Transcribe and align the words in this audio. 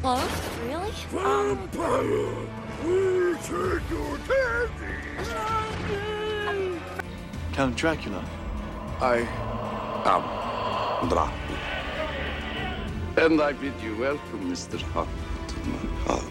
close? 0.00 0.22
Really? 0.66 0.90
Vampire, 1.10 2.34
we 2.84 3.34
take 3.34 3.90
your 3.90 4.18
candy. 4.26 4.90
Count 7.52 7.76
Dracula. 7.76 8.24
I 9.00 9.18
am 10.06 11.08
Dracula. 11.08 11.58
And 13.16 13.42
I 13.42 13.52
bid 13.52 13.74
you 13.82 13.96
welcome, 13.96 14.50
Mr. 14.50 14.80
Hunt, 14.80 15.08
to 15.48 15.54
my 15.68 15.78
house. 16.06 16.24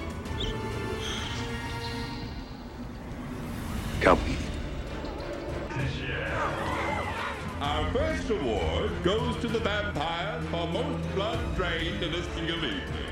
Come 4.02 4.20
in. 4.28 4.38
Our 7.62 7.92
first 7.92 8.30
award 8.30 8.92
goes 9.04 9.36
to 9.42 9.48
the 9.48 9.60
vampire 9.60 10.42
for 10.50 10.66
most 10.68 11.14
blood 11.14 11.56
drained 11.56 12.02
in 12.02 12.14
a 12.14 12.24
single 12.34 12.64
evening. 12.66 13.09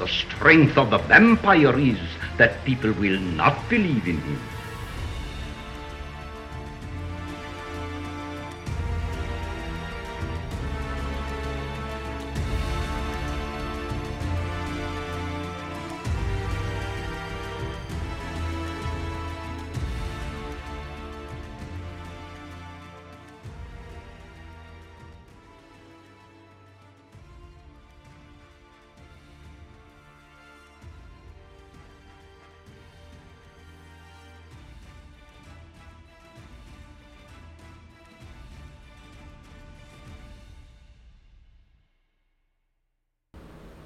The 0.00 0.08
strength 0.08 0.78
of 0.78 0.88
the 0.88 0.96
vampire 0.96 1.78
is 1.78 1.98
that 2.38 2.64
people 2.64 2.90
will 2.92 3.20
not 3.20 3.68
believe 3.68 4.08
in 4.08 4.18
him. 4.22 4.49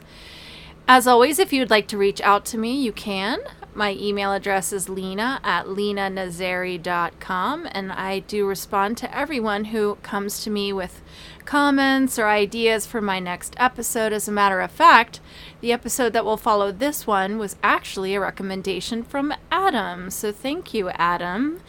As 0.88 1.06
always, 1.06 1.38
if 1.38 1.54
you'd 1.54 1.70
like 1.70 1.88
to 1.90 2.00
reach 2.00 2.20
out 2.22 2.46
to 2.46 2.58
me, 2.58 2.82
you 2.82 2.92
can. 2.92 3.38
My 3.76 3.92
email 3.92 4.34
address 4.34 4.74
is 4.74 4.90
lena 4.90 5.40
at 5.44 5.68
lenanazari.com, 5.68 7.68
and 7.72 7.92
I 7.92 8.20
do 8.20 8.48
respond 8.48 8.98
to 8.98 9.16
everyone 9.16 9.66
who 9.66 10.00
comes 10.02 10.44
to 10.44 10.50
me 10.50 10.74
with 10.74 11.04
comments 11.46 12.18
or 12.18 12.28
ideas 12.28 12.86
for 12.86 13.02
my 13.02 13.20
next 13.20 13.56
episode. 13.58 14.14
As 14.14 14.28
a 14.28 14.32
matter 14.32 14.60
of 14.62 14.72
fact, 14.72 15.20
the 15.62 15.72
episode 15.72 16.14
that 16.14 16.26
will 16.26 16.38
follow 16.38 16.72
this 16.72 17.06
one 17.06 17.38
was 17.38 17.56
actually 17.64 18.16
a 18.16 18.20
recommendation 18.20 19.04
from 19.04 19.34
Adam. 19.52 20.10
So 20.10 20.32
thank 20.32 20.74
you, 20.74 20.90
Adam. 20.90 21.60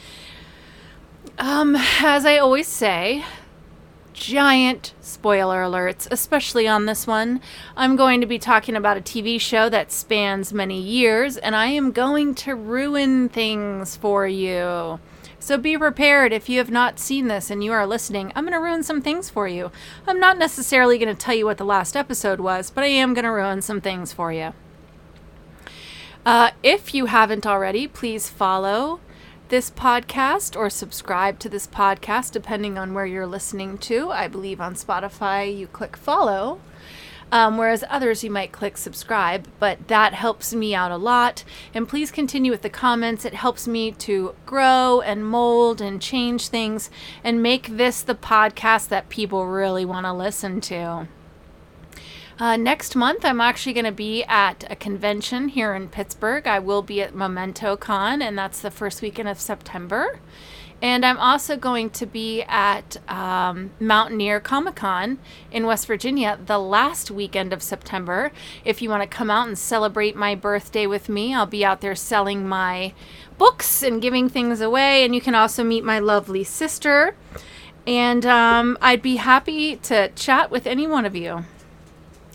Um, 1.39 1.77
as 2.01 2.25
I 2.25 2.39
always 2.39 2.69
say, 2.69 3.25
giant 4.15 4.95
spoiler 5.01 5.63
alerts, 5.63 6.09
especially 6.11 6.67
on 6.67 6.87
this 6.87 7.07
one. 7.07 7.41
I'm 7.77 7.97
going 7.97 8.21
to 8.21 8.27
be 8.27 8.39
talking 8.39 8.77
about 8.77 8.97
a 8.97 9.03
TV 9.03 9.41
show 9.41 9.69
that 9.69 9.93
spans 9.93 10.53
many 10.53 10.81
years, 10.81 11.37
and 11.37 11.55
I 11.55 11.67
am 11.67 11.93
going 11.93 12.35
to 12.37 12.55
ruin 12.55 13.29
things 13.29 13.97
for 13.97 14.27
you. 14.27 15.01
So 15.45 15.59
be 15.59 15.77
prepared 15.77 16.33
if 16.33 16.49
you 16.49 16.57
have 16.57 16.71
not 16.71 16.99
seen 16.99 17.29
this 17.29 17.51
and 17.51 17.63
you 17.63 17.71
are 17.71 17.87
listening. 17.87 18.33
I'm 18.35 18.45
going 18.45 18.55
to 18.55 18.59
ruin 18.59 18.83
some 18.83 19.03
things 19.03 19.29
for 19.29 19.47
you. 19.47 19.71
I'm 20.07 20.19
not 20.19 20.39
necessarily 20.39 20.97
going 20.97 21.15
to 21.15 21.23
tell 21.23 21.35
you 21.35 21.45
what 21.45 21.59
the 21.59 21.67
last 21.67 21.99
episode 21.99 22.41
was, 22.41 22.71
but 22.71 22.83
I 22.83 22.87
am 22.87 23.13
going 23.13 23.27
to 23.27 23.31
ruin 23.31 23.61
some 23.61 23.83
things 23.83 24.11
for 24.11 24.33
you. 24.33 24.55
Uh, 26.25 26.53
if 26.63 26.95
you 26.95 27.05
haven't 27.05 27.47
already, 27.47 27.87
please 27.87 28.31
follow 28.31 29.01
this 29.51 29.71
podcast 29.71 30.57
or 30.57 30.71
subscribe 30.71 31.39
to 31.41 31.51
this 31.51 31.67
podcast, 31.67 32.33
depending 32.33 32.79
on 32.79 32.95
where 32.95 33.05
you're 33.05 33.27
listening 33.27 33.77
to. 33.77 34.11
I 34.11 34.29
believe 34.29 34.63
on 34.63 34.75
Spotify 34.75 35.55
you 35.55 35.67
click 35.67 35.95
follow, 35.95 36.59
um, 37.33 37.57
whereas 37.57 37.85
others 37.89 38.23
you 38.23 38.31
might 38.31 38.53
click 38.53 38.77
subscribe, 38.77 39.49
but 39.59 39.89
that 39.89 40.15
helps 40.15 40.55
me 40.55 40.75
out 40.75 40.91
a 40.91 40.97
lot. 40.97 41.45
And 41.73 41.89
please 41.89 42.11
continue 42.11 42.51
with 42.51 42.63
the 42.63 42.71
comments. 42.71 43.25
It 43.25 43.35
helps 43.35 43.67
me 43.67 43.93
to 43.93 44.35
grow 44.47 45.01
and 45.01 45.27
mold 45.27 45.81
and 45.81 46.01
change 46.01 46.49
things 46.49 46.91
and 47.23 47.43
make 47.43 47.77
this 47.77 48.03
the 48.03 48.15
podcast 48.15 48.89
that 48.89 49.09
people 49.09 49.47
really 49.47 49.85
want 49.85 50.07
to 50.07 50.13
listen 50.13 50.61
to. 50.63 51.09
Uh, 52.37 52.57
next 52.57 52.97
month, 52.97 53.25
I'm 53.25 53.41
actually 53.41 53.75
going 53.75 53.85
to 53.85 53.93
be 53.93 54.25
at 54.25 54.65
a 54.69 54.75
convention 54.75 55.49
here 55.49 55.73
in 55.73 55.89
Pittsburgh. 55.89 56.49
I 56.49 56.59
will 56.59 56.83
be 56.83 57.01
at 57.01 57.15
Memento 57.15 57.77
Con, 57.77 58.21
and 58.21 58.37
that's 58.37 58.61
the 58.61 58.73
first 58.73 59.03
weekend 59.03 59.29
of 59.29 59.39
September. 59.39 60.19
And 60.85 61.03
I'm 61.03 61.17
also 61.17 61.57
going 61.57 61.89
to 61.91 62.05
be 62.05 62.43
at 62.43 62.99
um, 63.11 63.71
Mountaineer 63.81 64.39
Comic 64.39 64.75
Con 64.75 65.19
in 65.51 65.65
West 65.65 65.87
Virginia 65.87 66.39
the 66.45 66.59
last 66.59 67.11
weekend 67.11 67.55
of 67.55 67.63
September. 67.63 68.33
If 68.67 68.83
you 68.83 68.91
want 68.91 69.03
to 69.03 69.09
come 69.09 69.31
out 69.31 69.49
and 69.49 69.57
celebrate 69.59 70.15
my 70.15 70.35
birthday 70.35 70.87
with 70.87 71.09
me, 71.09 71.35
I'll 71.35 71.47
be 71.47 71.65
out 71.65 71.81
there 71.81 71.95
selling 71.95 72.47
my 72.47 72.93
books 73.39 73.83
and 73.83 74.03
giving 74.03 74.29
things 74.29 74.61
away. 74.61 75.07
And 75.07 75.15
you 75.15 75.23
can 75.23 75.35
also 75.35 75.65
meet 75.65 75.85
my 75.85 76.01
lovely 76.01 76.45
sister. 76.45 77.17
And 77.87 78.27
um, 78.27 78.77
I'd 78.83 79.01
be 79.01 79.17
happy 79.17 79.77
to 79.77 80.09
chat 80.09 80.51
with 80.51 80.67
any 80.67 80.87
one 80.87 81.07
of 81.07 81.17
you. 81.17 81.47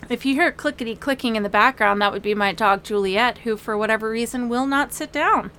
If 0.08 0.26
you 0.26 0.34
hear 0.34 0.50
clickety 0.50 0.96
clicking 0.96 1.36
in 1.36 1.44
the 1.44 1.48
background, 1.48 2.02
that 2.02 2.12
would 2.12 2.20
be 2.20 2.34
my 2.34 2.52
dog 2.52 2.82
Juliet, 2.82 3.38
who 3.38 3.56
for 3.56 3.78
whatever 3.78 4.10
reason 4.10 4.48
will 4.48 4.66
not 4.66 4.92
sit 4.92 5.12
down. 5.12 5.52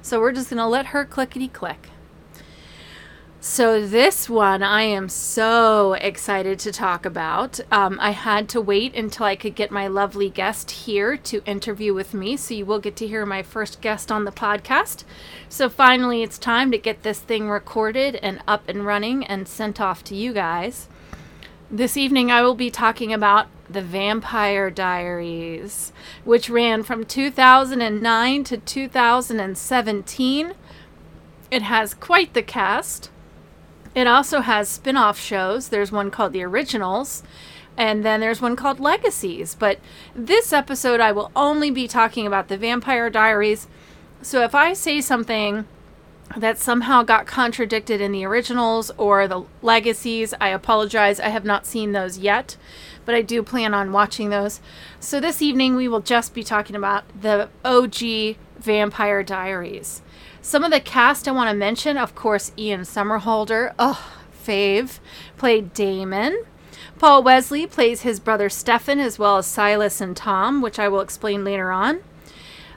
So 0.00 0.20
we're 0.20 0.30
just 0.30 0.50
going 0.50 0.58
to 0.58 0.66
let 0.68 0.86
her 0.86 1.04
clickety 1.04 1.48
click. 1.48 1.88
So, 3.38 3.86
this 3.86 4.30
one 4.30 4.62
I 4.62 4.82
am 4.82 5.10
so 5.10 5.92
excited 5.92 6.58
to 6.60 6.72
talk 6.72 7.04
about. 7.04 7.60
Um, 7.70 7.98
I 8.00 8.10
had 8.10 8.48
to 8.50 8.60
wait 8.62 8.94
until 8.94 9.26
I 9.26 9.36
could 9.36 9.54
get 9.54 9.70
my 9.70 9.86
lovely 9.86 10.30
guest 10.30 10.70
here 10.70 11.18
to 11.18 11.44
interview 11.44 11.92
with 11.92 12.14
me. 12.14 12.36
So, 12.38 12.54
you 12.54 12.64
will 12.64 12.78
get 12.78 12.96
to 12.96 13.06
hear 13.06 13.26
my 13.26 13.42
first 13.42 13.82
guest 13.82 14.10
on 14.10 14.24
the 14.24 14.32
podcast. 14.32 15.04
So, 15.50 15.68
finally, 15.68 16.22
it's 16.22 16.38
time 16.38 16.72
to 16.72 16.78
get 16.78 17.02
this 17.02 17.20
thing 17.20 17.48
recorded 17.50 18.16
and 18.16 18.40
up 18.48 18.68
and 18.68 18.86
running 18.86 19.24
and 19.24 19.46
sent 19.46 19.80
off 19.80 20.02
to 20.04 20.16
you 20.16 20.32
guys. 20.32 20.88
This 21.70 21.96
evening, 21.96 22.30
I 22.30 22.42
will 22.42 22.54
be 22.54 22.70
talking 22.70 23.12
about 23.12 23.48
The 23.68 23.82
Vampire 23.82 24.70
Diaries, 24.70 25.92
which 26.24 26.48
ran 26.48 26.82
from 26.82 27.04
2009 27.04 28.44
to 28.44 28.56
2017. 28.56 30.52
It 31.50 31.62
has 31.62 31.94
quite 31.94 32.32
the 32.32 32.42
cast. 32.42 33.10
It 33.96 34.06
also 34.06 34.42
has 34.42 34.68
spin 34.68 34.98
off 34.98 35.18
shows. 35.18 35.70
There's 35.70 35.90
one 35.90 36.10
called 36.10 36.34
The 36.34 36.42
Originals, 36.42 37.22
and 37.78 38.04
then 38.04 38.20
there's 38.20 38.42
one 38.42 38.54
called 38.54 38.78
Legacies. 38.78 39.54
But 39.54 39.80
this 40.14 40.52
episode, 40.52 41.00
I 41.00 41.12
will 41.12 41.32
only 41.34 41.70
be 41.70 41.88
talking 41.88 42.26
about 42.26 42.48
The 42.48 42.58
Vampire 42.58 43.08
Diaries. 43.08 43.66
So 44.20 44.42
if 44.42 44.54
I 44.54 44.74
say 44.74 45.00
something 45.00 45.64
that 46.36 46.58
somehow 46.58 47.02
got 47.02 47.26
contradicted 47.26 48.00
in 48.00 48.12
the 48.12 48.24
originals 48.24 48.90
or 48.98 49.28
the 49.28 49.44
legacies. 49.62 50.34
I 50.40 50.48
apologize. 50.48 51.20
I 51.20 51.28
have 51.28 51.44
not 51.44 51.66
seen 51.66 51.92
those 51.92 52.18
yet, 52.18 52.56
but 53.04 53.14
I 53.14 53.22
do 53.22 53.42
plan 53.42 53.74
on 53.74 53.92
watching 53.92 54.30
those. 54.30 54.60
So 54.98 55.20
this 55.20 55.40
evening 55.40 55.76
we 55.76 55.88
will 55.88 56.00
just 56.00 56.34
be 56.34 56.42
talking 56.42 56.74
about 56.74 57.04
the 57.20 57.48
OG 57.64 58.36
Vampire 58.58 59.22
Diaries. 59.22 60.02
Some 60.46 60.62
of 60.62 60.70
the 60.70 60.78
cast 60.78 61.26
I 61.26 61.32
want 61.32 61.50
to 61.50 61.56
mention, 61.56 61.96
of 61.96 62.14
course, 62.14 62.52
Ian 62.56 62.82
Somerhalder, 62.82 63.74
oh, 63.80 64.12
fave, 64.32 65.00
played 65.36 65.74
Damon. 65.74 66.44
Paul 67.00 67.24
Wesley 67.24 67.66
plays 67.66 68.02
his 68.02 68.20
brother 68.20 68.48
Stefan 68.48 69.00
as 69.00 69.18
well 69.18 69.38
as 69.38 69.46
Silas 69.48 70.00
and 70.00 70.16
Tom, 70.16 70.62
which 70.62 70.78
I 70.78 70.86
will 70.86 71.00
explain 71.00 71.42
later 71.42 71.72
on. 71.72 71.98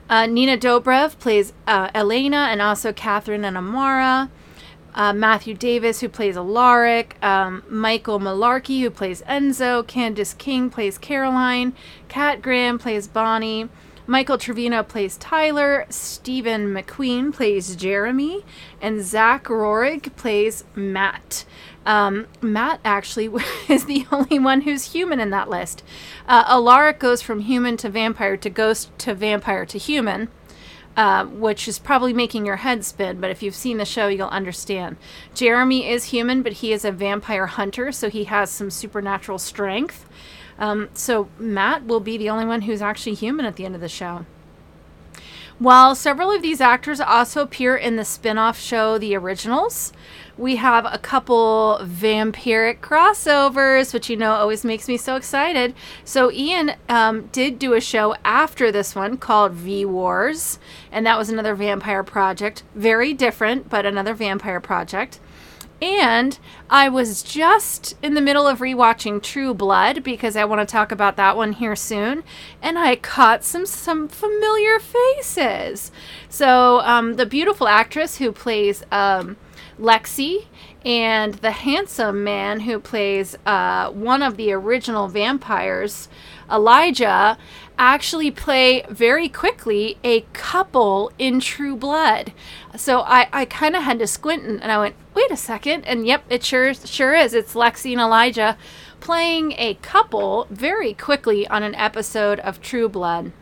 Uh, 0.08 0.26
Nina 0.26 0.58
Dobrev 0.58 1.16
plays 1.20 1.52
uh, 1.68 1.90
Elena 1.94 2.48
and 2.50 2.60
also 2.60 2.92
Katherine 2.92 3.44
and 3.44 3.56
Amara. 3.56 4.30
Uh, 4.92 5.12
Matthew 5.12 5.54
Davis, 5.54 6.00
who 6.00 6.08
plays 6.08 6.36
Alaric, 6.36 7.22
um, 7.22 7.62
Michael 7.68 8.18
Malarkey, 8.18 8.80
who 8.80 8.90
plays 8.90 9.22
Enzo, 9.22 9.84
Candice 9.84 10.36
King 10.36 10.70
plays 10.70 10.98
Caroline, 10.98 11.74
Kat 12.08 12.42
Graham 12.42 12.80
plays 12.80 13.06
Bonnie, 13.06 13.68
Michael 14.10 14.38
Trevino 14.38 14.82
plays 14.82 15.16
Tyler, 15.18 15.86
Steven 15.88 16.74
McQueen 16.74 17.32
plays 17.32 17.76
Jeremy, 17.76 18.44
and 18.82 19.02
Zach 19.02 19.44
Roerig 19.44 20.16
plays 20.16 20.64
Matt. 20.74 21.44
Um, 21.86 22.26
Matt 22.40 22.80
actually 22.84 23.30
is 23.68 23.84
the 23.84 24.08
only 24.10 24.40
one 24.40 24.62
who's 24.62 24.94
human 24.94 25.20
in 25.20 25.30
that 25.30 25.48
list. 25.48 25.84
Uh, 26.26 26.42
Alaric 26.48 26.98
goes 26.98 27.22
from 27.22 27.42
human 27.42 27.76
to 27.76 27.88
vampire 27.88 28.36
to 28.36 28.50
ghost 28.50 28.90
to 28.98 29.14
vampire 29.14 29.64
to 29.66 29.78
human. 29.78 30.28
Uh, 30.96 31.24
which 31.24 31.68
is 31.68 31.78
probably 31.78 32.12
making 32.12 32.44
your 32.44 32.56
head 32.56 32.84
spin, 32.84 33.20
but 33.20 33.30
if 33.30 33.44
you've 33.44 33.54
seen 33.54 33.78
the 33.78 33.84
show, 33.84 34.08
you'll 34.08 34.26
understand. 34.28 34.96
Jeremy 35.34 35.88
is 35.88 36.06
human, 36.06 36.42
but 36.42 36.54
he 36.54 36.72
is 36.72 36.84
a 36.84 36.90
vampire 36.90 37.46
hunter, 37.46 37.92
so 37.92 38.10
he 38.10 38.24
has 38.24 38.50
some 38.50 38.70
supernatural 38.70 39.38
strength. 39.38 40.04
Um, 40.60 40.90
so 40.94 41.28
Matt 41.38 41.86
will 41.86 42.00
be 42.00 42.16
the 42.16 42.30
only 42.30 42.44
one 42.44 42.62
who's 42.62 42.82
actually 42.82 43.14
human 43.14 43.46
at 43.46 43.56
the 43.56 43.64
end 43.64 43.74
of 43.74 43.80
the 43.80 43.88
show. 43.88 44.26
While 45.58 45.94
several 45.94 46.30
of 46.30 46.40
these 46.40 46.60
actors 46.62 47.00
also 47.00 47.42
appear 47.42 47.76
in 47.76 47.96
the 47.96 48.04
spin 48.04 48.38
off 48.38 48.58
show 48.58 48.96
The 48.96 49.14
Originals, 49.14 49.92
we 50.38 50.56
have 50.56 50.86
a 50.86 50.96
couple 50.96 51.78
vampiric 51.82 52.80
crossovers, 52.80 53.92
which 53.92 54.08
you 54.08 54.16
know 54.16 54.32
always 54.32 54.64
makes 54.64 54.88
me 54.88 54.96
so 54.96 55.16
excited. 55.16 55.74
So, 56.02 56.32
Ian 56.32 56.72
um, 56.88 57.26
did 57.26 57.58
do 57.58 57.74
a 57.74 57.80
show 57.80 58.14
after 58.24 58.72
this 58.72 58.94
one 58.94 59.18
called 59.18 59.52
V 59.52 59.84
Wars, 59.84 60.58
and 60.90 61.04
that 61.04 61.18
was 61.18 61.28
another 61.28 61.54
vampire 61.54 62.02
project. 62.02 62.62
Very 62.74 63.12
different, 63.12 63.68
but 63.68 63.84
another 63.84 64.14
vampire 64.14 64.60
project. 64.60 65.20
And 65.82 66.38
I 66.68 66.88
was 66.90 67.22
just 67.22 67.96
in 68.02 68.14
the 68.14 68.20
middle 68.20 68.46
of 68.46 68.58
rewatching 68.58 69.22
True 69.22 69.54
Blood 69.54 70.02
because 70.02 70.36
I 70.36 70.44
want 70.44 70.60
to 70.60 70.70
talk 70.70 70.92
about 70.92 71.16
that 71.16 71.36
one 71.36 71.52
here 71.52 71.74
soon, 71.74 72.22
and 72.60 72.78
I 72.78 72.96
caught 72.96 73.44
some 73.44 73.64
some 73.64 74.06
familiar 74.06 74.78
faces. 74.78 75.90
So 76.28 76.80
um, 76.80 77.14
the 77.14 77.24
beautiful 77.24 77.66
actress 77.66 78.18
who 78.18 78.30
plays 78.30 78.84
um, 78.92 79.36
Lexi 79.80 80.46
and 80.84 81.34
the 81.34 81.50
handsome 81.50 82.24
man 82.24 82.60
who 82.60 82.78
plays 82.78 83.36
uh, 83.46 83.90
one 83.90 84.22
of 84.22 84.36
the 84.36 84.52
original 84.52 85.08
vampires, 85.08 86.08
Elijah, 86.50 87.38
actually 87.78 88.30
play 88.30 88.84
very 88.90 89.28
quickly 89.28 89.98
a 90.04 90.20
couple 90.32 91.10
in 91.18 91.40
True 91.40 91.76
Blood. 91.76 92.32
So 92.76 93.00
I, 93.00 93.28
I 93.32 93.44
kind 93.46 93.74
of 93.74 93.82
had 93.82 93.98
to 94.00 94.06
squint 94.06 94.44
and, 94.44 94.62
and 94.62 94.70
I 94.70 94.78
went, 94.78 94.96
wait 95.14 95.30
a 95.30 95.36
second. 95.36 95.84
And 95.86 96.06
yep, 96.06 96.24
it 96.28 96.44
sure, 96.44 96.74
sure 96.74 97.14
is. 97.14 97.32
It's 97.32 97.54
Lexi 97.54 97.92
and 97.92 98.00
Elijah 98.00 98.58
playing 99.00 99.52
a 99.52 99.74
couple 99.74 100.46
very 100.50 100.92
quickly 100.92 101.46
on 101.48 101.62
an 101.62 101.74
episode 101.74 102.38
of 102.40 102.60
True 102.60 102.88
Blood. 102.88 103.32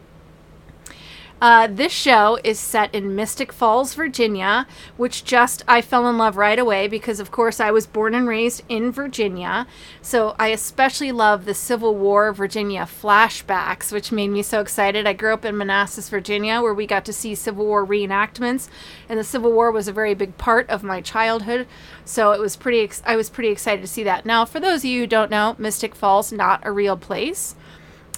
Uh, 1.41 1.69
this 1.69 1.93
show 1.93 2.37
is 2.43 2.59
set 2.59 2.93
in 2.93 3.15
Mystic 3.15 3.53
Falls, 3.53 3.95
Virginia, 3.95 4.67
which 4.97 5.23
just 5.23 5.63
I 5.69 5.81
fell 5.81 6.09
in 6.09 6.19
love 6.19 6.37
right 6.37 6.59
away 6.59 6.89
because, 6.89 7.21
of 7.21 7.31
course, 7.31 7.61
I 7.61 7.71
was 7.71 7.87
born 7.87 8.13
and 8.13 8.27
raised 8.27 8.65
in 8.69 8.91
Virginia. 8.91 9.69
So 10.03 10.35
I 10.37 10.49
especially 10.49 11.13
love 11.13 11.45
the 11.45 11.55
Civil 11.55 11.95
War 11.95 12.33
Virginia 12.33 12.83
flashbacks, 12.83 13.93
which 13.93 14.11
made 14.11 14.29
me 14.29 14.43
so 14.43 14.61
excited. 14.61 15.07
I 15.07 15.13
grew 15.13 15.33
up 15.33 15.45
in 15.45 15.57
Manassas, 15.57 16.09
Virginia, 16.09 16.61
where 16.61 16.75
we 16.75 16.89
got 16.89 17.05
to 17.05 17.13
see 17.13 17.37
Civil 17.37 17.67
War 17.67 17.87
reenactments, 17.87 18.69
and 19.09 19.17
the 19.17 19.23
Civil 19.23 19.53
War 19.53 19.71
was 19.71 19.87
a 19.87 19.93
very 19.93 20.15
big 20.15 20.39
part 20.39 20.69
of 20.69 20.83
my 20.83 21.01
childhood. 21.01 21.69
So 22.05 22.33
it 22.33 22.41
was 22.41 22.57
pretty. 22.57 22.81
Ex- 22.81 23.03
I 23.07 23.15
was 23.15 23.31
pretty 23.31 23.51
excited 23.51 23.83
to 23.83 23.87
see 23.87 24.03
that. 24.03 24.27
Now, 24.27 24.45
for 24.45 24.59
those 24.59 24.81
of 24.81 24.87
you 24.87 25.03
who 25.03 25.07
don't 25.07 25.31
know, 25.31 25.55
Mystic 25.57 25.95
Falls 25.95 26.33
not 26.33 26.67
a 26.67 26.73
real 26.73 26.97
place, 26.97 27.55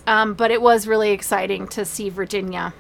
um, 0.07 0.33
but 0.33 0.51
it 0.51 0.63
was 0.63 0.87
really 0.87 1.11
exciting 1.11 1.69
to 1.69 1.85
see 1.85 2.09
Virginia 2.09 2.73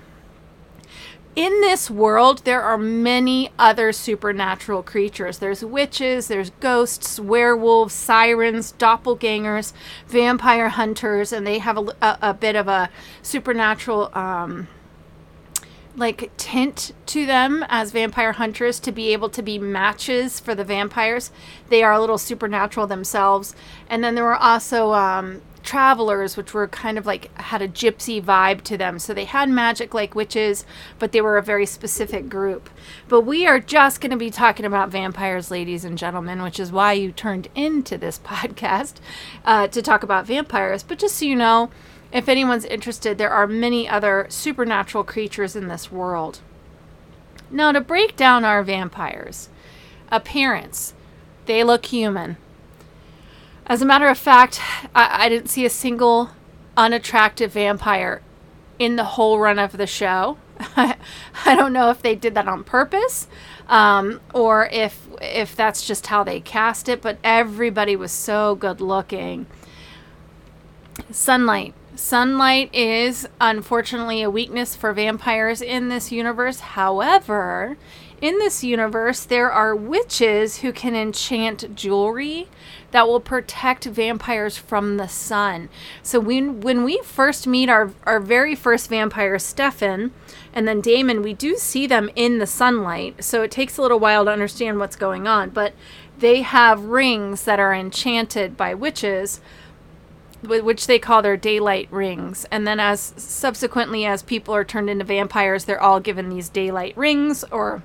in 1.36 1.60
this 1.60 1.88
world, 1.88 2.44
there 2.44 2.62
are 2.62 2.76
many 2.76 3.50
other 3.58 3.92
supernatural 3.92 4.82
creatures. 4.82 5.38
There's 5.38 5.64
witches, 5.64 6.26
there's 6.26 6.50
ghosts, 6.60 7.20
werewolves, 7.20 7.94
sirens, 7.94 8.74
doppelgangers, 8.78 9.72
vampire 10.08 10.70
hunters, 10.70 11.32
and 11.32 11.46
they 11.46 11.58
have 11.58 11.78
a, 11.78 11.94
a, 12.02 12.18
a 12.22 12.34
bit 12.34 12.56
of 12.56 12.66
a 12.66 12.90
supernatural, 13.22 14.10
um, 14.12 14.66
like, 15.96 16.30
tint 16.36 16.92
to 17.06 17.26
them 17.26 17.64
as 17.68 17.92
vampire 17.92 18.32
hunters 18.32 18.80
to 18.80 18.90
be 18.90 19.12
able 19.12 19.28
to 19.28 19.42
be 19.42 19.58
matches 19.58 20.40
for 20.40 20.54
the 20.54 20.64
vampires. 20.64 21.30
They 21.68 21.82
are 21.82 21.92
a 21.92 22.00
little 22.00 22.18
supernatural 22.18 22.86
themselves. 22.86 23.54
And 23.88 24.02
then 24.02 24.14
there 24.14 24.26
are 24.26 24.36
also 24.36 24.92
um, 24.92 25.42
travelers, 25.62 26.36
which 26.36 26.54
were 26.54 26.68
kind 26.68 26.98
of 26.98 27.06
like 27.06 27.34
had 27.38 27.62
a 27.62 27.68
gypsy 27.68 28.22
vibe 28.22 28.62
to 28.62 28.76
them. 28.76 28.98
So 28.98 29.14
they 29.14 29.24
had 29.24 29.48
magic 29.48 29.94
like 29.94 30.14
witches, 30.14 30.64
but 30.98 31.12
they 31.12 31.20
were 31.20 31.38
a 31.38 31.42
very 31.42 31.66
specific 31.66 32.28
group. 32.28 32.70
But 33.08 33.22
we 33.22 33.46
are 33.46 33.60
just 33.60 34.00
going 34.00 34.10
to 34.10 34.16
be 34.16 34.30
talking 34.30 34.66
about 34.66 34.90
vampires, 34.90 35.50
ladies 35.50 35.84
and 35.84 35.98
gentlemen, 35.98 36.42
which 36.42 36.60
is 36.60 36.72
why 36.72 36.92
you 36.92 37.12
turned 37.12 37.48
into 37.54 37.98
this 37.98 38.18
podcast 38.24 38.94
uh, 39.44 39.68
to 39.68 39.82
talk 39.82 40.02
about 40.02 40.26
vampires. 40.26 40.82
But 40.82 40.98
just 40.98 41.16
so 41.16 41.24
you 41.24 41.36
know, 41.36 41.70
if 42.12 42.28
anyone's 42.28 42.64
interested, 42.64 43.18
there 43.18 43.30
are 43.30 43.46
many 43.46 43.88
other 43.88 44.26
supernatural 44.28 45.04
creatures 45.04 45.54
in 45.54 45.68
this 45.68 45.92
world. 45.92 46.40
Now, 47.50 47.72
to 47.72 47.80
break 47.80 48.16
down 48.16 48.44
our 48.44 48.62
vampires, 48.62 49.48
appearance, 50.10 50.94
they 51.46 51.64
look 51.64 51.86
human. 51.86 52.36
As 53.66 53.82
a 53.82 53.86
matter 53.86 54.08
of 54.08 54.18
fact, 54.18 54.60
I, 54.94 55.26
I 55.26 55.28
didn't 55.28 55.48
see 55.48 55.64
a 55.64 55.70
single 55.70 56.30
unattractive 56.76 57.52
vampire 57.52 58.22
in 58.78 58.96
the 58.96 59.04
whole 59.04 59.38
run 59.38 59.58
of 59.58 59.76
the 59.76 59.86
show. 59.86 60.38
I 60.76 60.96
don't 61.54 61.72
know 61.72 61.90
if 61.90 62.02
they 62.02 62.14
did 62.14 62.34
that 62.34 62.48
on 62.48 62.64
purpose 62.64 63.26
um, 63.70 64.20
or 64.34 64.68
if 64.72 65.06
if 65.22 65.54
that's 65.54 65.86
just 65.86 66.08
how 66.08 66.24
they 66.24 66.40
cast 66.40 66.88
it, 66.88 67.00
but 67.00 67.18
everybody 67.22 67.96
was 67.96 68.12
so 68.12 68.56
good 68.56 68.80
looking. 68.80 69.46
Sunlight. 71.10 71.72
Sunlight 71.94 72.74
is 72.74 73.28
unfortunately 73.40 74.22
a 74.22 74.30
weakness 74.30 74.74
for 74.74 74.92
vampires 74.92 75.62
in 75.62 75.88
this 75.88 76.10
universe. 76.10 76.60
However, 76.60 77.76
in 78.20 78.38
this 78.38 78.62
universe, 78.62 79.24
there 79.24 79.50
are 79.50 79.74
witches 79.74 80.58
who 80.58 80.72
can 80.72 80.94
enchant 80.94 81.74
jewelry 81.74 82.48
that 82.90 83.08
will 83.08 83.20
protect 83.20 83.84
vampires 83.84 84.58
from 84.58 84.96
the 84.96 85.08
sun. 85.08 85.68
So 86.02 86.20
when 86.20 86.60
when 86.60 86.84
we 86.84 87.00
first 87.02 87.46
meet 87.46 87.68
our 87.70 87.92
our 88.04 88.20
very 88.20 88.54
first 88.54 88.90
vampire, 88.90 89.38
Stefan, 89.38 90.12
and 90.52 90.68
then 90.68 90.80
Damon, 90.80 91.22
we 91.22 91.32
do 91.32 91.56
see 91.56 91.86
them 91.86 92.10
in 92.14 92.38
the 92.38 92.46
sunlight. 92.46 93.24
So 93.24 93.42
it 93.42 93.50
takes 93.50 93.78
a 93.78 93.82
little 93.82 94.00
while 94.00 94.26
to 94.26 94.30
understand 94.30 94.78
what's 94.78 94.96
going 94.96 95.26
on, 95.26 95.50
but 95.50 95.72
they 96.18 96.42
have 96.42 96.84
rings 96.84 97.44
that 97.44 97.58
are 97.58 97.74
enchanted 97.74 98.56
by 98.56 98.74
witches 98.74 99.40
which 100.42 100.86
they 100.86 100.98
call 100.98 101.20
their 101.20 101.36
daylight 101.36 101.86
rings. 101.90 102.46
And 102.50 102.66
then 102.66 102.80
as 102.80 103.12
subsequently 103.16 104.06
as 104.06 104.22
people 104.22 104.54
are 104.54 104.64
turned 104.64 104.88
into 104.88 105.04
vampires, 105.04 105.66
they're 105.66 105.80
all 105.80 106.00
given 106.00 106.30
these 106.30 106.48
daylight 106.48 106.96
rings 106.96 107.44
or 107.50 107.82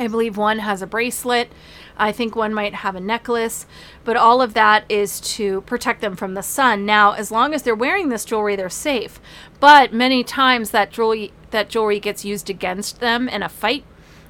I 0.00 0.08
believe 0.08 0.38
one 0.38 0.60
has 0.60 0.80
a 0.80 0.86
bracelet. 0.86 1.52
I 1.98 2.10
think 2.10 2.34
one 2.34 2.54
might 2.54 2.76
have 2.76 2.96
a 2.96 3.00
necklace, 3.00 3.66
but 4.02 4.16
all 4.16 4.40
of 4.40 4.54
that 4.54 4.84
is 4.88 5.20
to 5.36 5.60
protect 5.62 6.00
them 6.00 6.16
from 6.16 6.32
the 6.32 6.42
sun. 6.42 6.86
Now, 6.86 7.12
as 7.12 7.30
long 7.30 7.52
as 7.52 7.62
they're 7.62 7.74
wearing 7.74 8.08
this 8.08 8.24
jewelry, 8.24 8.56
they're 8.56 8.70
safe. 8.70 9.20
But 9.60 9.92
many 9.92 10.24
times 10.24 10.70
that 10.70 10.90
jewelry 10.90 11.32
that 11.50 11.68
jewelry 11.68 12.00
gets 12.00 12.24
used 12.24 12.48
against 12.48 13.00
them 13.00 13.28
in 13.28 13.42
a 13.42 13.48
fight. 13.50 13.84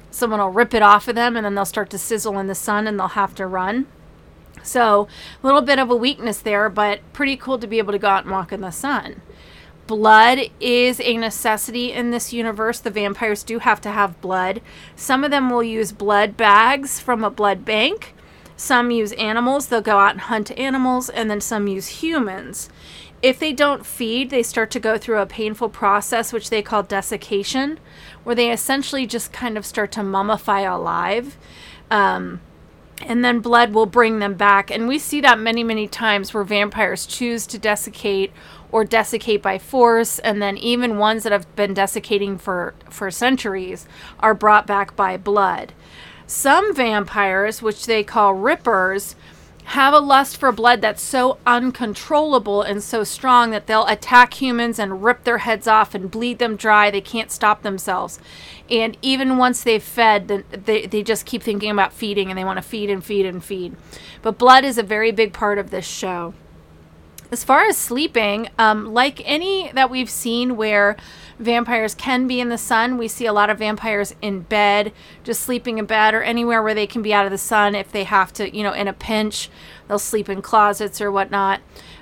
Someone 0.09 0.41
will 0.41 0.49
rip 0.49 0.73
it 0.73 0.81
off 0.81 1.07
of 1.07 1.15
them 1.15 1.37
and 1.37 1.45
then 1.45 1.55
they'll 1.55 1.63
start 1.63 1.89
to 1.91 1.97
sizzle 1.97 2.37
in 2.37 2.47
the 2.47 2.55
sun 2.55 2.85
and 2.85 2.99
they'll 2.99 3.09
have 3.09 3.33
to 3.35 3.47
run. 3.47 3.87
So, 4.63 5.07
a 5.41 5.45
little 5.45 5.61
bit 5.61 5.79
of 5.79 5.89
a 5.89 5.95
weakness 5.95 6.39
there, 6.39 6.67
but 6.67 6.99
pretty 7.13 7.37
cool 7.37 7.57
to 7.59 7.67
be 7.67 7.77
able 7.77 7.93
to 7.93 7.99
go 7.99 8.09
out 8.09 8.23
and 8.23 8.31
walk 8.31 8.51
in 8.51 8.59
the 8.59 8.71
sun 8.71 9.21
blood 9.91 10.39
is 10.61 11.01
a 11.01 11.17
necessity 11.17 11.91
in 11.91 12.11
this 12.11 12.31
universe. 12.31 12.79
The 12.79 12.89
vampires 12.89 13.43
do 13.43 13.59
have 13.59 13.81
to 13.81 13.91
have 13.91 14.21
blood. 14.21 14.61
Some 14.95 15.25
of 15.25 15.31
them 15.31 15.49
will 15.49 15.63
use 15.63 15.91
blood 15.91 16.37
bags 16.37 17.01
from 17.01 17.25
a 17.25 17.29
blood 17.29 17.65
bank. 17.65 18.13
Some 18.55 18.89
use 18.89 19.11
animals. 19.11 19.67
They'll 19.67 19.81
go 19.81 19.97
out 19.97 20.13
and 20.13 20.21
hunt 20.21 20.57
animals, 20.57 21.09
and 21.09 21.29
then 21.29 21.41
some 21.41 21.67
use 21.67 21.89
humans. 22.01 22.69
If 23.21 23.37
they 23.37 23.51
don't 23.51 23.85
feed, 23.85 24.29
they 24.29 24.43
start 24.43 24.71
to 24.71 24.79
go 24.79 24.97
through 24.97 25.19
a 25.19 25.25
painful 25.25 25.67
process, 25.67 26.31
which 26.31 26.49
they 26.49 26.61
call 26.61 26.83
desiccation, 26.83 27.77
where 28.23 28.33
they 28.33 28.49
essentially 28.49 29.05
just 29.05 29.33
kind 29.33 29.57
of 29.57 29.65
start 29.65 29.91
to 29.91 29.99
mummify 29.99 30.73
alive. 30.73 31.37
Um, 31.89 32.39
and 33.05 33.25
then 33.25 33.39
blood 33.39 33.73
will 33.73 33.85
bring 33.85 34.19
them 34.19 34.35
back. 34.35 34.71
And 34.71 34.87
we 34.87 34.99
see 34.99 35.19
that 35.21 35.39
many, 35.39 35.63
many 35.63 35.87
times 35.87 36.33
where 36.33 36.43
vampires 36.43 37.05
choose 37.05 37.45
to 37.47 37.57
desiccate 37.57 38.31
or 38.71 38.83
desiccate 38.83 39.41
by 39.41 39.57
force, 39.57 40.19
and 40.19 40.41
then 40.41 40.57
even 40.57 40.97
ones 40.97 41.23
that 41.23 41.31
have 41.31 41.55
been 41.55 41.73
desiccating 41.73 42.37
for, 42.37 42.73
for 42.89 43.11
centuries 43.11 43.87
are 44.19 44.33
brought 44.33 44.65
back 44.65 44.95
by 44.95 45.17
blood. 45.17 45.73
Some 46.25 46.73
vampires, 46.73 47.61
which 47.61 47.85
they 47.85 48.03
call 48.03 48.33
rippers, 48.33 49.15
have 49.65 49.93
a 49.93 49.99
lust 49.99 50.37
for 50.37 50.51
blood 50.51 50.81
that's 50.81 51.01
so 51.01 51.37
uncontrollable 51.45 52.61
and 52.61 52.83
so 52.83 53.03
strong 53.03 53.51
that 53.51 53.67
they'll 53.67 53.85
attack 53.85 54.33
humans 54.41 54.79
and 54.79 55.03
rip 55.03 55.23
their 55.23 55.39
heads 55.39 55.67
off 55.67 55.93
and 55.93 56.11
bleed 56.11 56.39
them 56.39 56.55
dry. 56.55 56.89
They 56.89 57.01
can't 57.01 57.31
stop 57.31 57.61
themselves. 57.61 58.19
And 58.69 58.97
even 59.01 59.37
once 59.37 59.63
they've 59.63 59.83
fed, 59.83 60.27
they, 60.51 60.87
they 60.87 61.03
just 61.03 61.25
keep 61.25 61.43
thinking 61.43 61.71
about 61.71 61.93
feeding 61.93 62.29
and 62.29 62.37
they 62.37 62.43
want 62.43 62.57
to 62.57 62.63
feed 62.63 62.89
and 62.89 63.03
feed 63.03 63.25
and 63.25 63.43
feed. 63.43 63.75
But 64.21 64.37
blood 64.37 64.65
is 64.65 64.77
a 64.77 64.83
very 64.83 65.11
big 65.11 65.31
part 65.31 65.57
of 65.57 65.69
this 65.69 65.87
show. 65.87 66.33
As 67.31 67.45
far 67.45 67.65
as 67.65 67.77
sleeping, 67.77 68.49
um, 68.59 68.93
like 68.93 69.21
any 69.23 69.71
that 69.71 69.89
we've 69.89 70.09
seen 70.09 70.57
where 70.57 70.97
vampires 71.39 71.95
can 71.95 72.27
be 72.27 72.41
in 72.41 72.49
the 72.49 72.57
sun, 72.57 72.97
we 72.97 73.07
see 73.07 73.25
a 73.25 73.31
lot 73.31 73.49
of 73.49 73.57
vampires 73.57 74.13
in 74.21 74.41
bed, 74.41 74.91
just 75.23 75.39
sleeping 75.39 75.77
in 75.77 75.85
bed 75.85 76.13
or 76.13 76.21
anywhere 76.21 76.61
where 76.61 76.73
they 76.73 76.85
can 76.85 77.01
be 77.01 77.13
out 77.13 77.23
of 77.23 77.31
the 77.31 77.37
sun 77.37 77.73
if 77.73 77.89
they 77.89 78.03
have 78.03 78.33
to, 78.33 78.53
you 78.53 78.63
know, 78.63 78.73
in 78.73 78.89
a 78.89 78.93
pinch. 78.93 79.49
They'll 79.87 79.97
sleep 79.97 80.27
in 80.27 80.41
closets 80.41 80.99
or 80.99 81.09
whatnot. 81.09 81.61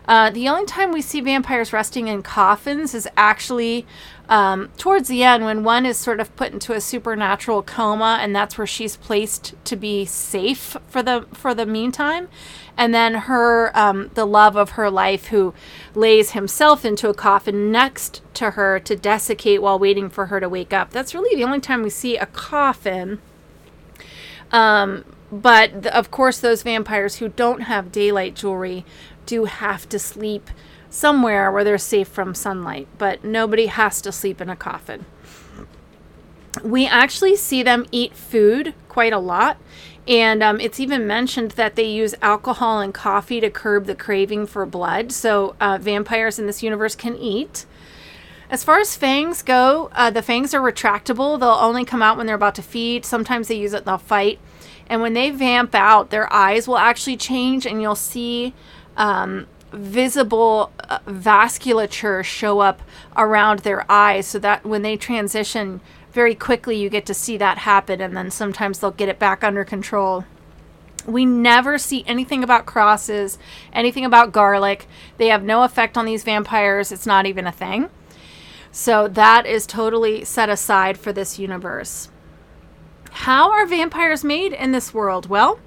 Uh, 0.10 0.32
the 0.32 0.50
only 0.50 0.66
time 0.66 0.92
we 0.92 1.04
see 1.04 1.22
vampires 1.22 1.72
resting 1.72 2.08
in 2.08 2.24
coffins 2.24 2.96
is 2.96 3.08
actually 3.16 3.86
um, 4.28 4.68
towards 4.76 5.08
the 5.08 5.24
end 5.24 5.46
when 5.46 5.64
one 5.64 5.86
is 5.86 5.98
sort 5.98 6.20
of 6.20 6.36
put 6.36 6.52
into 6.52 6.74
a 6.74 6.82
supernatural 6.82 7.62
coma, 7.62 8.18
and 8.20 8.36
that's 8.36 8.58
where 8.58 8.66
she's 8.66 8.98
placed 8.98 9.54
to 9.66 9.76
be 9.76 10.06
safe 10.06 10.76
for 10.88 11.04
the 11.04 11.28
for 11.32 11.54
the 11.54 11.68
meantime. 11.68 12.28
And 12.76 12.92
then 12.92 13.14
her, 13.14 13.72
um, 13.78 14.10
the 14.16 14.26
love 14.26 14.56
of 14.56 14.72
her 14.72 14.90
life, 14.90 15.28
who 15.28 15.54
lays 15.94 16.32
himself 16.32 16.84
into 16.84 17.10
a 17.10 17.14
coffin 17.14 17.72
next 17.72 18.24
to 18.34 18.52
her 18.52 18.80
to 18.80 18.96
desiccate 18.96 19.62
while 19.62 19.78
waiting 19.78 20.10
for 20.10 20.28
her 20.28 20.40
to 20.40 20.50
wake 20.50 20.74
up. 20.74 20.90
That's 20.90 21.14
really 21.14 21.36
the 21.36 21.44
only 21.44 21.60
time 21.60 21.84
we 21.84 21.92
see 21.92 22.18
a 22.18 22.26
coffin. 22.26 23.20
Um, 24.52 25.06
but 25.32 25.86
of 25.86 26.10
course, 26.10 26.40
those 26.40 26.64
vampires 26.64 27.18
who 27.18 27.30
don't 27.30 27.62
have 27.62 27.92
daylight 27.92 28.36
jewelry 28.36 28.86
do 29.30 29.46
have 29.46 29.88
to 29.90 30.00
sleep 30.00 30.50
somewhere 30.90 31.52
where 31.52 31.64
they're 31.64 31.78
safe 31.78 32.08
from 32.08 32.34
sunlight, 32.34 32.88
but 32.98 33.24
nobody 33.24 33.68
has 33.68 34.02
to 34.02 34.12
sleep 34.12 34.42
in 34.42 34.50
a 34.50 34.56
coffin. 34.56 35.06
We 36.64 36.88
actually 36.88 37.36
see 37.36 37.62
them 37.62 37.86
eat 37.92 38.16
food 38.16 38.74
quite 38.88 39.14
a 39.14 39.20
lot, 39.20 39.58
and 40.08 40.42
um, 40.42 40.60
it's 40.60 40.80
even 40.80 41.06
mentioned 41.06 41.52
that 41.52 41.76
they 41.76 41.84
use 41.84 42.16
alcohol 42.24 42.80
and 42.80 42.92
coffee 42.92 43.40
to 43.40 43.52
curb 43.52 43.86
the 43.86 43.94
craving 43.94 44.48
for 44.48 44.66
blood. 44.66 45.12
So, 45.12 45.56
uh, 45.62 45.78
vampires 45.80 46.40
in 46.40 46.48
this 46.48 46.64
universe 46.64 46.96
can 46.96 47.16
eat. 47.16 47.68
As 48.50 48.64
far 48.64 48.80
as 48.80 48.98
fangs 48.98 49.44
go, 49.44 49.92
uh, 49.94 50.10
the 50.10 50.24
fangs 50.24 50.56
are 50.56 50.62
retractable. 50.62 51.40
They'll 51.40 51.50
only 51.50 51.86
come 51.86 52.02
out 52.02 52.18
when 52.18 52.26
they're 52.26 52.36
about 52.36 52.56
to 52.56 52.64
feed. 52.64 53.06
Sometimes 53.06 53.48
they 53.48 53.60
use 53.60 53.74
it, 53.74 53.86
they'll 53.86 54.00
fight. 54.00 54.40
And 54.88 55.04
when 55.04 55.14
they 55.14 55.30
vamp 55.30 55.76
out, 55.76 56.10
their 56.10 56.32
eyes 56.34 56.68
will 56.68 56.80
actually 56.80 57.16
change, 57.16 57.68
and 57.68 57.80
you'll 57.80 57.94
see 57.94 58.56
um, 59.00 59.48
visible 59.72 60.72
uh, 60.88 61.00
vasculature 61.08 62.24
show 62.24 62.60
up 62.60 62.82
around 63.16 63.60
their 63.60 63.90
eyes 63.90 64.28
so 64.28 64.38
that 64.40 64.66
when 64.66 64.84
they 64.84 64.98
transition 64.98 65.82
very 66.12 66.36
quickly, 66.36 66.76
you 66.76 66.90
get 66.90 67.06
to 67.06 67.14
see 67.14 67.38
that 67.38 67.60
happen, 67.60 68.02
and 68.02 68.16
then 68.18 68.30
sometimes 68.30 68.80
they'll 68.80 68.92
get 68.92 69.10
it 69.10 69.20
back 69.20 69.44
under 69.44 69.64
control. 69.64 70.26
We 71.06 71.26
never 71.26 71.78
see 71.78 72.04
anything 72.06 72.44
about 72.44 72.66
crosses, 72.66 73.38
anything 73.72 74.06
about 74.06 74.32
garlic. 74.32 74.88
They 75.18 75.28
have 75.28 75.44
no 75.44 75.64
effect 75.64 75.98
on 75.98 76.06
these 76.06 76.24
vampires, 76.24 76.92
it's 76.92 77.06
not 77.06 77.26
even 77.26 77.48
a 77.48 77.52
thing. 77.52 77.90
So 78.72 79.08
that 79.08 79.46
is 79.46 79.66
totally 79.66 80.24
set 80.26 80.50
aside 80.50 80.98
for 80.98 81.14
this 81.14 81.40
universe. 81.40 82.10
How 83.12 83.52
are 83.52 83.66
vampires 83.66 84.24
made 84.24 84.54
in 84.54 84.72
this 84.72 84.94
world? 84.94 85.30
Well, 85.30 85.60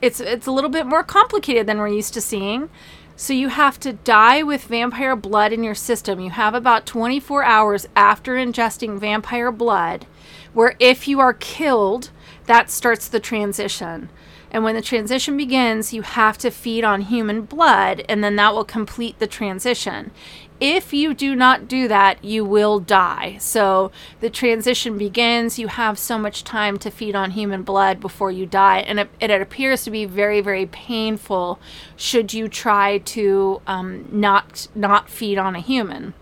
it's 0.00 0.20
it's 0.20 0.46
a 0.46 0.52
little 0.52 0.70
bit 0.70 0.86
more 0.86 1.02
complicated 1.02 1.66
than 1.66 1.78
we're 1.78 1.88
used 1.88 2.14
to 2.14 2.20
seeing. 2.20 2.70
So 3.16 3.32
you 3.32 3.48
have 3.48 3.80
to 3.80 3.94
die 3.94 4.44
with 4.44 4.64
vampire 4.64 5.16
blood 5.16 5.52
in 5.52 5.64
your 5.64 5.74
system. 5.74 6.20
You 6.20 6.30
have 6.30 6.54
about 6.54 6.86
24 6.86 7.42
hours 7.42 7.88
after 7.96 8.34
ingesting 8.34 8.98
vampire 8.98 9.50
blood, 9.50 10.06
where 10.52 10.76
if 10.78 11.08
you 11.08 11.18
are 11.18 11.32
killed, 11.32 12.10
that 12.46 12.70
starts 12.70 13.08
the 13.08 13.18
transition. 13.18 14.08
And 14.52 14.62
when 14.64 14.76
the 14.76 14.82
transition 14.82 15.36
begins, 15.36 15.92
you 15.92 16.02
have 16.02 16.38
to 16.38 16.50
feed 16.50 16.84
on 16.84 17.02
human 17.02 17.42
blood, 17.42 18.04
and 18.08 18.22
then 18.22 18.36
that 18.36 18.54
will 18.54 18.64
complete 18.64 19.18
the 19.18 19.26
transition. 19.26 20.12
If 20.60 20.92
you 20.92 21.14
do 21.14 21.36
not 21.36 21.68
do 21.68 21.86
that, 21.86 22.24
you 22.24 22.44
will 22.44 22.80
die. 22.80 23.36
So 23.38 23.92
the 24.20 24.28
transition 24.28 24.98
begins. 24.98 25.58
You 25.58 25.68
have 25.68 25.98
so 25.98 26.18
much 26.18 26.42
time 26.42 26.78
to 26.78 26.90
feed 26.90 27.14
on 27.14 27.32
human 27.32 27.62
blood 27.62 28.00
before 28.00 28.32
you 28.32 28.44
die. 28.44 28.78
And 28.80 28.98
it, 28.98 29.10
it 29.20 29.30
appears 29.30 29.84
to 29.84 29.90
be 29.90 30.04
very, 30.04 30.40
very 30.40 30.66
painful 30.66 31.60
should 31.96 32.34
you 32.34 32.48
try 32.48 32.98
to 32.98 33.62
um, 33.68 34.08
not, 34.10 34.66
not 34.74 35.08
feed 35.08 35.38
on 35.38 35.54
a 35.54 35.60
human. 35.60 36.14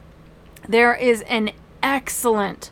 There 0.68 0.94
is 0.94 1.22
an 1.22 1.52
excellent 1.82 2.70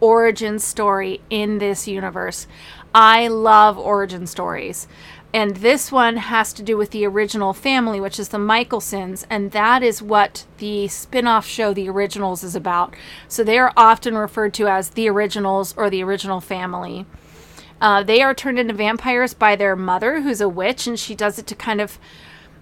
origin 0.00 0.58
story 0.58 1.22
in 1.30 1.58
this 1.58 1.88
universe. 1.88 2.46
I 2.94 3.28
love 3.28 3.78
origin 3.78 4.26
stories. 4.26 4.88
And 5.32 5.56
this 5.56 5.92
one 5.92 6.16
has 6.16 6.52
to 6.54 6.62
do 6.62 6.76
with 6.76 6.90
the 6.90 7.06
original 7.06 7.52
family, 7.52 8.00
which 8.00 8.18
is 8.18 8.28
the 8.28 8.38
Mikaelsons. 8.38 9.26
And 9.28 9.50
that 9.52 9.82
is 9.82 10.00
what 10.00 10.46
the 10.58 10.88
spin 10.88 11.26
off 11.26 11.46
show, 11.46 11.74
The 11.74 11.88
Originals, 11.88 12.42
is 12.42 12.56
about. 12.56 12.94
So 13.28 13.44
they 13.44 13.58
are 13.58 13.72
often 13.76 14.16
referred 14.16 14.54
to 14.54 14.66
as 14.66 14.90
the 14.90 15.08
Originals 15.08 15.74
or 15.76 15.90
the 15.90 16.02
Original 16.02 16.40
Family. 16.40 17.04
Uh, 17.80 18.02
they 18.02 18.22
are 18.22 18.34
turned 18.34 18.58
into 18.58 18.72
vampires 18.72 19.34
by 19.34 19.56
their 19.56 19.76
mother, 19.76 20.22
who's 20.22 20.40
a 20.40 20.48
witch, 20.48 20.86
and 20.86 20.98
she 20.98 21.14
does 21.14 21.38
it 21.38 21.46
to 21.48 21.54
kind 21.54 21.80
of. 21.80 21.98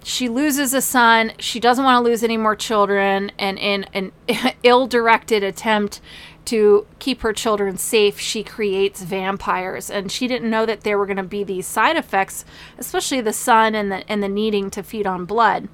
She 0.02 0.28
loses 0.28 0.74
a 0.74 0.82
son. 0.82 1.32
She 1.38 1.58
doesn't 1.58 1.84
want 1.84 2.04
to 2.04 2.10
lose 2.10 2.22
any 2.22 2.36
more 2.36 2.56
children. 2.56 3.32
And 3.38 3.58
in 3.58 3.86
an 3.94 4.12
ill 4.62 4.86
directed 4.86 5.42
attempt 5.42 6.00
to 6.46 6.86
keep 6.98 7.22
her 7.22 7.32
children 7.32 7.78
safe, 7.78 8.18
she 8.18 8.42
creates 8.42 9.02
vampires. 9.02 9.90
And 9.90 10.10
she 10.10 10.28
didn't 10.28 10.50
know 10.50 10.66
that 10.66 10.82
there 10.82 10.98
were 10.98 11.06
going 11.06 11.16
to 11.16 11.22
be 11.22 11.44
these 11.44 11.66
side 11.66 11.96
effects, 11.96 12.44
especially 12.78 13.20
the 13.20 13.32
sun 13.32 13.74
and 13.74 13.90
the 13.90 14.08
and 14.10 14.22
the 14.22 14.28
needing 14.28 14.70
to 14.70 14.82
feed 14.82 15.06
on 15.06 15.24
blood. 15.24 15.68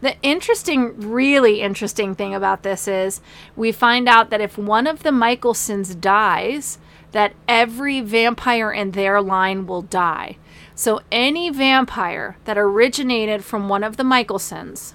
The 0.00 0.16
interesting, 0.22 1.00
really 1.10 1.62
interesting 1.62 2.14
thing 2.14 2.34
about 2.34 2.62
this 2.62 2.86
is 2.86 3.20
we 3.56 3.72
find 3.72 4.08
out 4.08 4.30
that 4.30 4.40
if 4.40 4.58
one 4.58 4.86
of 4.86 5.02
the 5.02 5.10
Mikaelsons 5.10 5.98
dies, 5.98 6.78
that 7.12 7.32
every 7.48 8.00
vampire 8.00 8.72
in 8.72 8.90
their 8.90 9.22
line 9.22 9.66
will 9.66 9.82
die. 9.82 10.36
So 10.74 11.00
any 11.12 11.48
vampire 11.48 12.36
that 12.44 12.58
originated 12.58 13.44
from 13.44 13.68
one 13.68 13.84
of 13.84 13.96
the 13.96 14.02
Mikaelsons 14.02 14.94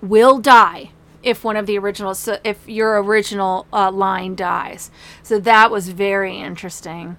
will 0.00 0.38
die 0.38 0.90
if 1.24 1.42
one 1.42 1.56
of 1.56 1.66
the 1.66 1.78
originals, 1.78 2.18
so 2.18 2.38
if 2.44 2.68
your 2.68 3.02
original 3.02 3.66
uh, 3.72 3.90
line 3.90 4.34
dies. 4.34 4.90
So 5.22 5.38
that 5.40 5.70
was 5.70 5.88
very 5.88 6.38
interesting. 6.38 7.16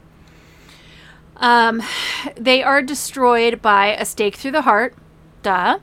Um, 1.38 1.82
they 2.36 2.64
are 2.64 2.82
destroyed 2.82 3.62
by 3.62 3.88
a 3.88 4.06
stake 4.06 4.36
through 4.36 4.52
the 4.52 4.62
heart, 4.62 4.96
duh. 5.44 5.80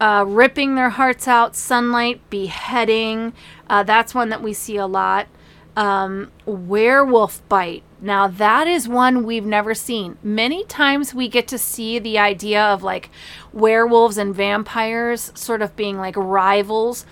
Uh, 0.00 0.24
ripping 0.26 0.74
their 0.74 0.90
hearts 0.90 1.26
out, 1.26 1.56
sunlight, 1.56 2.20
beheading. 2.28 3.32
Uh, 3.70 3.82
that's 3.82 4.14
one 4.14 4.28
that 4.28 4.42
we 4.42 4.52
see 4.52 4.76
a 4.76 4.86
lot. 4.86 5.28
Um, 5.76 6.30
werewolf 6.44 7.48
bite. 7.48 7.82
Now, 8.00 8.28
that 8.28 8.66
is 8.68 8.88
one 8.88 9.24
we've 9.24 9.46
never 9.46 9.74
seen. 9.74 10.18
Many 10.22 10.64
times 10.64 11.14
we 11.14 11.28
get 11.28 11.48
to 11.48 11.58
see 11.58 11.98
the 11.98 12.18
idea 12.18 12.62
of 12.62 12.82
like 12.82 13.08
werewolves 13.52 14.18
and 14.18 14.34
vampires 14.34 15.32
sort 15.34 15.62
of 15.62 15.74
being 15.74 15.96
like 15.96 16.16
rivals 16.16 17.06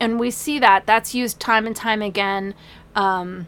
and 0.00 0.18
we 0.18 0.30
see 0.30 0.58
that 0.58 0.86
that's 0.86 1.14
used 1.14 1.40
time 1.40 1.66
and 1.66 1.76
time 1.76 2.02
again. 2.02 2.54
Um, 2.94 3.46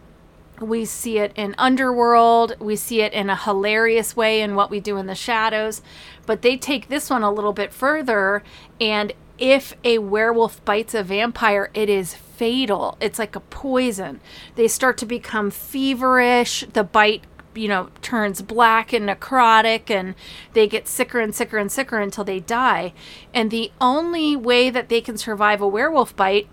we 0.61 0.85
see 0.87 1.19
it 1.19 1.33
in 1.37 1.55
underworld 1.59 2.57
we 2.59 2.75
see 2.77 3.03
it 3.03 3.13
in 3.13 3.29
a 3.29 3.37
hilarious 3.37 4.17
way 4.17 4.41
in 4.41 4.55
what 4.55 4.71
we 4.71 4.81
do 4.81 4.97
in 4.97 5.05
the 5.05 5.15
shadows 5.15 5.83
but 6.25 6.41
they 6.41 6.57
take 6.57 6.89
this 6.89 7.11
one 7.11 7.23
a 7.23 7.31
little 7.31 7.53
bit 7.53 7.75
further 7.75 8.43
and 8.81 9.13
if 9.39 9.75
a 9.85 9.99
werewolf 9.99 10.65
bites 10.65 10.95
a 10.95 11.03
vampire 11.03 11.71
it 11.75 11.91
is 11.91 12.17
fatal. 12.37 12.99
It's 13.01 13.19
like 13.19 13.35
a 13.35 13.41
poison. 13.41 14.21
They 14.55 14.69
start 14.69 14.99
to 14.99 15.07
become 15.07 15.51
feverish 15.51 16.65
the 16.73 16.85
bite 16.85 17.25
you 17.57 17.69
know, 17.69 17.89
turns 18.03 18.43
black 18.43 18.93
and 18.93 19.09
necrotic 19.09 19.91
and 19.91 20.15
they 20.53 20.67
get 20.67 20.87
sicker 20.87 21.21
and 21.21 21.35
sicker 21.35 21.59
and 21.59 21.73
sicker 21.73 21.99
until 21.99 22.25
they 22.25 22.41
die. 22.41 22.93
And 23.33 23.51
the 23.51 23.73
only 23.81 24.37
way 24.37 24.71
that 24.71 24.89
they 24.89 25.01
can 25.01 25.17
survive 25.17 25.61
a 25.61 25.69
werewolf 25.69 26.15
bite 26.17 26.49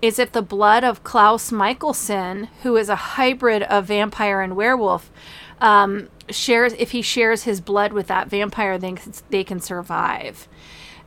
is 0.00 0.18
if 0.18 0.32
the 0.32 0.42
blood 0.42 0.82
of 0.82 1.04
Klaus 1.04 1.50
Mikaelson, 1.50 2.48
who 2.62 2.76
is 2.76 2.88
a 2.88 2.96
hybrid 2.96 3.62
of 3.62 3.86
vampire 3.86 4.40
and 4.40 4.56
werewolf, 4.56 5.10
um, 5.60 6.08
shares 6.28 6.72
if 6.74 6.90
he 6.90 7.02
shares 7.02 7.44
his 7.44 7.60
blood 7.60 7.92
with 7.92 8.08
that 8.08 8.28
vampire, 8.28 8.78
then 8.78 8.98
they 9.30 9.44
can 9.44 9.60
survive. 9.60 10.48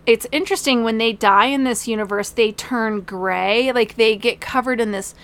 It's 0.06 0.28
interesting 0.32 0.84
when 0.84 0.98
they 0.98 1.14
die 1.14 1.48
in 1.48 1.64
this 1.64 1.88
universe, 1.88 2.30
they 2.30 2.52
turn 2.52 3.02
gray, 3.02 3.72
like 3.72 3.96
they 3.96 4.16
get 4.16 4.40
covered 4.40 4.80
in 4.80 4.92
this 4.92 5.16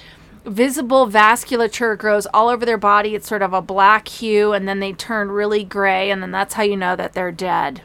visible 0.45 1.07
vasculature 1.07 1.98
grows 1.98 2.25
all 2.27 2.50
over 2.50 2.65
their 2.65 2.77
body. 2.77 3.15
It's 3.15 3.27
sort 3.27 3.41
of 3.41 3.53
a 3.53 3.62
black 3.62 4.07
hue, 4.07 4.53
and 4.53 4.67
then 4.67 4.79
they 4.79 4.93
turn 4.93 5.31
really 5.31 5.63
gray, 5.63 6.10
and 6.10 6.21
then 6.21 6.31
that's 6.31 6.55
how 6.55 6.63
you 6.63 6.77
know 6.77 6.95
that 6.95 7.13
they're 7.13 7.31
dead. 7.31 7.81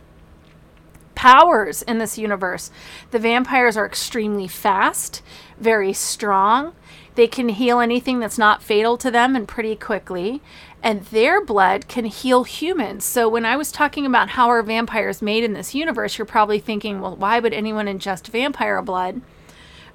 Powers 1.15 1.81
in 1.83 1.99
this 1.99 2.19
universe 2.19 2.71
the 3.11 3.19
vampires 3.19 3.77
are 3.77 3.87
extremely 3.87 4.47
fast, 4.47 5.23
very 5.59 5.93
strong. 5.93 6.75
They 7.15 7.27
can 7.27 7.49
heal 7.49 7.81
anything 7.81 8.21
that's 8.21 8.37
not 8.37 8.63
fatal 8.63 8.99
to 8.99 9.11
them 9.11 9.35
and 9.35 9.49
pretty 9.49 9.75
quickly. 9.75 10.43
And 10.83 11.03
their 11.07 11.43
blood 11.43 11.89
can 11.89 12.05
heal 12.05 12.45
humans. 12.45 13.05
So, 13.05 13.29
when 13.29 13.47
I 13.47 13.57
was 13.57 13.73
talking 13.73 14.05
about 14.05 14.31
how 14.31 14.51
are 14.51 14.63
vampires 14.63 15.23
made 15.23 15.43
in 15.43 15.55
this 15.55 15.75
universe, 15.75 16.19
you're 16.19 16.27
probably 16.27 16.59
thinking, 16.59 17.01
well, 17.01 17.17
why 17.17 17.41
would 17.41 17.55
anyone 17.55 17.87
ingest 17.87 18.29
vampire 18.29 18.83
blood? 18.83 19.23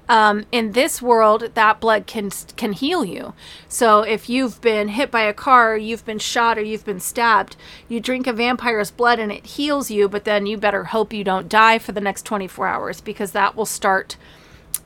Um, 0.08 0.44
in 0.50 0.72
this 0.72 1.00
world 1.00 1.50
that 1.54 1.80
blood 1.80 2.06
can 2.06 2.30
can 2.56 2.72
heal 2.72 3.04
you. 3.04 3.34
So 3.68 4.02
if 4.02 4.28
you've 4.28 4.60
been 4.60 4.88
hit 4.88 5.10
by 5.10 5.22
a 5.22 5.32
car 5.32 5.76
you've 5.76 6.04
been 6.04 6.18
shot 6.18 6.58
or 6.58 6.62
you've 6.62 6.84
been 6.84 7.00
stabbed 7.00 7.56
you 7.88 8.00
drink 8.00 8.26
a 8.26 8.32
vampire's 8.32 8.90
blood 8.90 9.18
and 9.18 9.32
it 9.32 9.46
heals 9.46 9.90
you 9.90 10.08
but 10.08 10.24
then 10.24 10.46
you 10.46 10.56
better 10.56 10.84
hope 10.84 11.12
you 11.12 11.24
don't 11.24 11.48
die 11.48 11.78
for 11.78 11.92
the 11.92 12.00
next 12.00 12.24
24 12.24 12.66
hours 12.66 13.00
because 13.00 13.32
that 13.32 13.56
will 13.56 13.66
start 13.66 14.16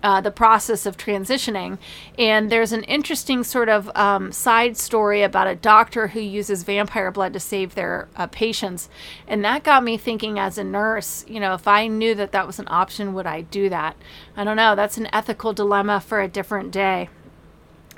uh, 0.02 0.20
the 0.20 0.30
process 0.30 0.86
of 0.86 0.96
transitioning. 0.96 1.78
And 2.18 2.50
there's 2.50 2.72
an 2.72 2.84
interesting 2.84 3.44
sort 3.44 3.68
of 3.68 3.90
um, 3.96 4.32
side 4.32 4.76
story 4.76 5.22
about 5.22 5.46
a 5.46 5.56
doctor 5.56 6.08
who 6.08 6.20
uses 6.20 6.62
vampire 6.62 7.10
blood 7.10 7.32
to 7.32 7.40
save 7.40 7.74
their 7.74 8.08
uh, 8.16 8.26
patients. 8.26 8.88
And 9.26 9.44
that 9.44 9.64
got 9.64 9.84
me 9.84 9.96
thinking 9.96 10.38
as 10.38 10.58
a 10.58 10.64
nurse, 10.64 11.24
you 11.28 11.40
know, 11.40 11.54
if 11.54 11.66
I 11.66 11.86
knew 11.86 12.14
that 12.14 12.32
that 12.32 12.46
was 12.46 12.58
an 12.58 12.68
option, 12.68 13.14
would 13.14 13.26
I 13.26 13.42
do 13.42 13.68
that? 13.68 13.96
I 14.36 14.44
don't 14.44 14.56
know. 14.56 14.74
That's 14.74 14.98
an 14.98 15.08
ethical 15.12 15.52
dilemma 15.52 16.00
for 16.00 16.20
a 16.20 16.28
different 16.28 16.70
day 16.70 17.08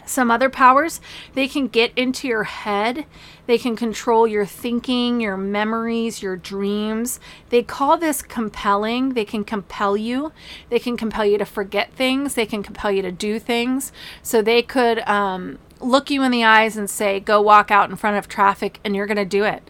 some 0.09 0.31
other 0.31 0.49
powers, 0.49 1.01
they 1.35 1.47
can 1.47 1.69
get 1.69 1.93
into 1.97 2.27
your 2.27 2.45
head. 2.45 3.07
They 3.49 3.57
can 3.57 3.77
control 3.77 4.29
your 4.29 4.45
thinking, 4.45 5.23
your 5.23 5.39
memories, 5.39 6.21
your 6.21 6.37
dreams. 6.37 7.19
They 7.49 7.63
call 7.63 7.97
this 7.97 8.21
compelling. 8.21 9.15
They 9.15 9.25
can 9.25 9.43
compel 9.43 9.97
you. 9.97 10.33
They 10.69 10.79
can 10.79 10.99
compel 10.99 11.25
you 11.25 11.39
to 11.39 11.47
forget 11.47 11.95
things. 11.95 12.35
They 12.35 12.45
can 12.45 12.63
compel 12.63 12.91
you 12.91 13.01
to 13.01 13.11
do 13.11 13.39
things. 13.39 13.91
So 14.23 14.43
they 14.43 14.61
could 14.61 14.99
um, 15.09 15.59
look 15.81 16.11
you 16.11 16.23
in 16.25 16.31
the 16.31 16.45
eyes 16.45 16.77
and 16.77 16.91
say, 16.91 17.21
go 17.21 17.41
walk 17.41 17.71
out 17.71 17.89
in 17.89 17.97
front 17.97 18.19
of 18.19 18.29
traffic, 18.29 18.81
and 18.85 18.95
you're 18.95 19.07
going 19.07 19.17
to 19.17 19.25
do 19.25 19.45
it. 19.45 19.63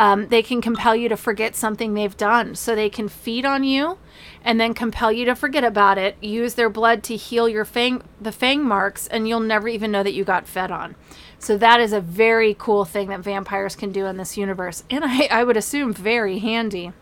Um, 0.00 0.28
they 0.28 0.42
can 0.42 0.62
compel 0.62 0.96
you 0.96 1.10
to 1.10 1.16
forget 1.16 1.54
something 1.54 1.92
they've 1.92 2.16
done. 2.16 2.54
So 2.54 2.74
they 2.74 2.88
can 2.88 3.06
feed 3.06 3.44
on 3.44 3.64
you 3.64 3.98
and 4.42 4.58
then 4.58 4.72
compel 4.72 5.12
you 5.12 5.26
to 5.26 5.34
forget 5.34 5.62
about 5.62 5.98
it, 5.98 6.16
use 6.22 6.54
their 6.54 6.70
blood 6.70 7.02
to 7.02 7.16
heal 7.16 7.50
your 7.50 7.66
fang 7.66 8.02
the 8.18 8.32
fang 8.32 8.64
marks, 8.64 9.06
and 9.06 9.28
you'll 9.28 9.40
never 9.40 9.68
even 9.68 9.92
know 9.92 10.02
that 10.02 10.14
you 10.14 10.24
got 10.24 10.46
fed 10.46 10.70
on. 10.70 10.96
So 11.38 11.58
that 11.58 11.80
is 11.80 11.92
a 11.92 12.00
very 12.00 12.56
cool 12.58 12.86
thing 12.86 13.08
that 13.08 13.20
vampires 13.20 13.76
can 13.76 13.92
do 13.92 14.06
in 14.06 14.16
this 14.16 14.38
universe, 14.38 14.84
and 14.88 15.04
I, 15.04 15.26
I 15.30 15.44
would 15.44 15.58
assume 15.58 15.92
very 15.92 16.38
handy. 16.38 16.92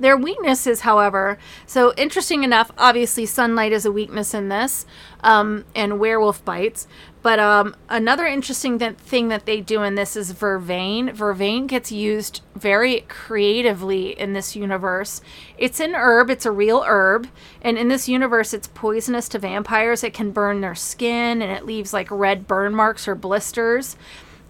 Their 0.00 0.16
weaknesses, 0.16 0.80
however, 0.80 1.38
so 1.66 1.92
interesting 1.96 2.44
enough, 2.44 2.70
obviously 2.78 3.26
sunlight 3.26 3.72
is 3.72 3.84
a 3.84 3.92
weakness 3.92 4.32
in 4.32 4.48
this, 4.48 4.86
um, 5.22 5.64
and 5.74 5.98
werewolf 5.98 6.44
bites. 6.44 6.86
But 7.20 7.40
um, 7.40 7.74
another 7.88 8.26
interesting 8.26 8.78
th- 8.78 8.94
thing 8.94 9.28
that 9.28 9.44
they 9.44 9.60
do 9.60 9.82
in 9.82 9.96
this 9.96 10.14
is 10.14 10.32
vervain. 10.32 11.10
Vervain 11.10 11.66
gets 11.66 11.90
used 11.90 12.42
very 12.54 13.00
creatively 13.08 14.18
in 14.18 14.34
this 14.34 14.54
universe. 14.54 15.20
It's 15.56 15.80
an 15.80 15.94
herb, 15.96 16.30
it's 16.30 16.46
a 16.46 16.52
real 16.52 16.84
herb. 16.86 17.28
And 17.60 17.76
in 17.76 17.88
this 17.88 18.08
universe, 18.08 18.54
it's 18.54 18.68
poisonous 18.68 19.28
to 19.30 19.38
vampires. 19.40 20.04
It 20.04 20.14
can 20.14 20.30
burn 20.30 20.60
their 20.60 20.76
skin 20.76 21.42
and 21.42 21.50
it 21.50 21.66
leaves 21.66 21.92
like 21.92 22.08
red 22.10 22.46
burn 22.46 22.72
marks 22.74 23.08
or 23.08 23.16
blisters. 23.16 23.96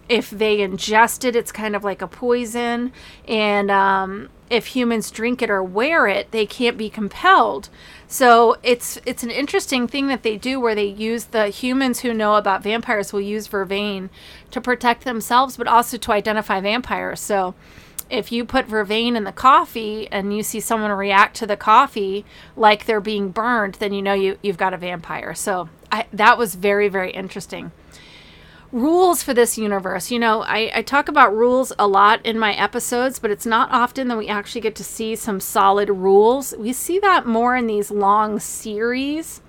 If 0.08 0.30
they 0.30 0.58
ingest 0.58 1.24
it, 1.24 1.36
it's 1.36 1.52
kind 1.52 1.76
of 1.76 1.84
like 1.84 2.00
a 2.00 2.06
poison. 2.06 2.92
And 3.26 3.70
um, 3.70 4.30
if 4.50 4.68
humans 4.68 5.10
drink 5.10 5.42
it 5.42 5.50
or 5.50 5.62
wear 5.62 6.06
it, 6.06 6.30
they 6.30 6.46
can't 6.46 6.78
be 6.78 6.88
compelled. 6.88 7.68
So 8.06 8.56
it's 8.62 8.98
it's 9.04 9.22
an 9.22 9.30
interesting 9.30 9.86
thing 9.86 10.08
that 10.08 10.22
they 10.22 10.36
do 10.36 10.58
where 10.58 10.74
they 10.74 10.86
use 10.86 11.26
the 11.26 11.48
humans 11.48 12.00
who 12.00 12.14
know 12.14 12.36
about 12.36 12.62
vampires 12.62 13.12
will 13.12 13.20
use 13.20 13.46
vervain 13.46 14.08
to 14.50 14.60
protect 14.60 15.04
themselves, 15.04 15.56
but 15.56 15.68
also 15.68 15.98
to 15.98 16.12
identify 16.12 16.60
vampires. 16.60 17.20
So 17.20 17.54
if 18.10 18.32
you 18.32 18.46
put 18.46 18.66
vervain 18.66 19.16
in 19.16 19.24
the 19.24 19.32
coffee 19.32 20.08
and 20.10 20.34
you 20.34 20.42
see 20.42 20.60
someone 20.60 20.90
react 20.92 21.36
to 21.36 21.46
the 21.46 21.56
coffee 21.58 22.24
like 22.56 22.86
they're 22.86 23.00
being 23.00 23.28
burned, 23.28 23.74
then 23.74 23.92
you 23.92 24.00
know 24.00 24.14
you 24.14 24.38
you've 24.42 24.56
got 24.56 24.72
a 24.72 24.78
vampire. 24.78 25.34
So 25.34 25.68
I, 25.92 26.06
that 26.12 26.38
was 26.38 26.54
very 26.54 26.88
very 26.88 27.10
interesting 27.10 27.72
rules 28.72 29.22
for 29.22 29.32
this 29.32 29.56
universe. 29.56 30.10
You 30.10 30.18
know, 30.18 30.42
I, 30.42 30.70
I 30.74 30.82
talk 30.82 31.08
about 31.08 31.34
rules 31.34 31.72
a 31.78 31.86
lot 31.86 32.24
in 32.24 32.38
my 32.38 32.54
episodes, 32.54 33.18
but 33.18 33.30
it's 33.30 33.46
not 33.46 33.70
often 33.70 34.08
that 34.08 34.18
we 34.18 34.28
actually 34.28 34.60
get 34.60 34.74
to 34.76 34.84
see 34.84 35.16
some 35.16 35.40
solid 35.40 35.88
rules. 35.88 36.54
We 36.58 36.72
see 36.72 36.98
that 37.00 37.26
more 37.26 37.56
in 37.56 37.66
these 37.66 37.90
long 37.90 38.38
series 38.38 39.40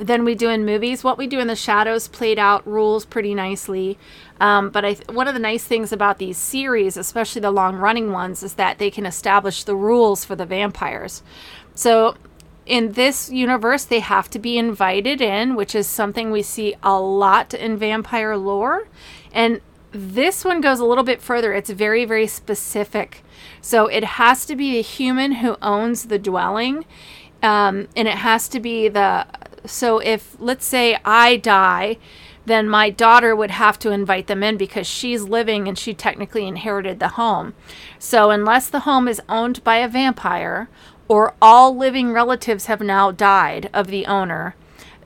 than 0.00 0.24
we 0.24 0.34
do 0.34 0.48
in 0.48 0.64
movies. 0.64 1.04
What 1.04 1.18
we 1.18 1.26
do 1.26 1.38
in 1.38 1.46
the 1.46 1.56
shadows 1.56 2.08
played 2.08 2.38
out 2.38 2.66
rules 2.66 3.04
pretty 3.04 3.34
nicely. 3.34 3.98
Um, 4.40 4.70
but 4.70 4.84
I, 4.84 4.94
one 5.12 5.28
of 5.28 5.34
the 5.34 5.40
nice 5.40 5.64
things 5.64 5.92
about 5.92 6.18
these 6.18 6.36
series, 6.36 6.96
especially 6.96 7.40
the 7.40 7.52
long 7.52 7.76
running 7.76 8.10
ones, 8.10 8.42
is 8.42 8.54
that 8.54 8.78
they 8.78 8.90
can 8.90 9.06
establish 9.06 9.62
the 9.64 9.76
rules 9.76 10.24
for 10.24 10.34
the 10.34 10.46
vampires. 10.46 11.22
So 11.74 12.16
in 12.66 12.92
this 12.92 13.30
universe, 13.30 13.84
they 13.84 14.00
have 14.00 14.30
to 14.30 14.38
be 14.38 14.56
invited 14.56 15.20
in, 15.20 15.54
which 15.54 15.74
is 15.74 15.86
something 15.86 16.30
we 16.30 16.42
see 16.42 16.74
a 16.82 16.98
lot 16.98 17.52
in 17.52 17.76
vampire 17.76 18.36
lore. 18.36 18.88
And 19.32 19.60
this 19.92 20.44
one 20.44 20.60
goes 20.60 20.80
a 20.80 20.84
little 20.84 21.04
bit 21.04 21.22
further. 21.22 21.52
It's 21.52 21.70
very, 21.70 22.04
very 22.04 22.26
specific. 22.26 23.22
So 23.60 23.86
it 23.86 24.04
has 24.04 24.46
to 24.46 24.56
be 24.56 24.78
a 24.78 24.82
human 24.82 25.32
who 25.32 25.56
owns 25.60 26.06
the 26.06 26.18
dwelling. 26.18 26.84
Um, 27.42 27.88
and 27.94 28.08
it 28.08 28.18
has 28.18 28.48
to 28.48 28.60
be 28.60 28.88
the. 28.88 29.26
So 29.66 29.98
if, 29.98 30.36
let's 30.40 30.66
say, 30.66 30.98
I 31.04 31.36
die, 31.36 31.98
then 32.46 32.68
my 32.68 32.90
daughter 32.90 33.34
would 33.34 33.50
have 33.50 33.78
to 33.80 33.90
invite 33.90 34.26
them 34.26 34.42
in 34.42 34.56
because 34.56 34.86
she's 34.86 35.22
living 35.22 35.66
and 35.68 35.78
she 35.78 35.94
technically 35.94 36.46
inherited 36.46 37.00
the 37.00 37.08
home. 37.08 37.54
So 37.98 38.30
unless 38.30 38.68
the 38.68 38.80
home 38.80 39.08
is 39.08 39.20
owned 39.28 39.64
by 39.64 39.76
a 39.76 39.88
vampire 39.88 40.68
or 41.08 41.34
all 41.40 41.76
living 41.76 42.12
relatives 42.12 42.66
have 42.66 42.80
now 42.80 43.10
died 43.10 43.70
of 43.74 43.88
the 43.88 44.06
owner, 44.06 44.54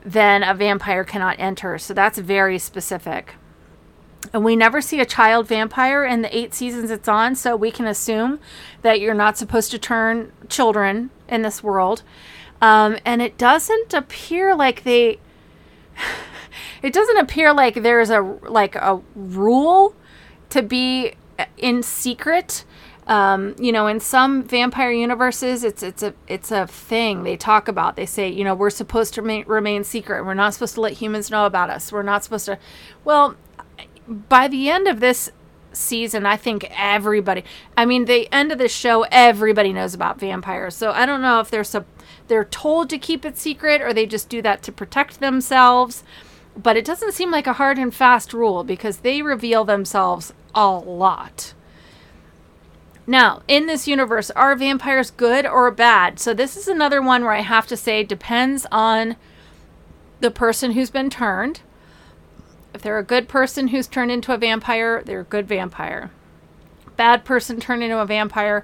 then 0.03 0.43
a 0.43 0.53
vampire 0.53 1.03
cannot 1.03 1.39
enter. 1.39 1.77
So 1.77 1.93
that's 1.93 2.17
very 2.17 2.57
specific. 2.57 3.35
And 4.33 4.43
we 4.43 4.55
never 4.55 4.81
see 4.81 4.99
a 4.99 5.05
child 5.05 5.47
vampire 5.47 6.03
in 6.03 6.21
the 6.21 6.35
eight 6.35 6.53
seasons 6.53 6.91
it's 6.91 7.07
on, 7.07 7.35
so 7.35 7.55
we 7.55 7.71
can 7.71 7.87
assume 7.87 8.39
that 8.81 8.99
you're 8.99 9.13
not 9.13 9.37
supposed 9.37 9.71
to 9.71 9.79
turn 9.79 10.31
children 10.49 11.09
in 11.27 11.41
this 11.41 11.63
world. 11.63 12.03
Um, 12.61 12.97
and 13.05 13.21
it 13.21 13.37
doesn't 13.37 13.93
appear 13.93 14.55
like 14.55 14.83
they. 14.83 15.19
it 16.81 16.93
doesn't 16.93 17.17
appear 17.17 17.53
like 17.53 17.81
there's 17.81 18.09
a 18.09 18.21
like 18.21 18.75
a 18.75 19.01
rule 19.15 19.95
to 20.49 20.61
be 20.61 21.13
in 21.57 21.81
secret 21.81 22.65
um, 23.09 23.55
you 23.59 23.71
know, 23.71 23.87
in 23.87 23.99
some 23.99 24.43
vampire 24.43 24.91
universes, 24.91 25.63
it's 25.63 25.81
it's 25.81 26.03
a 26.03 26.13
it's 26.27 26.51
a 26.51 26.67
thing 26.67 27.23
they 27.23 27.35
talk 27.35 27.67
about. 27.67 27.95
They 27.95 28.05
say, 28.05 28.29
you 28.29 28.43
know, 28.43 28.53
we're 28.53 28.69
supposed 28.69 29.15
to 29.15 29.23
remain, 29.23 29.45
remain 29.47 29.83
secret. 29.83 30.23
We're 30.23 30.35
not 30.35 30.53
supposed 30.53 30.75
to 30.75 30.81
let 30.81 30.93
humans 30.93 31.31
know 31.31 31.47
about 31.47 31.71
us. 31.71 31.91
We're 31.91 32.03
not 32.03 32.23
supposed 32.23 32.45
to. 32.45 32.59
Well, 33.03 33.35
by 34.07 34.47
the 34.47 34.69
end 34.69 34.87
of 34.87 34.99
this 34.99 35.31
season, 35.73 36.27
I 36.27 36.37
think 36.37 36.69
everybody. 36.69 37.43
I 37.75 37.85
mean, 37.85 38.05
the 38.05 38.31
end 38.31 38.51
of 38.51 38.59
the 38.59 38.69
show, 38.69 39.07
everybody 39.11 39.73
knows 39.73 39.95
about 39.95 40.19
vampires. 40.19 40.75
So 40.75 40.91
I 40.91 41.07
don't 41.07 41.23
know 41.23 41.39
if 41.39 41.49
they're 41.49 41.63
sub, 41.63 41.85
they're 42.27 42.45
told 42.45 42.91
to 42.91 42.99
keep 42.99 43.25
it 43.25 43.39
secret 43.39 43.81
or 43.81 43.91
they 43.91 44.05
just 44.05 44.29
do 44.29 44.43
that 44.43 44.61
to 44.63 44.71
protect 44.71 45.19
themselves. 45.19 46.03
But 46.55 46.77
it 46.77 46.85
doesn't 46.85 47.13
seem 47.13 47.31
like 47.31 47.47
a 47.47 47.53
hard 47.53 47.79
and 47.79 47.93
fast 47.93 48.33
rule 48.33 48.63
because 48.63 48.97
they 48.97 49.23
reveal 49.23 49.65
themselves 49.65 50.31
a 50.53 50.69
lot. 50.69 51.55
Now, 53.09 53.41
in 53.47 53.65
this 53.65 53.87
universe, 53.87 54.29
are 54.35 54.55
vampires 54.55 55.09
good 55.09 55.43
or 55.43 55.71
bad? 55.71 56.19
So, 56.19 56.31
this 56.31 56.55
is 56.55 56.67
another 56.67 57.01
one 57.01 57.23
where 57.23 57.33
I 57.33 57.41
have 57.41 57.65
to 57.65 57.75
say 57.75 58.03
depends 58.03 58.67
on 58.71 59.15
the 60.19 60.29
person 60.29 60.73
who's 60.73 60.91
been 60.91 61.09
turned. 61.09 61.61
If 62.71 62.83
they're 62.83 62.99
a 62.99 63.03
good 63.03 63.27
person 63.27 63.69
who's 63.69 63.87
turned 63.87 64.11
into 64.11 64.31
a 64.31 64.37
vampire, 64.37 65.01
they're 65.03 65.21
a 65.21 65.23
good 65.23 65.47
vampire. 65.47 66.11
Bad 66.97 67.25
person 67.25 67.59
turned 67.59 67.81
into 67.81 67.97
a 67.97 68.05
vampire, 68.05 68.63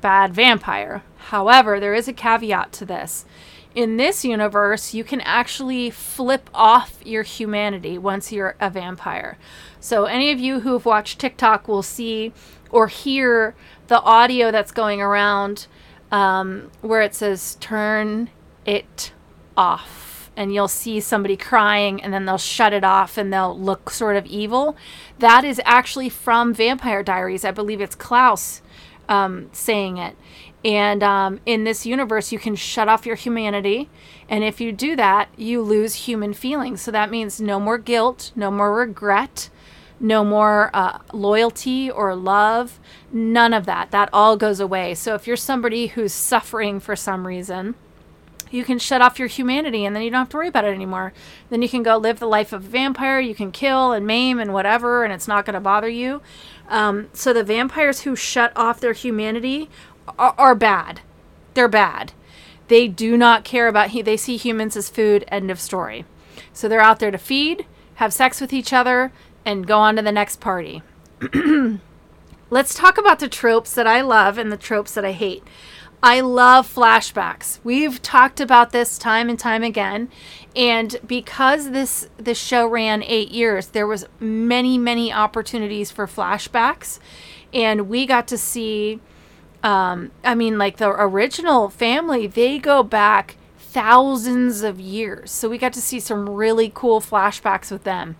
bad 0.00 0.32
vampire. 0.32 1.02
However, 1.16 1.78
there 1.78 1.92
is 1.92 2.08
a 2.08 2.14
caveat 2.14 2.72
to 2.72 2.86
this. 2.86 3.26
In 3.74 3.98
this 3.98 4.24
universe, 4.24 4.94
you 4.94 5.04
can 5.04 5.20
actually 5.20 5.90
flip 5.90 6.48
off 6.54 7.00
your 7.04 7.22
humanity 7.22 7.98
once 7.98 8.32
you're 8.32 8.56
a 8.60 8.70
vampire. 8.70 9.36
So, 9.78 10.06
any 10.06 10.30
of 10.32 10.40
you 10.40 10.60
who 10.60 10.72
have 10.72 10.86
watched 10.86 11.18
TikTok 11.18 11.68
will 11.68 11.82
see 11.82 12.32
or 12.72 12.88
hear 12.88 13.54
the 13.86 14.00
audio 14.02 14.50
that's 14.50 14.72
going 14.72 15.00
around 15.00 15.66
um, 16.10 16.70
where 16.80 17.02
it 17.02 17.14
says, 17.14 17.56
turn 17.60 18.30
it 18.66 19.12
off 19.56 20.30
and 20.36 20.52
you'll 20.52 20.68
see 20.68 20.98
somebody 20.98 21.36
crying 21.36 22.02
and 22.02 22.12
then 22.12 22.24
they'll 22.24 22.38
shut 22.38 22.72
it 22.72 22.84
off 22.84 23.18
and 23.18 23.32
they'll 23.32 23.58
look 23.58 23.90
sort 23.90 24.16
of 24.16 24.26
evil. 24.26 24.76
That 25.18 25.44
is 25.44 25.60
actually 25.64 26.08
from 26.08 26.54
Vampire 26.54 27.02
Diaries. 27.02 27.44
I 27.44 27.50
believe 27.50 27.80
it's 27.80 27.94
Klaus 27.94 28.62
um, 29.08 29.50
saying 29.52 29.98
it. 29.98 30.16
And 30.64 31.02
um, 31.02 31.40
in 31.44 31.64
this 31.64 31.84
universe, 31.84 32.30
you 32.30 32.38
can 32.38 32.54
shut 32.54 32.88
off 32.88 33.04
your 33.04 33.16
humanity. 33.16 33.90
And 34.28 34.44
if 34.44 34.60
you 34.60 34.70
do 34.72 34.94
that, 34.96 35.28
you 35.36 35.60
lose 35.60 36.06
human 36.06 36.34
feelings. 36.34 36.80
So 36.80 36.90
that 36.92 37.10
means 37.10 37.40
no 37.40 37.58
more 37.58 37.78
guilt, 37.78 38.30
no 38.36 38.50
more 38.50 38.72
regret, 38.72 39.50
no 40.02 40.24
more 40.24 40.70
uh, 40.74 40.98
loyalty 41.12 41.90
or 41.90 42.14
love. 42.14 42.78
None 43.10 43.54
of 43.54 43.64
that. 43.66 43.90
That 43.92 44.10
all 44.12 44.36
goes 44.36 44.60
away. 44.60 44.94
So 44.94 45.14
if 45.14 45.26
you're 45.26 45.36
somebody 45.36 45.86
who's 45.86 46.12
suffering 46.12 46.80
for 46.80 46.96
some 46.96 47.26
reason, 47.26 47.76
you 48.50 48.64
can 48.64 48.78
shut 48.78 49.00
off 49.00 49.18
your 49.18 49.28
humanity 49.28 49.86
and 49.86 49.96
then 49.96 50.02
you 50.02 50.10
don't 50.10 50.18
have 50.18 50.28
to 50.30 50.36
worry 50.36 50.48
about 50.48 50.64
it 50.64 50.74
anymore. 50.74 51.14
Then 51.48 51.62
you 51.62 51.68
can 51.68 51.82
go 51.82 51.96
live 51.96 52.18
the 52.18 52.26
life 52.26 52.52
of 52.52 52.64
a 52.66 52.68
vampire. 52.68 53.18
You 53.20 53.34
can 53.34 53.50
kill 53.52 53.92
and 53.92 54.06
maim 54.06 54.38
and 54.38 54.52
whatever, 54.52 55.04
and 55.04 55.12
it's 55.12 55.28
not 55.28 55.46
going 55.46 55.54
to 55.54 55.60
bother 55.60 55.88
you. 55.88 56.20
Um, 56.68 57.08
so 57.14 57.32
the 57.32 57.44
vampires 57.44 58.00
who 58.02 58.14
shut 58.14 58.52
off 58.54 58.80
their 58.80 58.92
humanity 58.92 59.70
are, 60.18 60.34
are 60.36 60.54
bad. 60.54 61.00
They're 61.54 61.68
bad. 61.68 62.12
They 62.68 62.88
do 62.88 63.16
not 63.16 63.44
care 63.44 63.68
about, 63.68 63.90
he- 63.90 64.02
they 64.02 64.16
see 64.16 64.36
humans 64.36 64.76
as 64.76 64.88
food, 64.88 65.24
end 65.28 65.50
of 65.50 65.60
story. 65.60 66.04
So 66.52 66.68
they're 66.68 66.80
out 66.80 66.98
there 66.98 67.10
to 67.10 67.18
feed, 67.18 67.66
have 67.96 68.12
sex 68.12 68.40
with 68.40 68.52
each 68.52 68.72
other, 68.72 69.12
and 69.44 69.66
go 69.66 69.78
on 69.78 69.96
to 69.96 70.02
the 70.02 70.12
next 70.12 70.40
party. 70.40 70.82
Let's 72.50 72.74
talk 72.74 72.98
about 72.98 73.18
the 73.18 73.28
tropes 73.28 73.74
that 73.74 73.86
I 73.86 74.02
love 74.02 74.38
and 74.38 74.52
the 74.52 74.56
tropes 74.56 74.94
that 74.94 75.04
I 75.04 75.12
hate. 75.12 75.42
I 76.02 76.20
love 76.20 76.72
flashbacks. 76.72 77.60
We've 77.62 78.02
talked 78.02 78.40
about 78.40 78.72
this 78.72 78.98
time 78.98 79.28
and 79.28 79.38
time 79.38 79.62
again, 79.62 80.10
and 80.56 80.96
because 81.06 81.70
this 81.70 82.08
this 82.16 82.38
show 82.38 82.66
ran 82.66 83.04
8 83.04 83.30
years, 83.30 83.68
there 83.68 83.86
was 83.86 84.06
many 84.18 84.78
many 84.78 85.12
opportunities 85.12 85.92
for 85.92 86.08
flashbacks, 86.08 86.98
and 87.54 87.88
we 87.88 88.04
got 88.04 88.26
to 88.28 88.38
see 88.38 89.00
um 89.62 90.10
I 90.24 90.34
mean 90.34 90.58
like 90.58 90.78
the 90.78 90.88
original 90.88 91.68
family, 91.68 92.26
they 92.26 92.58
go 92.58 92.82
back 92.82 93.36
thousands 93.56 94.62
of 94.62 94.80
years. 94.80 95.30
So 95.30 95.48
we 95.48 95.56
got 95.56 95.72
to 95.74 95.80
see 95.80 96.00
some 96.00 96.28
really 96.28 96.70
cool 96.74 97.00
flashbacks 97.00 97.70
with 97.70 97.84
them 97.84 98.16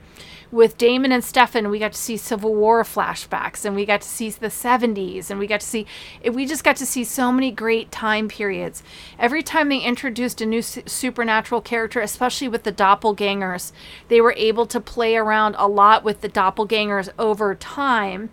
with 0.53 0.77
Damon 0.77 1.13
and 1.13 1.25
Stefan, 1.25 1.71
we 1.71 1.79
got 1.79 1.93
to 1.93 1.99
see 1.99 2.19
Civil 2.19 2.55
War 2.55 2.83
flashbacks 2.83 3.65
and 3.65 3.75
we 3.75 3.87
got 3.87 4.03
to 4.03 4.09
see 4.09 4.29
the 4.29 4.49
70s 4.49 5.31
and 5.31 5.41
we 5.41 5.47
got 5.47 5.61
to 5.61 5.67
see, 5.67 5.87
we 6.31 6.45
just 6.45 6.63
got 6.63 6.77
to 6.77 6.87
see 6.87 7.05
so 7.05 7.33
many 7.33 7.51
great 7.51 7.91
time 7.91 8.29
periods. 8.29 8.83
Every 9.19 9.43
time 9.43 9.71
they 9.71 9.79
introduced 9.79 10.43
a 10.43 10.47
new 10.47 10.61
su- 10.61 10.83
supernatural 10.85 11.63
character, 11.63 12.01
especially 12.01 12.49
with 12.49 12.65
the 12.65 12.73
doppelgangers, 12.73 13.73
they 14.09 14.21
were 14.21 14.35
able 14.37 14.67
to 14.67 14.79
play 14.79 15.17
around 15.17 15.57
a 15.59 15.67
lot 15.67 16.05
with 16.05 16.21
the 16.21 16.29
doppelgangers 16.29 17.09
over 17.19 17.55
time. 17.55 18.29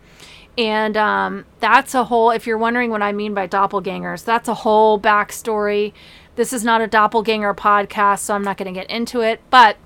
And 0.57 0.97
um, 0.97 1.45
that's 1.61 1.95
a 1.95 2.03
whole, 2.03 2.31
if 2.31 2.45
you're 2.45 2.57
wondering 2.57 2.91
what 2.91 3.01
I 3.01 3.13
mean 3.13 3.33
by 3.33 3.47
doppelgangers, 3.47 4.25
that's 4.25 4.49
a 4.49 4.55
whole 4.55 4.99
backstory. 4.99 5.93
This 6.35 6.51
is 6.51 6.65
not 6.65 6.81
a 6.81 6.87
doppelganger 6.87 7.53
podcast, 7.53 8.19
so 8.19 8.35
I'm 8.35 8.43
not 8.43 8.57
going 8.57 8.73
to 8.73 8.77
get 8.77 8.89
into 8.89 9.21
it. 9.21 9.39
But 9.49 9.77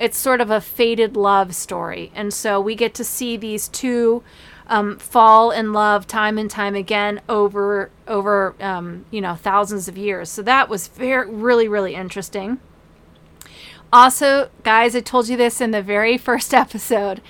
it's 0.00 0.16
sort 0.16 0.40
of 0.40 0.50
a 0.50 0.62
fated 0.62 1.14
love 1.14 1.54
story. 1.54 2.10
And 2.14 2.32
so 2.32 2.58
we 2.60 2.74
get 2.74 2.94
to 2.94 3.04
see 3.04 3.36
these 3.36 3.68
two 3.68 4.24
um, 4.66 4.98
fall 4.98 5.50
in 5.50 5.72
love 5.72 6.06
time 6.06 6.38
and 6.38 6.50
time 6.50 6.74
again 6.74 7.20
over 7.28 7.90
over 8.08 8.54
um, 8.60 9.04
you 9.10 9.20
know 9.20 9.34
thousands 9.34 9.88
of 9.88 9.98
years. 9.98 10.30
So 10.30 10.42
that 10.42 10.68
was 10.68 10.88
very 10.88 11.28
really 11.28 11.68
really 11.68 11.94
interesting. 11.94 12.58
Also, 13.92 14.50
guys, 14.62 14.94
I 14.94 15.00
told 15.00 15.28
you 15.28 15.36
this 15.36 15.60
in 15.60 15.72
the 15.72 15.82
very 15.82 16.16
first 16.28 16.54
episode. 16.54 17.20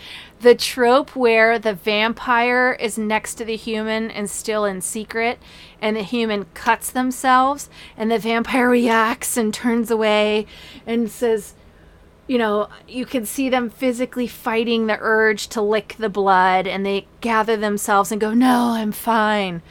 The 0.41 0.55
trope 0.55 1.17
where 1.17 1.59
the 1.59 1.75
vampire 1.75 2.77
is 2.81 2.97
next 2.97 3.35
to 3.37 3.45
the 3.45 3.57
human 3.57 4.11
and 4.11 4.31
still 4.31 4.65
in 4.65 4.81
secret, 4.81 5.39
and 5.83 5.97
the 5.97 6.03
human 6.03 6.47
cuts 6.55 6.91
themselves, 6.91 7.69
and 7.97 8.11
the 8.11 8.19
vampire 8.19 8.69
reacts 8.71 9.37
and 9.37 9.53
turns 9.53 9.91
away 9.91 10.47
and 10.87 11.11
says, 11.11 11.55
you 12.31 12.39
know, 12.39 12.69
you 12.87 13.05
can 13.07 13.27
see 13.27 13.49
them 13.49 13.69
physically 13.69 14.29
fighting 14.29 14.87
the 14.87 14.97
urge 15.01 15.49
to 15.49 15.61
lick 15.61 15.97
the 15.99 16.09
blood 16.09 16.65
and 16.65 16.87
they 16.87 17.09
gather 17.21 17.57
themselves 17.57 18.13
and 18.13 18.21
go, 18.21 18.33
No, 18.33 18.69
I'm 18.75 18.93
fine. 18.93 19.63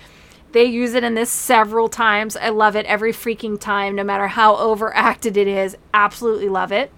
They 0.52 0.66
use 0.66 0.94
it 0.94 1.06
in 1.06 1.14
this 1.14 1.30
several 1.30 1.88
times. 1.88 2.36
I 2.36 2.50
love 2.50 2.76
it 2.76 2.86
every 2.86 3.14
freaking 3.14 3.58
time, 3.58 3.96
no 3.96 4.04
matter 4.04 4.28
how 4.28 4.58
overacted 4.58 5.38
it 5.38 5.48
is. 5.48 5.78
Absolutely 5.94 6.50
love 6.50 6.74
it. 6.74 6.92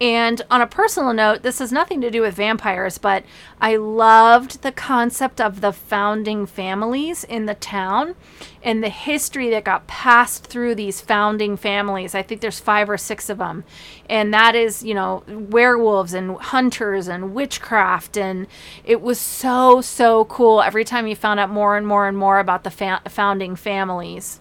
And 0.00 0.40
on 0.50 0.62
a 0.62 0.66
personal 0.66 1.12
note, 1.12 1.42
this 1.42 1.58
has 1.58 1.70
nothing 1.70 2.00
to 2.00 2.10
do 2.10 2.22
with 2.22 2.34
vampires, 2.34 2.96
but 2.96 3.22
I 3.60 3.76
loved 3.76 4.62
the 4.62 4.72
concept 4.72 5.42
of 5.42 5.60
the 5.60 5.74
founding 5.74 6.46
families 6.46 7.22
in 7.22 7.44
the 7.44 7.54
town 7.54 8.14
and 8.62 8.82
the 8.82 8.88
history 8.88 9.50
that 9.50 9.64
got 9.64 9.86
passed 9.86 10.46
through 10.46 10.74
these 10.74 11.02
founding 11.02 11.54
families. 11.54 12.14
I 12.14 12.22
think 12.22 12.40
there's 12.40 12.60
five 12.60 12.88
or 12.88 12.96
six 12.96 13.28
of 13.28 13.36
them. 13.36 13.64
And 14.08 14.32
that 14.32 14.56
is, 14.56 14.82
you 14.82 14.94
know, 14.94 15.22
werewolves 15.28 16.14
and 16.14 16.38
hunters 16.38 17.06
and 17.06 17.34
witchcraft. 17.34 18.16
And 18.16 18.46
it 18.84 19.02
was 19.02 19.20
so, 19.20 19.82
so 19.82 20.24
cool 20.24 20.62
every 20.62 20.84
time 20.84 21.06
you 21.08 21.14
found 21.14 21.40
out 21.40 21.50
more 21.50 21.76
and 21.76 21.86
more 21.86 22.08
and 22.08 22.16
more 22.16 22.38
about 22.38 22.64
the 22.64 22.70
fa- 22.70 23.02
founding 23.06 23.54
families. 23.54 24.40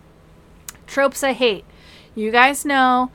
Tropes 0.87 1.21
I 1.21 1.33
hate. 1.33 1.65
You 2.15 2.31
guys 2.31 2.63
know 2.63 3.11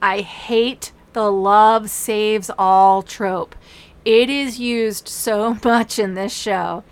I 0.00 0.20
hate 0.20 0.91
the 1.12 1.30
love 1.30 1.90
saves 1.90 2.50
all 2.58 3.02
trope. 3.02 3.54
It 4.04 4.28
is 4.28 4.58
used 4.58 5.08
so 5.08 5.58
much 5.64 5.98
in 5.98 6.14
this 6.14 6.32
show 6.32 6.84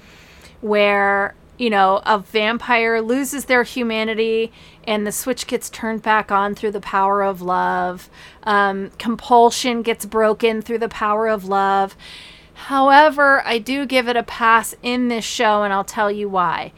where, 0.60 1.34
you 1.58 1.70
know, 1.70 2.02
a 2.04 2.18
vampire 2.18 3.00
loses 3.00 3.46
their 3.46 3.62
humanity 3.62 4.52
and 4.84 5.06
the 5.06 5.12
switch 5.12 5.46
gets 5.46 5.70
turned 5.70 6.02
back 6.02 6.30
on 6.30 6.54
through 6.54 6.72
the 6.72 6.80
power 6.80 7.22
of 7.22 7.42
love. 7.42 8.08
Um, 8.42 8.90
compulsion 8.98 9.82
gets 9.82 10.04
broken 10.06 10.62
through 10.62 10.78
the 10.78 10.88
power 10.88 11.28
of 11.28 11.44
love. 11.44 11.96
However, 12.54 13.42
I 13.46 13.58
do 13.58 13.86
give 13.86 14.08
it 14.08 14.16
a 14.16 14.22
pass 14.22 14.74
in 14.82 15.08
this 15.08 15.24
show, 15.24 15.62
and 15.62 15.72
I'll 15.72 15.84
tell 15.84 16.10
you 16.10 16.28
why. 16.28 16.72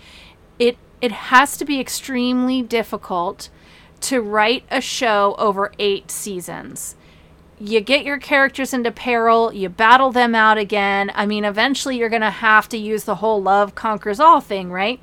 It 0.58 0.76
it 1.00 1.10
has 1.10 1.56
to 1.56 1.64
be 1.64 1.80
extremely 1.80 2.62
difficult 2.62 3.48
to 4.02 4.20
write 4.20 4.64
a 4.70 4.80
show 4.80 5.34
over 5.38 5.72
eight 5.80 6.10
seasons 6.10 6.94
you 7.64 7.80
get 7.80 8.04
your 8.04 8.18
characters 8.18 8.74
into 8.74 8.90
peril, 8.90 9.52
you 9.52 9.68
battle 9.68 10.10
them 10.10 10.34
out 10.34 10.58
again. 10.58 11.12
I 11.14 11.26
mean, 11.26 11.44
eventually 11.44 11.96
you're 11.96 12.08
going 12.08 12.22
to 12.22 12.30
have 12.30 12.68
to 12.70 12.76
use 12.76 13.04
the 13.04 13.16
whole 13.16 13.40
love 13.40 13.76
conquers 13.76 14.18
all 14.18 14.40
thing, 14.40 14.72
right? 14.72 14.98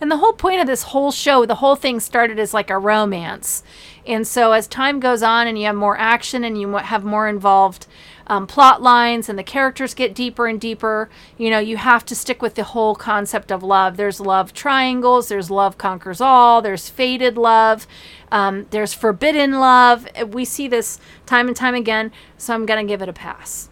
And 0.00 0.10
the 0.10 0.16
whole 0.16 0.32
point 0.32 0.60
of 0.60 0.66
this 0.66 0.84
whole 0.84 1.12
show, 1.12 1.46
the 1.46 1.56
whole 1.56 1.76
thing 1.76 2.00
started 2.00 2.38
as 2.38 2.52
like 2.52 2.68
a 2.68 2.78
romance. 2.78 3.62
And 4.06 4.26
so 4.26 4.52
as 4.52 4.66
time 4.66 4.98
goes 4.98 5.22
on 5.22 5.46
and 5.46 5.58
you 5.58 5.66
have 5.66 5.76
more 5.76 5.98
action 5.98 6.42
and 6.42 6.60
you 6.60 6.74
have 6.76 7.04
more 7.04 7.28
involved 7.28 7.86
um, 8.30 8.46
plot 8.46 8.80
lines 8.80 9.28
and 9.28 9.36
the 9.36 9.42
characters 9.42 9.92
get 9.92 10.14
deeper 10.14 10.46
and 10.46 10.60
deeper, 10.60 11.10
you 11.36 11.50
know, 11.50 11.58
you 11.58 11.76
have 11.76 12.04
to 12.04 12.14
stick 12.14 12.40
with 12.40 12.54
the 12.54 12.62
whole 12.62 12.94
concept 12.94 13.50
of 13.50 13.64
love. 13.64 13.96
There's 13.96 14.20
love 14.20 14.54
triangles, 14.54 15.28
there's 15.28 15.50
love 15.50 15.76
conquers 15.76 16.20
all, 16.20 16.62
there's 16.62 16.88
fated 16.88 17.36
love, 17.36 17.88
um, 18.30 18.68
there's 18.70 18.94
forbidden 18.94 19.58
love. 19.58 20.06
We 20.28 20.44
see 20.44 20.68
this 20.68 21.00
time 21.26 21.48
and 21.48 21.56
time 21.56 21.74
again, 21.74 22.12
so 22.38 22.54
I'm 22.54 22.66
going 22.66 22.86
to 22.86 22.88
give 22.88 23.02
it 23.02 23.08
a 23.08 23.12
pass. 23.12 23.68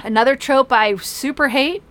Another 0.00 0.36
trope 0.36 0.70
I 0.70 0.94
super 0.96 1.48
hate 1.48 1.82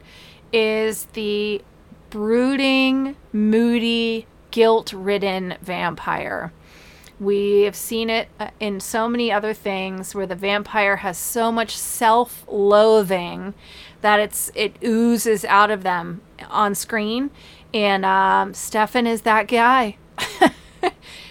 is 0.54 1.06
the 1.14 1.64
brooding, 2.12 3.16
moody, 3.34 4.28
guilt 4.52 4.94
ridden 4.94 5.56
vampire. 5.64 6.54
We 7.20 7.62
have 7.62 7.76
seen 7.76 8.10
it 8.10 8.30
uh, 8.40 8.50
in 8.60 8.80
so 8.80 9.10
many 9.10 9.32
other 9.32 9.54
things 9.54 10.14
where 10.14 10.28
the 10.28 10.36
vampire 10.36 10.98
has 10.98 11.18
so 11.18 11.52
much 11.52 11.76
self-loathing 11.76 13.56
that 14.02 14.20
it's 14.20 14.52
it 14.54 14.76
oozes 14.84 15.44
out 15.46 15.72
of 15.72 15.84
them 15.84 16.22
on 16.50 16.76
screen, 16.76 17.32
and 17.74 18.06
um, 18.06 18.54
Stefan 18.54 19.08
is 19.08 19.22
that 19.22 19.48
guy. 19.48 19.98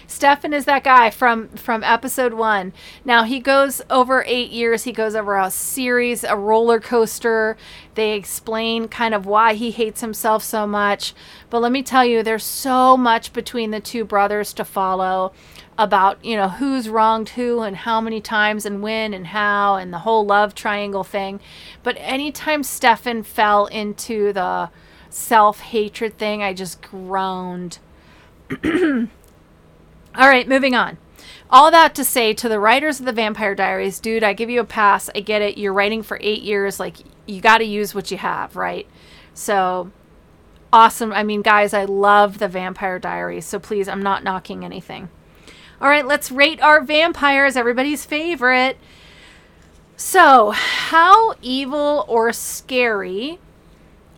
Stefan 0.08 0.54
is 0.54 0.64
that 0.64 0.82
guy 0.82 1.10
from 1.10 1.48
from 1.50 1.84
episode 1.84 2.32
one. 2.32 2.72
Now 3.04 3.24
he 3.24 3.38
goes 3.38 3.82
over 3.90 4.24
eight 4.26 4.50
years. 4.50 4.84
He 4.84 4.92
goes 4.92 5.14
over 5.14 5.36
a 5.36 5.50
series, 5.50 6.24
a 6.24 6.36
roller 6.36 6.80
coaster. 6.80 7.56
They 7.94 8.14
explain 8.14 8.88
kind 8.88 9.14
of 9.14 9.26
why 9.26 9.54
he 9.54 9.70
hates 9.70 10.00
himself 10.00 10.42
so 10.42 10.66
much. 10.66 11.14
But 11.50 11.60
let 11.60 11.70
me 11.70 11.82
tell 11.82 12.04
you, 12.04 12.22
there's 12.22 12.44
so 12.44 12.96
much 12.96 13.32
between 13.32 13.72
the 13.72 13.80
two 13.80 14.04
brothers 14.04 14.52
to 14.54 14.64
follow 14.64 15.32
about 15.78 16.24
you 16.24 16.36
know 16.36 16.48
who's 16.48 16.88
wronged 16.88 17.30
who 17.30 17.60
and 17.60 17.76
how 17.76 18.00
many 18.00 18.20
times 18.20 18.64
and 18.64 18.82
when 18.82 19.12
and 19.12 19.26
how 19.28 19.76
and 19.76 19.92
the 19.92 19.98
whole 19.98 20.24
love 20.24 20.54
triangle 20.54 21.04
thing. 21.04 21.40
But 21.82 21.96
anytime 21.98 22.62
Stefan 22.62 23.22
fell 23.22 23.66
into 23.66 24.32
the 24.32 24.70
self 25.10 25.60
hatred 25.60 26.18
thing, 26.18 26.42
I 26.42 26.52
just 26.52 26.80
groaned. 26.82 27.78
All 28.64 30.28
right, 30.28 30.48
moving 30.48 30.74
on. 30.74 30.98
All 31.50 31.70
that 31.70 31.94
to 31.94 32.04
say 32.04 32.32
to 32.34 32.48
the 32.48 32.58
writers 32.58 32.98
of 32.98 33.06
the 33.06 33.12
Vampire 33.12 33.54
Diaries, 33.54 34.00
dude, 34.00 34.24
I 34.24 34.32
give 34.32 34.50
you 34.50 34.60
a 34.60 34.64
pass. 34.64 35.08
I 35.14 35.20
get 35.20 35.42
it. 35.42 35.58
You're 35.58 35.72
writing 35.72 36.02
for 36.02 36.18
eight 36.20 36.42
years. 36.42 36.80
Like, 36.80 36.96
you 37.26 37.40
got 37.40 37.58
to 37.58 37.64
use 37.64 37.94
what 37.94 38.10
you 38.10 38.18
have, 38.18 38.56
right? 38.56 38.86
So, 39.34 39.92
awesome. 40.72 41.12
I 41.12 41.22
mean, 41.22 41.42
guys, 41.42 41.72
I 41.72 41.84
love 41.84 42.38
the 42.38 42.48
Vampire 42.48 42.98
Diaries. 42.98 43.46
So, 43.46 43.58
please, 43.58 43.88
I'm 43.88 44.02
not 44.02 44.24
knocking 44.24 44.64
anything. 44.64 45.08
All 45.78 45.88
right, 45.88 46.06
let's 46.06 46.30
rate 46.30 46.60
our 46.62 46.82
vampires, 46.82 47.54
everybody's 47.54 48.06
favorite. 48.06 48.78
So, 49.96 50.50
how 50.50 51.34
evil 51.42 52.06
or 52.08 52.32
scary 52.32 53.38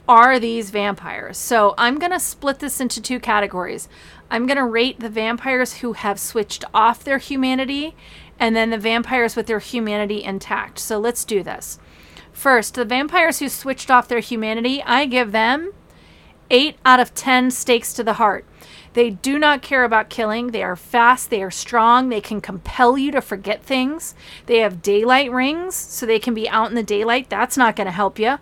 are 0.08 0.38
these 0.38 0.70
vampires? 0.70 1.36
So, 1.36 1.74
I'm 1.76 1.98
going 1.98 2.12
to 2.12 2.20
split 2.20 2.60
this 2.60 2.80
into 2.80 3.02
two 3.02 3.18
categories. 3.18 3.88
I'm 4.30 4.46
going 4.46 4.56
to 4.56 4.64
rate 4.64 5.00
the 5.00 5.08
vampires 5.08 5.74
who 5.78 5.94
have 5.94 6.20
switched 6.20 6.64
off 6.72 7.02
their 7.02 7.18
humanity 7.18 7.96
and 8.38 8.54
then 8.54 8.70
the 8.70 8.78
vampires 8.78 9.34
with 9.34 9.46
their 9.46 9.58
humanity 9.58 10.22
intact. 10.22 10.78
So, 10.78 10.98
let's 10.98 11.24
do 11.24 11.42
this. 11.42 11.80
First, 12.32 12.74
the 12.74 12.84
vampires 12.84 13.40
who 13.40 13.48
switched 13.48 13.90
off 13.90 14.06
their 14.06 14.20
humanity, 14.20 14.80
I 14.84 15.06
give 15.06 15.32
them 15.32 15.72
8 16.50 16.76
out 16.84 17.00
of 17.00 17.14
10 17.14 17.50
stakes 17.50 17.92
to 17.94 18.04
the 18.04 18.14
heart. 18.14 18.44
They 18.98 19.10
do 19.10 19.38
not 19.38 19.62
care 19.62 19.84
about 19.84 20.10
killing. 20.10 20.48
They 20.48 20.64
are 20.64 20.74
fast, 20.74 21.30
they 21.30 21.40
are 21.40 21.52
strong, 21.52 22.08
they 22.08 22.20
can 22.20 22.40
compel 22.40 22.98
you 22.98 23.12
to 23.12 23.20
forget 23.20 23.62
things. 23.62 24.16
They 24.46 24.58
have 24.58 24.82
daylight 24.82 25.30
rings, 25.30 25.76
so 25.76 26.04
they 26.04 26.18
can 26.18 26.34
be 26.34 26.48
out 26.48 26.68
in 26.68 26.74
the 26.74 26.82
daylight. 26.82 27.30
That's 27.30 27.56
not 27.56 27.76
going 27.76 27.84
to 27.86 27.92
help 27.92 28.18
you. 28.18 28.38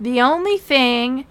The 0.00 0.18
only 0.22 0.56
thing 0.56 1.26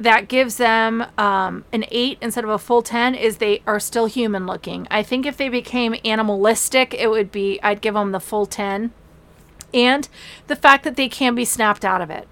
that 0.00 0.26
gives 0.26 0.56
them 0.56 1.06
um, 1.16 1.64
an 1.72 1.84
8 1.92 2.18
instead 2.20 2.42
of 2.42 2.50
a 2.50 2.58
full 2.58 2.82
10 2.82 3.14
is 3.14 3.36
they 3.36 3.62
are 3.68 3.78
still 3.78 4.06
human 4.06 4.46
looking. 4.46 4.88
I 4.90 5.04
think 5.04 5.24
if 5.24 5.36
they 5.36 5.48
became 5.48 5.94
animalistic, 6.04 6.94
it 6.94 7.10
would 7.10 7.30
be, 7.30 7.60
I'd 7.62 7.80
give 7.80 7.94
them 7.94 8.10
the 8.10 8.18
full 8.18 8.46
10. 8.46 8.90
And 9.72 10.08
the 10.48 10.56
fact 10.56 10.82
that 10.82 10.96
they 10.96 11.08
can 11.08 11.36
be 11.36 11.44
snapped 11.44 11.84
out 11.84 12.00
of 12.00 12.10
it. 12.10 12.26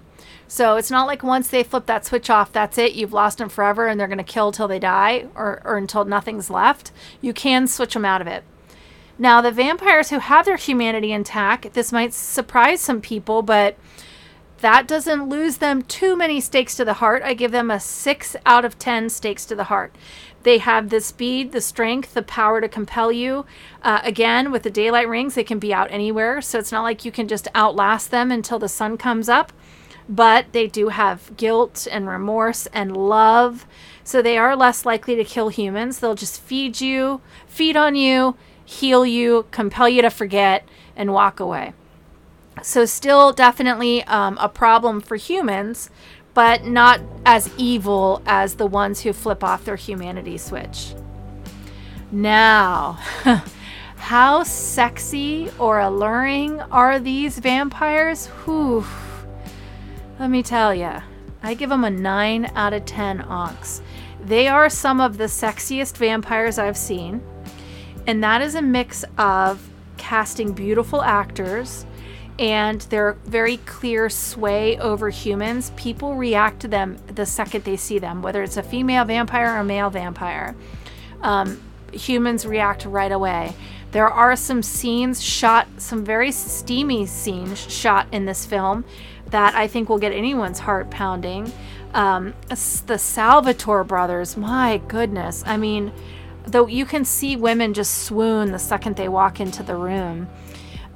So 0.47 0.77
it's 0.77 0.91
not 0.91 1.07
like 1.07 1.23
once 1.23 1.49
they 1.49 1.63
flip 1.63 1.85
that 1.87 2.05
switch 2.05 2.29
off, 2.29 2.51
that's 2.51 2.77
it. 2.77 2.93
You've 2.93 3.13
lost 3.13 3.37
them 3.37 3.49
forever 3.49 3.87
and 3.87 3.99
they're 3.99 4.07
going 4.07 4.17
to 4.17 4.23
kill 4.23 4.51
till 4.51 4.67
they 4.67 4.79
die 4.79 5.27
or, 5.35 5.61
or 5.65 5.77
until 5.77 6.05
nothing's 6.05 6.49
left. 6.49 6.91
You 7.21 7.33
can 7.33 7.67
switch 7.67 7.93
them 7.93 8.05
out 8.05 8.21
of 8.21 8.27
it. 8.27 8.43
Now, 9.19 9.41
the 9.41 9.51
vampires 9.51 10.09
who 10.09 10.19
have 10.19 10.45
their 10.45 10.57
humanity 10.57 11.11
intact, 11.11 11.73
this 11.73 11.91
might 11.91 12.13
surprise 12.13 12.81
some 12.81 13.01
people, 13.01 13.41
but 13.41 13.77
that 14.59 14.87
doesn't 14.87 15.27
lose 15.27 15.57
them 15.57 15.81
too 15.81 16.15
many 16.15 16.39
stakes 16.39 16.75
to 16.75 16.85
the 16.85 16.95
heart. 16.95 17.23
I 17.23 17.33
give 17.33 17.51
them 17.51 17.69
a 17.69 17.79
6 17.79 18.35
out 18.45 18.63
of 18.63 18.79
10 18.79 19.09
stakes 19.09 19.45
to 19.47 19.55
the 19.55 19.65
heart. 19.65 19.93
They 20.43 20.59
have 20.59 20.89
the 20.89 21.01
speed, 21.01 21.51
the 21.51 21.61
strength, 21.61 22.13
the 22.13 22.21
power 22.21 22.61
to 22.61 22.69
compel 22.69 23.11
you. 23.11 23.45
Uh, 23.81 23.99
again, 24.03 24.51
with 24.51 24.63
the 24.63 24.69
daylight 24.69 25.09
rings, 25.09 25.35
they 25.35 25.43
can 25.43 25.59
be 25.59 25.73
out 25.73 25.91
anywhere. 25.91 26.41
So 26.41 26.57
it's 26.57 26.71
not 26.71 26.83
like 26.83 27.03
you 27.03 27.11
can 27.11 27.27
just 27.27 27.47
outlast 27.55 28.11
them 28.11 28.31
until 28.31 28.59
the 28.59 28.69
sun 28.69 28.97
comes 28.97 29.27
up 29.29 29.51
but 30.09 30.51
they 30.53 30.67
do 30.67 30.89
have 30.89 31.35
guilt 31.37 31.87
and 31.91 32.07
remorse 32.07 32.67
and 32.67 32.95
love. 32.95 33.65
So 34.03 34.21
they 34.21 34.37
are 34.37 34.55
less 34.55 34.85
likely 34.85 35.15
to 35.15 35.23
kill 35.23 35.49
humans. 35.49 35.99
They'll 35.99 36.15
just 36.15 36.41
feed 36.41 36.79
you, 36.79 37.21
feed 37.47 37.75
on 37.75 37.95
you, 37.95 38.35
heal 38.63 39.05
you, 39.05 39.45
compel 39.51 39.89
you 39.89 40.01
to 40.01 40.09
forget, 40.09 40.67
and 40.95 41.13
walk 41.13 41.39
away. 41.39 41.73
So, 42.63 42.85
still 42.85 43.33
definitely 43.33 44.03
um, 44.05 44.35
a 44.41 44.49
problem 44.49 44.99
for 44.99 45.15
humans, 45.15 45.91
but 46.33 46.65
not 46.65 46.99
as 47.23 47.51
evil 47.55 48.21
as 48.25 48.55
the 48.55 48.65
ones 48.65 49.01
who 49.01 49.13
flip 49.13 49.43
off 49.43 49.63
their 49.63 49.75
humanity 49.75 50.39
switch. 50.39 50.95
Now, 52.11 52.99
how 53.97 54.43
sexy 54.43 55.51
or 55.59 55.79
alluring 55.79 56.61
are 56.61 56.99
these 56.99 57.37
vampires? 57.37 58.27
Whew. 58.27 58.85
Let 60.19 60.31
me 60.31 60.41
tell 60.41 60.73
you, 60.73 60.91
I 61.43 61.53
give 61.53 61.69
them 61.69 61.83
a 61.83 61.91
9 61.91 62.51
out 62.55 62.73
of 62.73 62.85
10 62.85 63.19
onks. 63.19 63.81
They 64.19 64.47
are 64.47 64.67
some 64.67 64.99
of 64.99 65.19
the 65.19 65.25
sexiest 65.25 65.97
vampires 65.97 66.57
I've 66.57 66.75
seen, 66.75 67.21
and 68.07 68.23
that 68.23 68.41
is 68.41 68.55
a 68.55 68.61
mix 68.63 69.05
of 69.19 69.69
casting 69.97 70.53
beautiful 70.53 71.03
actors 71.03 71.85
and 72.39 72.81
their 72.81 73.13
very 73.25 73.57
clear 73.57 74.09
sway 74.09 74.79
over 74.79 75.11
humans. 75.11 75.71
People 75.75 76.15
react 76.15 76.61
to 76.61 76.67
them 76.67 76.97
the 77.07 77.25
second 77.25 77.63
they 77.63 77.77
see 77.77 77.99
them, 77.99 78.23
whether 78.23 78.41
it's 78.41 78.57
a 78.57 78.63
female 78.63 79.05
vampire 79.05 79.53
or 79.53 79.57
a 79.57 79.63
male 79.63 79.91
vampire. 79.91 80.55
Um, 81.21 81.61
humans 81.91 82.43
react 82.43 82.85
right 82.85 83.11
away. 83.11 83.53
There 83.91 84.07
are 84.07 84.35
some 84.35 84.61
scenes 84.63 85.23
shot, 85.23 85.67
some 85.77 86.03
very 86.03 86.31
steamy 86.31 87.05
scenes 87.05 87.59
shot 87.71 88.07
in 88.11 88.25
this 88.25 88.45
film 88.45 88.83
that 89.31 89.55
I 89.55 89.67
think 89.67 89.89
will 89.89 89.99
get 89.99 90.11
anyone's 90.11 90.59
heart 90.59 90.89
pounding. 90.89 91.51
Um, 91.93 92.33
the 92.49 92.97
Salvatore 92.97 93.83
brothers, 93.83 94.37
my 94.37 94.81
goodness. 94.87 95.43
I 95.45 95.57
mean, 95.57 95.91
though 96.45 96.67
you 96.67 96.85
can 96.85 97.05
see 97.05 97.35
women 97.35 97.73
just 97.73 98.05
swoon 98.05 98.51
the 98.51 98.59
second 98.59 98.95
they 98.95 99.09
walk 99.09 99.39
into 99.39 99.63
the 99.63 99.75
room. 99.75 100.27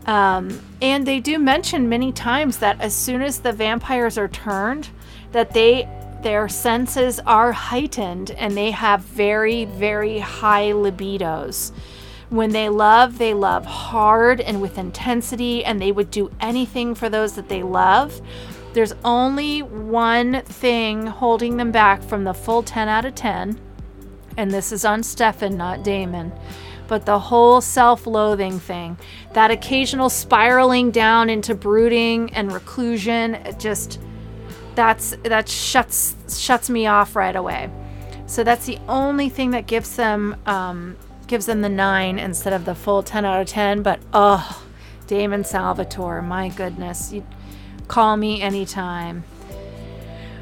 Um, 0.06 0.60
and 0.82 1.06
they 1.06 1.20
do 1.20 1.38
mention 1.38 1.88
many 1.88 2.12
times 2.12 2.58
that 2.58 2.82
as 2.82 2.96
soon 2.96 3.22
as 3.22 3.40
the 3.40 3.52
vampires 3.52 4.18
are 4.18 4.28
turned, 4.28 4.90
that 5.32 5.54
they 5.54 5.88
their 6.24 6.48
senses 6.48 7.20
are 7.26 7.52
heightened 7.52 8.30
and 8.32 8.56
they 8.56 8.70
have 8.70 9.02
very 9.02 9.66
very 9.66 10.20
high 10.20 10.72
libidos. 10.72 11.72
When 12.32 12.52
they 12.52 12.70
love, 12.70 13.18
they 13.18 13.34
love 13.34 13.66
hard 13.66 14.40
and 14.40 14.62
with 14.62 14.78
intensity, 14.78 15.66
and 15.66 15.82
they 15.82 15.92
would 15.92 16.10
do 16.10 16.32
anything 16.40 16.96
for 16.96 17.10
those 17.10 17.34
that 17.34 17.50
they 17.50 17.62
love. 17.62 18.22
There's 18.72 18.94
only 19.04 19.62
one 19.62 20.42
thing 20.44 21.08
holding 21.08 21.58
them 21.58 21.74
back 21.74 22.02
from 22.02 22.24
the 22.24 22.34
full 22.34 22.64
10 22.64 22.88
out 22.88 23.04
of 23.04 23.16
10, 23.16 23.60
and 24.38 24.50
this 24.50 24.72
is 24.72 24.86
on 24.86 25.04
Stefan, 25.04 25.58
not 25.58 25.84
Damon. 25.84 26.32
But 26.88 27.06
the 27.06 27.20
whole 27.20 27.60
self 27.60 28.08
loathing 28.08 28.62
thing, 28.62 28.98
that 29.34 29.52
occasional 29.52 30.10
spiraling 30.10 30.90
down 30.90 31.30
into 31.30 31.54
brooding 31.54 32.34
and 32.34 32.50
reclusion, 32.50 33.36
it 33.36 33.60
just 33.60 34.00
that's 34.76 35.18
that 35.24 35.50
shuts 35.50 36.16
shuts 36.30 36.70
me 36.70 36.88
off 36.88 37.14
right 37.14 37.36
away. 37.36 37.70
So 38.26 38.46
that's 38.46 38.66
the 38.66 38.80
only 38.88 39.28
thing 39.28 39.52
that 39.52 39.68
gives 39.68 39.98
them 39.98 40.38
um, 40.46 40.96
gives 41.32 41.46
them 41.46 41.62
the 41.62 41.70
9 41.70 42.20
instead 42.20 42.52
of 42.52 42.66
the 42.66 42.76
full 42.76 43.02
10 43.02 43.24
out 43.24 43.40
of 43.40 43.48
10. 43.48 43.84
But 43.84 44.02
oh, 44.14 44.64
Damon 45.08 45.46
Salvatore, 45.46 46.22
my 46.22 46.50
goodness. 46.50 47.14
You 47.14 47.26
call 47.88 48.18
me 48.18 48.42
anytime. 48.42 49.24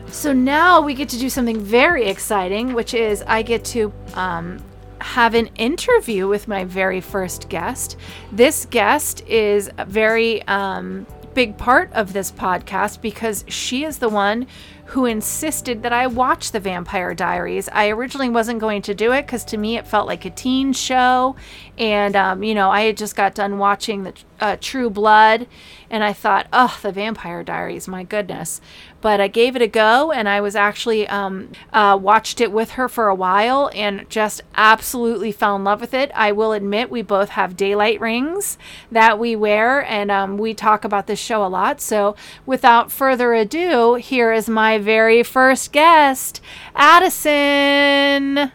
So 0.07 0.33
now 0.33 0.81
we 0.81 0.95
get 0.95 1.07
to 1.09 1.19
do 1.19 1.29
something 1.29 1.61
very 1.61 2.07
exciting, 2.07 2.73
which 2.73 2.95
is 2.95 3.23
I 3.27 3.43
get 3.43 3.63
to 3.65 3.93
um, 4.15 4.63
have 4.99 5.35
an 5.35 5.51
interview 5.57 6.27
with 6.27 6.47
my 6.47 6.65
very 6.65 7.01
first 7.01 7.49
guest. 7.49 7.95
This 8.31 8.65
guest 8.65 9.21
is 9.27 9.69
a 9.77 9.85
very 9.85 10.41
um, 10.47 11.05
big 11.35 11.55
part 11.55 11.93
of 11.93 12.13
this 12.13 12.31
podcast 12.31 12.99
because 12.99 13.45
she 13.47 13.83
is 13.83 13.99
the 13.99 14.09
one 14.09 14.47
who 14.89 15.05
insisted 15.05 15.83
that 15.83 15.93
I 15.93 16.07
watch 16.07 16.51
The 16.51 16.59
Vampire 16.59 17.13
Diaries. 17.13 17.69
I 17.71 17.89
originally 17.89 18.29
wasn't 18.29 18.59
going 18.59 18.81
to 18.83 18.95
do 18.95 19.11
it 19.11 19.27
because 19.27 19.45
to 19.45 19.57
me 19.57 19.77
it 19.77 19.85
felt 19.85 20.07
like 20.07 20.25
a 20.25 20.31
teen 20.31 20.73
show. 20.73 21.35
And, 21.77 22.15
um, 22.15 22.41
you 22.41 22.55
know, 22.55 22.71
I 22.71 22.81
had 22.81 22.97
just 22.97 23.15
got 23.15 23.35
done 23.35 23.59
watching 23.59 24.01
the 24.01 24.13
uh, 24.39 24.57
True 24.59 24.89
Blood 24.89 25.45
and 25.91 26.03
I 26.03 26.11
thought, 26.11 26.47
oh, 26.51 26.75
The 26.81 26.91
Vampire 26.91 27.43
Diaries, 27.43 27.87
my 27.87 28.03
goodness. 28.03 28.61
But 29.01 29.21
I 29.21 29.27
gave 29.27 29.55
it 29.55 29.61
a 29.61 29.67
go 29.67 30.11
and 30.11 30.27
I 30.27 30.41
was 30.41 30.55
actually 30.55 31.07
um, 31.07 31.51
uh, 31.71 31.97
watched 32.01 32.41
it 32.41 32.51
with 32.51 32.71
her 32.71 32.89
for 32.89 33.07
a 33.07 33.15
while 33.15 33.71
and 33.73 34.09
just 34.09 34.41
absolutely 34.55 35.31
fell 35.31 35.55
in 35.55 35.63
love 35.63 35.81
with 35.81 35.93
it. 35.93 36.11
I 36.13 36.31
will 36.31 36.51
admit 36.51 36.89
we 36.89 37.01
both 37.01 37.29
have 37.29 37.55
daylight 37.55 38.01
rings 38.01 38.57
that 38.91 39.17
we 39.17 39.35
wear 39.35 39.83
and 39.85 40.11
um, 40.11 40.37
we 40.37 40.53
talk 40.53 40.83
about 40.83 41.07
this 41.07 41.19
show 41.19 41.45
a 41.45 41.47
lot. 41.47 41.79
So 41.81 42.15
without 42.45 42.91
further 42.91 43.33
ado, 43.33 43.95
here 43.95 44.33
is 44.33 44.49
my 44.49 44.77
very 44.77 45.23
first 45.23 45.71
guest, 45.71 46.41
Addison. 46.75 48.51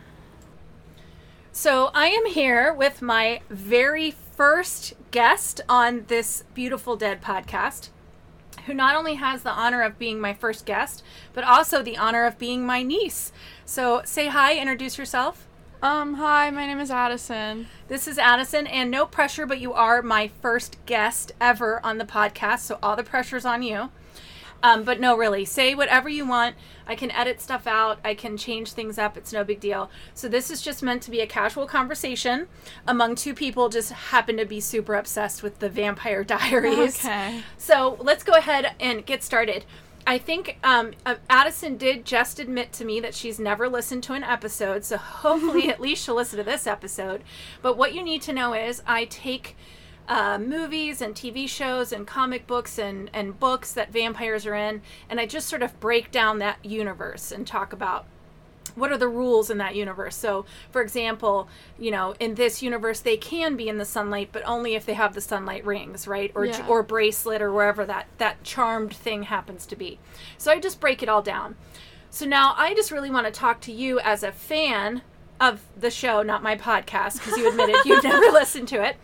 So 1.52 1.90
I 1.94 2.08
am 2.08 2.26
here 2.26 2.74
with 2.74 3.00
my 3.00 3.40
very 3.48 4.10
first 4.10 4.94
guest 5.12 5.60
on 5.68 6.04
this 6.08 6.42
Beautiful 6.52 6.96
Dead 6.96 7.22
podcast, 7.22 7.90
who 8.66 8.74
not 8.74 8.96
only 8.96 9.14
has 9.14 9.42
the 9.42 9.50
honor 9.50 9.82
of 9.82 9.98
being 9.98 10.20
my 10.20 10.34
first 10.34 10.66
guest, 10.66 11.02
but 11.32 11.44
also 11.44 11.82
the 11.82 11.96
honor 11.96 12.24
of 12.24 12.38
being 12.38 12.64
my 12.64 12.82
niece. 12.82 13.32
So 13.64 14.02
say 14.04 14.28
hi, 14.28 14.56
introduce 14.56 14.98
yourself. 14.98 15.46
Um, 15.82 16.14
hi, 16.14 16.50
my 16.50 16.66
name 16.66 16.80
is 16.80 16.90
Addison. 16.90 17.66
This 17.88 18.08
is 18.08 18.16
Addison, 18.16 18.66
and 18.66 18.90
no 18.90 19.04
pressure, 19.04 19.44
but 19.44 19.60
you 19.60 19.74
are 19.74 20.00
my 20.00 20.30
first 20.40 20.78
guest 20.86 21.32
ever 21.40 21.84
on 21.84 21.98
the 21.98 22.06
podcast, 22.06 22.60
so 22.60 22.78
all 22.82 22.96
the 22.96 23.02
pressure's 23.02 23.44
on 23.44 23.62
you. 23.62 23.90
Um, 24.64 24.82
but 24.82 24.98
no, 24.98 25.14
really, 25.14 25.44
say 25.44 25.74
whatever 25.74 26.08
you 26.08 26.26
want. 26.26 26.56
I 26.86 26.94
can 26.94 27.10
edit 27.10 27.38
stuff 27.42 27.66
out. 27.66 27.98
I 28.02 28.14
can 28.14 28.38
change 28.38 28.72
things 28.72 28.96
up. 28.96 29.14
It's 29.14 29.30
no 29.30 29.44
big 29.44 29.60
deal. 29.60 29.90
So 30.14 30.26
this 30.26 30.50
is 30.50 30.62
just 30.62 30.82
meant 30.82 31.02
to 31.02 31.10
be 31.10 31.20
a 31.20 31.26
casual 31.26 31.66
conversation 31.66 32.48
among 32.86 33.16
two 33.16 33.34
people 33.34 33.68
just 33.68 33.92
happen 33.92 34.38
to 34.38 34.46
be 34.46 34.60
super 34.60 34.94
obsessed 34.94 35.42
with 35.42 35.58
the 35.58 35.68
Vampire 35.68 36.24
Diaries. 36.24 37.04
Okay. 37.04 37.42
So 37.58 37.98
let's 38.00 38.24
go 38.24 38.32
ahead 38.32 38.74
and 38.80 39.04
get 39.04 39.22
started. 39.22 39.66
I 40.06 40.16
think 40.16 40.58
um, 40.64 40.92
uh, 41.04 41.16
Addison 41.28 41.76
did 41.76 42.06
just 42.06 42.38
admit 42.38 42.72
to 42.74 42.86
me 42.86 43.00
that 43.00 43.14
she's 43.14 43.38
never 43.38 43.68
listened 43.68 44.02
to 44.04 44.14
an 44.14 44.24
episode, 44.24 44.86
so 44.86 44.96
hopefully 44.98 45.68
at 45.68 45.78
least 45.78 46.06
she'll 46.06 46.14
listen 46.14 46.38
to 46.38 46.42
this 46.42 46.66
episode. 46.66 47.22
But 47.60 47.76
what 47.76 47.94
you 47.94 48.02
need 48.02 48.22
to 48.22 48.32
know 48.32 48.54
is 48.54 48.82
I 48.86 49.04
take 49.04 49.56
uh, 50.08 50.38
movies 50.38 51.00
and 51.00 51.14
TV 51.14 51.48
shows 51.48 51.92
and 51.92 52.06
comic 52.06 52.46
books 52.46 52.78
and, 52.78 53.10
and 53.14 53.38
books 53.40 53.72
that 53.72 53.92
vampires 53.92 54.46
are 54.46 54.54
in, 54.54 54.82
and 55.08 55.18
I 55.20 55.26
just 55.26 55.48
sort 55.48 55.62
of 55.62 55.78
break 55.80 56.10
down 56.10 56.38
that 56.40 56.64
universe 56.64 57.32
and 57.32 57.46
talk 57.46 57.72
about 57.72 58.04
what 58.74 58.90
are 58.90 58.98
the 58.98 59.08
rules 59.08 59.50
in 59.50 59.58
that 59.58 59.76
universe. 59.76 60.16
So, 60.16 60.46
for 60.72 60.82
example, 60.82 61.48
you 61.78 61.90
know, 61.92 62.14
in 62.18 62.34
this 62.34 62.60
universe, 62.60 63.00
they 63.00 63.16
can 63.16 63.56
be 63.56 63.68
in 63.68 63.78
the 63.78 63.84
sunlight, 63.84 64.30
but 64.32 64.42
only 64.44 64.74
if 64.74 64.84
they 64.84 64.94
have 64.94 65.14
the 65.14 65.20
sunlight 65.20 65.64
rings, 65.64 66.08
right, 66.08 66.32
or 66.34 66.46
Yeah. 66.46 66.66
or 66.68 66.82
bracelet 66.82 67.40
or 67.40 67.52
wherever 67.52 67.84
that 67.84 68.06
that 68.18 68.42
charmed 68.42 68.92
thing 68.94 69.24
happens 69.24 69.64
to 69.66 69.76
be. 69.76 69.98
So 70.38 70.50
I 70.50 70.58
just 70.58 70.80
break 70.80 71.02
it 71.02 71.08
all 71.08 71.22
down. 71.22 71.54
So 72.10 72.26
now 72.26 72.54
I 72.56 72.74
just 72.74 72.90
really 72.90 73.10
want 73.10 73.26
to 73.26 73.32
talk 73.32 73.60
to 73.62 73.72
you 73.72 74.00
as 74.00 74.22
a 74.22 74.32
fan 74.32 75.02
of 75.40 75.60
the 75.78 75.90
show, 75.90 76.22
not 76.22 76.42
my 76.42 76.56
podcast, 76.56 77.14
because 77.14 77.36
you 77.36 77.48
admitted 77.48 77.76
you've 77.84 78.04
never 78.04 78.30
listened 78.32 78.68
to 78.68 78.82
it. 78.82 78.96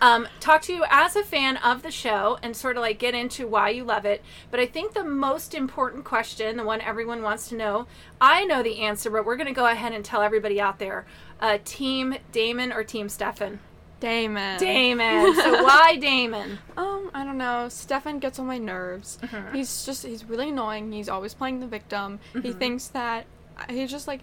Um, 0.00 0.28
talk 0.40 0.62
to 0.62 0.74
you 0.74 0.84
as 0.90 1.16
a 1.16 1.22
fan 1.22 1.56
of 1.56 1.82
the 1.82 1.90
show 1.90 2.38
and 2.42 2.54
sort 2.54 2.76
of 2.76 2.82
like 2.82 2.98
get 2.98 3.14
into 3.14 3.46
why 3.46 3.70
you 3.70 3.84
love 3.84 4.04
it. 4.04 4.22
But 4.50 4.60
I 4.60 4.66
think 4.66 4.92
the 4.92 5.04
most 5.04 5.54
important 5.54 6.04
question, 6.04 6.56
the 6.56 6.64
one 6.64 6.80
everyone 6.80 7.22
wants 7.22 7.48
to 7.48 7.56
know, 7.56 7.86
I 8.20 8.44
know 8.44 8.62
the 8.62 8.80
answer, 8.82 9.10
but 9.10 9.24
we're 9.24 9.36
going 9.36 9.46
to 9.46 9.54
go 9.54 9.66
ahead 9.66 9.92
and 9.92 10.04
tell 10.04 10.22
everybody 10.22 10.60
out 10.60 10.78
there 10.78 11.06
uh, 11.40 11.58
Team 11.64 12.16
Damon 12.32 12.72
or 12.72 12.84
Team 12.84 13.08
Stefan? 13.08 13.60
Damon. 14.00 14.58
Damon. 14.58 15.34
so 15.42 15.62
why 15.62 15.96
Damon? 15.96 16.58
Um, 16.76 17.10
I 17.14 17.24
don't 17.24 17.38
know. 17.38 17.68
Stefan 17.70 18.18
gets 18.18 18.38
on 18.38 18.46
my 18.46 18.58
nerves. 18.58 19.18
He's 19.52 19.86
just 19.86 20.04
he's 20.04 20.24
really 20.24 20.50
annoying. 20.50 20.92
He's 20.92 21.08
always 21.08 21.32
playing 21.32 21.60
the 21.60 21.66
victim. 21.66 22.20
He 22.42 22.52
thinks 22.52 22.88
that 22.88 23.26
he's 23.70 23.90
just 23.90 24.06
like 24.06 24.20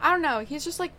I 0.00 0.10
don't 0.10 0.22
know. 0.22 0.40
He's 0.40 0.64
just 0.64 0.78
like 0.80 0.92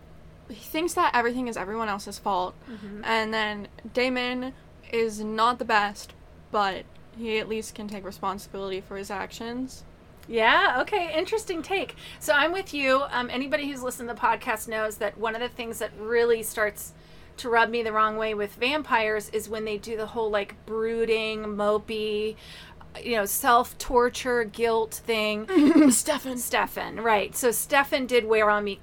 he 0.50 0.56
thinks 0.56 0.94
that 0.94 1.12
everything 1.14 1.48
is 1.48 1.58
everyone 1.58 1.90
else's 1.90 2.18
fault. 2.18 2.56
And 3.04 3.34
then 3.34 3.68
Damon 3.94 4.54
is 4.92 5.20
not 5.20 5.60
the 5.60 5.66
best, 5.66 6.14
but 6.52 6.86
he 7.18 7.38
at 7.40 7.50
least 7.50 7.76
can 7.76 7.88
take 7.88 8.06
responsibility 8.06 8.80
for 8.82 8.98
his 8.98 9.12
actions. 9.12 9.84
Yeah, 10.28 10.78
okay, 10.82 11.18
interesting 11.18 11.62
take. 11.62 11.96
So 12.20 12.34
I'm 12.34 12.52
with 12.52 12.74
you. 12.74 13.04
Um, 13.12 13.30
anybody 13.30 13.70
who's 13.70 13.82
listened 13.82 14.10
to 14.10 14.16
the 14.16 14.22
podcast 14.22 14.68
knows 14.68 14.98
that 14.98 15.18
one 15.18 15.36
of 15.36 15.42
the 15.42 15.50
things 15.50 15.80
that 15.80 15.92
really 16.00 16.44
starts 16.44 16.94
to 17.38 17.50
rub 17.50 17.70
me 17.70 17.84
the 17.84 17.94
wrong 17.94 18.18
way 18.18 18.34
with 18.34 18.56
vampires 18.56 19.30
is 19.30 19.48
when 19.48 19.64
they 19.64 19.78
do 19.78 19.96
the 19.96 20.08
whole 20.08 20.30
like 20.30 20.56
brooding, 20.66 21.44
mopey, 21.44 22.36
you 23.04 23.16
know, 23.16 23.26
self 23.26 23.78
torture, 23.78 24.44
guilt 24.44 25.02
thing. 25.06 25.92
Stefan. 25.92 26.38
Stefan, 26.38 27.00
right. 27.00 27.36
So 27.36 27.52
Stefan 27.52 28.06
did 28.06 28.26
wear 28.26 28.50
on 28.50 28.64
me 28.64 28.80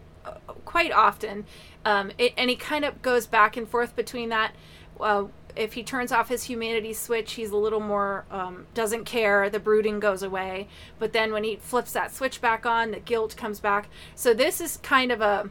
quite 0.64 0.92
often. 0.92 1.44
Um, 1.84 2.12
it, 2.18 2.32
and 2.36 2.50
he 2.50 2.56
kind 2.56 2.84
of 2.84 3.02
goes 3.02 3.26
back 3.26 3.56
and 3.56 3.68
forth 3.68 3.94
between 3.94 4.30
that. 4.30 4.54
Uh, 5.00 5.24
if 5.56 5.74
he 5.74 5.82
turns 5.82 6.10
off 6.10 6.28
his 6.28 6.44
humanity 6.44 6.92
switch, 6.92 7.34
he's 7.34 7.50
a 7.50 7.56
little 7.56 7.80
more, 7.80 8.24
um, 8.30 8.66
doesn't 8.74 9.04
care. 9.04 9.48
The 9.48 9.60
brooding 9.60 10.00
goes 10.00 10.22
away. 10.22 10.68
But 10.98 11.12
then 11.12 11.32
when 11.32 11.44
he 11.44 11.56
flips 11.56 11.92
that 11.92 12.12
switch 12.12 12.40
back 12.40 12.66
on, 12.66 12.90
the 12.90 13.00
guilt 13.00 13.36
comes 13.36 13.60
back. 13.60 13.88
So 14.14 14.34
this 14.34 14.60
is 14.60 14.78
kind 14.78 15.12
of 15.12 15.20
a, 15.20 15.50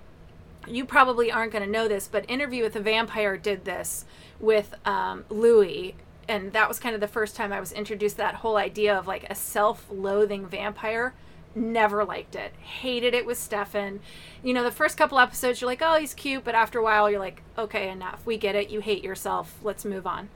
you 0.68 0.86
probably 0.86 1.32
aren't 1.32 1.54
going 1.54 1.64
to 1.64 1.70
know 1.70 1.88
this, 1.88 2.08
but 2.08 2.30
Interview 2.30 2.64
with 2.64 2.76
a 2.76 2.82
Vampire 2.82 3.38
did 3.38 3.66
this 3.66 4.06
with 4.40 4.76
um, 4.86 5.24
Louis. 5.30 5.96
And 6.28 6.54
that 6.54 6.68
was 6.68 6.80
kind 6.80 6.96
of 6.96 7.02
the 7.02 7.08
first 7.08 7.36
time 7.36 7.54
I 7.54 7.60
was 7.60 7.72
introduced 7.72 8.16
to 8.16 8.24
that 8.24 8.36
whole 8.36 8.58
idea 8.58 8.98
of 8.98 9.08
like 9.08 9.26
a 9.30 9.36
self 9.36 9.86
loathing 9.90 10.48
vampire. 10.48 11.14
Never 11.56 12.04
liked 12.04 12.36
it. 12.36 12.54
Hated 12.60 13.14
it 13.14 13.26
with 13.26 13.38
Stefan. 13.38 14.00
You 14.42 14.54
know, 14.54 14.64
the 14.64 14.72
first 14.72 14.98
couple 14.98 15.20
episodes, 15.20 15.62
you're 15.62 15.70
like, 15.70 15.82
oh, 15.84 16.00
he's 16.00 16.14
cute. 16.14 16.44
But 16.44 16.56
after 16.56 16.80
a 16.80 16.84
while, 16.84 17.10
you're 17.10 17.20
like, 17.20 17.42
okay, 17.58 17.90
enough. 17.90 18.26
We 18.26 18.38
get 18.38 18.56
it. 18.56 18.70
You 18.70 18.80
hate 18.80 19.04
yourself. 19.04 19.60
Let's 19.62 19.86
move 19.86 20.08
on. 20.08 20.30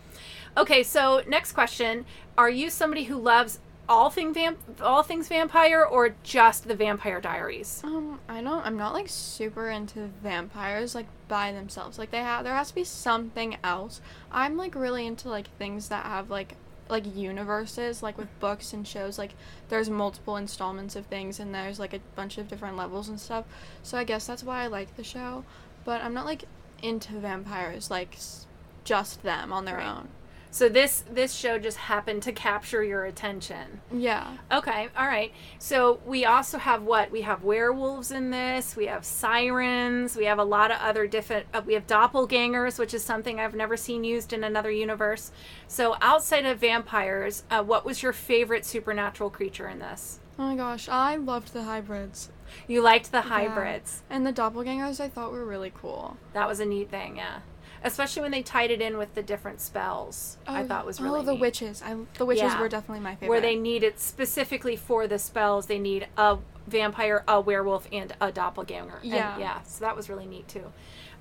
Okay, 0.55 0.83
so 0.83 1.23
next 1.27 1.53
question. 1.53 2.05
Are 2.37 2.49
you 2.49 2.69
somebody 2.69 3.05
who 3.05 3.17
loves 3.17 3.59
all 3.89 4.09
thing 4.09 4.33
vamp- 4.33 4.81
all 4.81 5.01
things 5.01 5.27
vampire 5.27 5.83
or 5.83 6.15
just 6.23 6.67
the 6.67 6.75
Vampire 6.75 7.21
Diaries? 7.21 7.81
Um, 7.83 8.19
I 8.27 8.41
don't. 8.41 8.65
I'm 8.65 8.77
not 8.77 8.93
like 8.93 9.07
super 9.07 9.69
into 9.69 10.09
vampires 10.21 10.93
like 10.93 11.07
by 11.27 11.51
themselves. 11.51 11.97
Like 11.97 12.11
they 12.11 12.17
have, 12.17 12.43
there 12.43 12.55
has 12.55 12.69
to 12.69 12.75
be 12.75 12.83
something 12.83 13.57
else. 13.63 14.01
I'm 14.31 14.57
like 14.57 14.75
really 14.75 15.07
into 15.07 15.29
like 15.29 15.47
things 15.57 15.89
that 15.89 16.05
have 16.05 16.29
like 16.29 16.55
like 16.89 17.15
universes, 17.15 18.01
like 18.03 18.17
with 18.17 18.27
books 18.39 18.73
and 18.73 18.87
shows. 18.87 19.17
Like 19.17 19.33
there's 19.69 19.89
multiple 19.89 20.37
installments 20.37 20.95
of 20.95 21.05
things, 21.07 21.39
and 21.39 21.53
there's 21.53 21.79
like 21.79 21.93
a 21.93 21.99
bunch 22.15 22.37
of 22.37 22.47
different 22.47 22.77
levels 22.77 23.09
and 23.09 23.19
stuff. 23.19 23.45
So 23.83 23.97
I 23.97 24.03
guess 24.03 24.25
that's 24.27 24.43
why 24.43 24.63
I 24.63 24.67
like 24.67 24.95
the 24.97 25.03
show. 25.03 25.43
But 25.85 26.01
I'm 26.01 26.13
not 26.13 26.25
like 26.25 26.45
into 26.83 27.13
vampires 27.13 27.89
like 27.89 28.13
s- 28.15 28.45
just 28.83 29.23
them 29.23 29.51
on 29.51 29.65
their 29.65 29.77
Right. 29.77 29.87
own. 29.87 30.07
So 30.49 30.69
this 30.69 31.03
this 31.11 31.33
show 31.33 31.59
just 31.59 31.77
happened 31.77 32.23
to 32.23 32.31
capture 32.31 32.83
your 32.83 33.05
attention. 33.05 33.81
Yeah. 33.91 34.37
Okay, 34.51 34.87
all 34.97 35.05
right. 35.07 35.31
So 35.59 35.99
we 36.05 36.25
also 36.25 36.57
have 36.57 36.83
what? 36.83 37.11
We 37.11 37.21
have 37.21 37.43
werewolves 37.43 38.11
in 38.11 38.31
this. 38.31 38.75
We 38.75 38.87
have 38.87 39.05
sirens. 39.05 40.15
We 40.15 40.25
have 40.25 40.39
a 40.39 40.43
lot 40.43 40.71
of 40.71 40.77
other 40.79 41.05
different. 41.07 41.45
Uh, 41.53 41.61
we 41.65 41.73
have 41.73 41.85
doppelgangers, 41.85 42.79
which 42.79 42.93
is 42.93 43.03
something 43.03 43.39
I've 43.39 43.55
never 43.55 43.77
seen 43.77 44.03
used 44.03 44.33
in 44.33 44.43
another 44.43 44.71
universe. 44.71 45.31
So 45.67 45.95
outside 46.01 46.45
of 46.45 46.59
vampires, 46.59 47.43
uh, 47.51 47.63
what 47.63 47.85
was 47.85 48.01
your 48.01 48.13
favorite 48.13 48.65
supernatural 48.65 49.29
creature 49.29 49.67
in 49.67 49.79
this? 49.79 50.19
Oh 50.39 50.43
my 50.43 50.55
gosh, 50.55 50.87
I 50.87 51.15
loved 51.15 51.53
the 51.53 51.63
hybrids. 51.63 52.29
You 52.67 52.81
liked 52.81 53.11
the 53.11 53.17
Yeah. 53.17 53.23
hybrids. 53.23 54.03
And 54.09 54.25
the 54.25 54.31
doppelgangers 54.31 54.99
I 54.99 55.09
thought 55.09 55.31
were 55.31 55.45
really 55.45 55.71
cool. 55.75 56.17
That 56.33 56.47
was 56.47 56.59
a 56.59 56.65
neat 56.65 56.89
thing, 56.89 57.17
yeah. 57.17 57.39
Especially 57.83 58.21
when 58.21 58.31
they 58.31 58.41
tied 58.41 58.71
it 58.71 58.81
in 58.81 58.97
with 58.97 59.13
the 59.15 59.21
different 59.23 59.61
spells. 59.61 60.37
I 60.47 60.63
thought 60.63 60.85
was 60.85 60.99
really 60.99 61.19
Oh, 61.19 61.23
the 61.23 61.33
neat. 61.33 61.41
witches. 61.41 61.81
I 61.83 61.95
the 62.15 62.25
witches 62.25 62.43
Yeah. 62.43 62.59
were 62.59 62.69
definitely 62.69 63.01
my 63.03 63.15
favorite. 63.15 63.29
where 63.29 63.41
they 63.41 63.55
need 63.55 63.83
it 63.83 63.99
specifically 63.99 64.75
for 64.75 65.07
the 65.07 65.19
spells. 65.19 65.67
They 65.67 65.79
need 65.79 66.07
a 66.17 66.37
vampire, 66.67 67.23
a 67.27 67.39
werewolf, 67.39 67.87
and 67.91 68.15
a 68.19 68.31
doppelganger. 68.31 68.97
And, 69.03 69.11
Yeah. 69.11 69.37
yeah. 69.37 69.61
So 69.63 69.85
that 69.85 69.95
was 69.95 70.09
really 70.09 70.25
neat 70.25 70.47
too. 70.47 70.71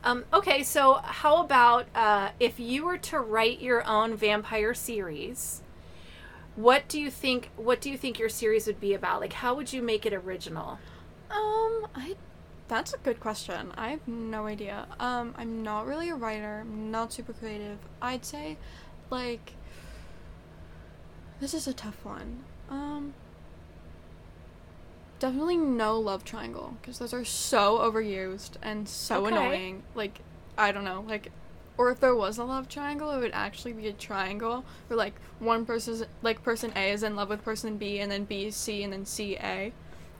Um, 0.05 0.25
okay, 0.33 0.63
so 0.63 0.95
how 1.03 1.43
about 1.43 1.87
uh, 1.95 2.31
if 2.41 2.59
you 2.61 2.85
were 2.85 2.99
to 2.99 3.19
write 3.21 3.61
your 3.61 3.85
own 3.87 4.15
vampire 4.17 4.75
series? 4.75 5.63
What 6.55 6.89
do 6.89 7.01
you 7.01 7.11
think? 7.11 7.51
What 7.57 7.81
do 7.81 7.91
you 7.91 7.99
think 7.99 8.19
your 8.19 8.29
series 8.31 8.67
would 8.67 8.81
be 8.81 8.95
about? 8.95 9.21
Like, 9.21 9.35
how 9.35 9.55
would 9.55 9.73
you 9.73 9.83
make 9.83 10.07
it 10.07 10.13
original? 10.15 10.79
Um, 11.31 11.87
I. 11.95 12.17
That's 12.69 12.93
a 12.93 12.99
good 12.99 13.21
question. 13.21 13.73
I 13.77 13.91
have 13.91 14.07
no 14.09 14.47
idea. 14.47 14.87
Um, 14.99 15.35
I'm 15.39 15.63
not 15.63 15.87
really 15.87 16.09
a 16.09 16.17
writer. 16.17 16.61
I'm 16.63 16.91
not 16.91 17.13
super 17.13 17.33
creative. 17.33 17.79
I'd 18.03 18.25
say, 18.25 18.57
like. 19.11 19.53
This 21.39 21.55
is 21.55 21.69
a 21.69 21.73
tough 21.73 22.05
one. 22.05 22.45
Um. 22.69 23.15
Definitely 25.19 25.57
no 25.57 25.99
love 25.99 26.25
triangle 26.25 26.77
because 26.81 26.99
those 26.99 27.15
are 27.15 27.25
so 27.25 27.79
overused 27.79 28.53
and 28.63 28.87
so 28.89 29.25
Okay. 29.25 29.35
annoying. 29.35 29.83
Like, 29.95 30.21
I 30.59 30.73
don't 30.73 30.85
know. 30.85 31.05
Like, 31.09 31.31
or 31.79 31.91
if 31.91 32.01
there 32.01 32.15
was 32.15 32.37
a 32.37 32.45
love 32.45 32.69
triangle, 32.69 33.11
it 33.13 33.21
would 33.21 33.33
actually 33.33 33.73
be 33.75 33.89
a 33.89 33.93
triangle 33.93 34.65
where 34.89 34.97
like 34.97 35.15
one 35.39 35.65
person's 35.65 36.05
like 36.21 36.43
person 36.43 36.73
A 36.77 36.91
is 36.91 37.03
in 37.03 37.17
love 37.17 37.29
with 37.29 37.45
person 37.45 37.77
B, 37.79 38.01
and 38.01 38.11
then 38.11 38.25
B 38.25 38.47
is 38.47 38.57
C, 38.57 38.83
and 38.83 38.93
then 38.93 39.07
C 39.07 39.37
A 39.37 39.73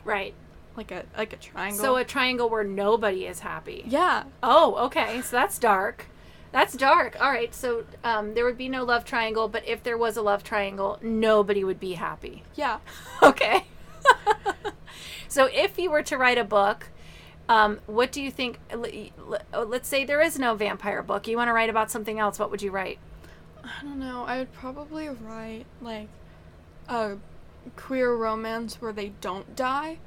Right. 0.05 0.35
Like 0.77 0.91
a 0.91 1.05
like 1.17 1.33
a 1.33 1.37
triangle. 1.37 1.83
So 1.85 1.97
a 1.97 2.05
triangle 2.05 2.49
where 2.51 2.65
nobody 2.65 3.27
is 3.27 3.41
happy. 3.41 3.85
yeah, 3.87 4.25
Oh, 4.43 4.77
okay. 4.87 5.21
So 5.23 5.37
that's 5.37 5.59
dark. 5.59 6.07
That's 6.53 6.75
dark. 6.75 7.21
All 7.21 7.31
right. 7.31 7.55
So 7.55 7.85
um, 8.05 8.35
there 8.35 8.45
would 8.45 8.57
be 8.59 8.69
no 8.69 8.85
love 8.85 9.05
triangle, 9.05 9.49
but 9.49 9.67
if 9.67 9.83
there 9.83 9.99
was 9.99 10.17
a 10.17 10.23
love 10.23 10.43
triangle, 10.45 10.99
nobody 11.03 11.65
would 11.65 11.81
be 11.81 11.95
happy. 11.95 12.45
yeah. 12.55 12.79
Okay. 13.23 13.65
so 15.29 15.47
if 15.53 15.79
you 15.79 15.91
were 15.91 16.03
to 16.05 16.17
write 16.17 16.39
a 16.39 16.45
book, 16.45 16.89
Um, 17.49 17.81
what 17.87 18.11
do 18.13 18.21
you 18.23 18.31
think? 18.31 18.59
l- 18.71 18.85
l- 19.53 19.67
Let's 19.67 19.89
say 19.89 20.05
there 20.05 20.21
is 20.21 20.39
no 20.39 20.55
vampire 20.55 21.03
book. 21.03 21.27
You 21.29 21.37
want 21.37 21.49
to 21.49 21.53
write 21.53 21.71
about 21.71 21.91
something 21.91 22.19
else. 22.19 22.39
What 22.39 22.51
would 22.51 22.63
you 22.63 22.71
write? 22.73 22.99
I 23.63 23.83
don't 23.83 23.99
know. 24.01 24.25
I 24.27 24.39
would 24.39 24.53
probably 24.53 25.09
write 25.09 25.67
like 25.81 26.09
a 26.89 27.17
queer 27.77 28.15
romance 28.15 28.81
where 28.81 28.93
they 28.93 29.09
don't 29.21 29.55
die, 29.57 29.99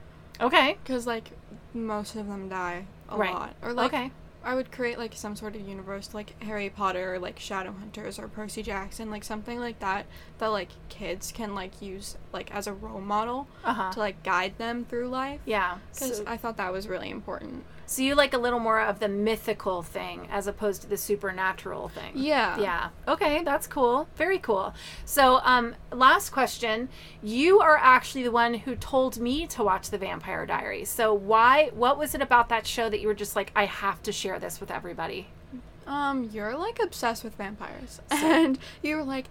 Okay. 0.41 0.77
because 0.83 1.05
like 1.07 1.31
most 1.73 2.15
of 2.15 2.27
them 2.27 2.49
die 2.49 2.85
a 3.09 3.17
Right. 3.17 3.33
lot. 3.33 3.55
Or 3.61 3.73
like 3.73 3.93
okay. 3.93 4.11
I 4.43 4.55
would 4.55 4.71
create 4.71 4.97
like 4.97 5.13
some 5.15 5.35
sort 5.35 5.55
of 5.55 5.67
universe 5.67 6.13
like 6.13 6.41
Harry 6.43 6.69
Potter 6.69 7.15
or 7.15 7.19
like 7.19 7.37
Shadowhunters 7.39 8.17
or 8.17 8.27
Percy 8.29 8.63
Jackson, 8.63 9.11
like 9.11 9.23
something 9.25 9.59
like 9.59 9.79
that 9.79 10.05
that 10.37 10.47
like 10.47 10.69
kids 10.87 11.31
can 11.33 11.53
like 11.53 11.81
use 11.81 12.15
like 12.31 12.53
as 12.55 12.65
a 12.67 12.73
role 12.73 13.01
model 13.01 13.47
Uh 13.65 13.73
huh. 13.73 13.91
to 13.91 13.99
like 13.99 14.23
guide 14.23 14.57
them 14.57 14.85
through 14.85 15.09
life. 15.09 15.41
Yeah. 15.45 15.77
Because 15.93 16.17
So, 16.19 16.23
I 16.25 16.37
thought 16.37 16.55
that 16.57 16.71
was 16.71 16.87
really 16.87 17.09
important. 17.09 17.65
So 17.89 18.03
you 18.03 18.13
like 18.13 18.35
a 18.35 18.37
little 18.37 18.59
more 18.59 18.79
of 18.79 18.99
the 18.99 19.07
mythical 19.07 19.81
thing 19.81 20.27
as 20.31 20.45
opposed 20.45 20.83
to 20.83 20.87
the 20.87 20.95
supernatural 20.95 21.87
thing. 21.87 22.11
Yeah. 22.13 22.59
Yeah. 22.59 22.89
Okay, 23.07 23.43
that's 23.43 23.65
cool. 23.65 24.07
Very 24.15 24.37
cool. 24.37 24.75
So, 25.05 25.39
um, 25.43 25.73
last 25.91 26.29
question. 26.29 26.89
You 27.23 27.61
are 27.61 27.77
actually 27.77 28.21
the 28.21 28.31
one 28.31 28.53
who 28.53 28.75
told 28.75 29.17
me 29.17 29.47
to 29.47 29.63
watch 29.63 29.89
The 29.89 29.97
Vampire 29.97 30.45
Diaries. 30.45 30.87
So, 30.87 31.15
why? 31.15 31.71
What 31.73 31.97
was 31.97 32.13
it 32.13 32.21
about 32.21 32.47
that 32.49 32.67
show 32.67 32.91
that 32.91 33.01
you 33.01 33.07
were 33.07 33.15
just 33.15 33.35
like, 33.35 33.51
I 33.55 33.65
have 33.65 34.03
to 34.03 34.11
share 34.11 34.37
this 34.37 34.59
with 34.59 34.69
everybody? 34.69 35.29
Um, 35.87 36.29
you're 36.31 36.55
like 36.55 36.77
obsessed 36.79 37.23
with 37.23 37.33
vampires, 37.33 38.01
and 38.11 38.59
you 38.83 38.97
were 38.97 39.03
like, 39.03 39.25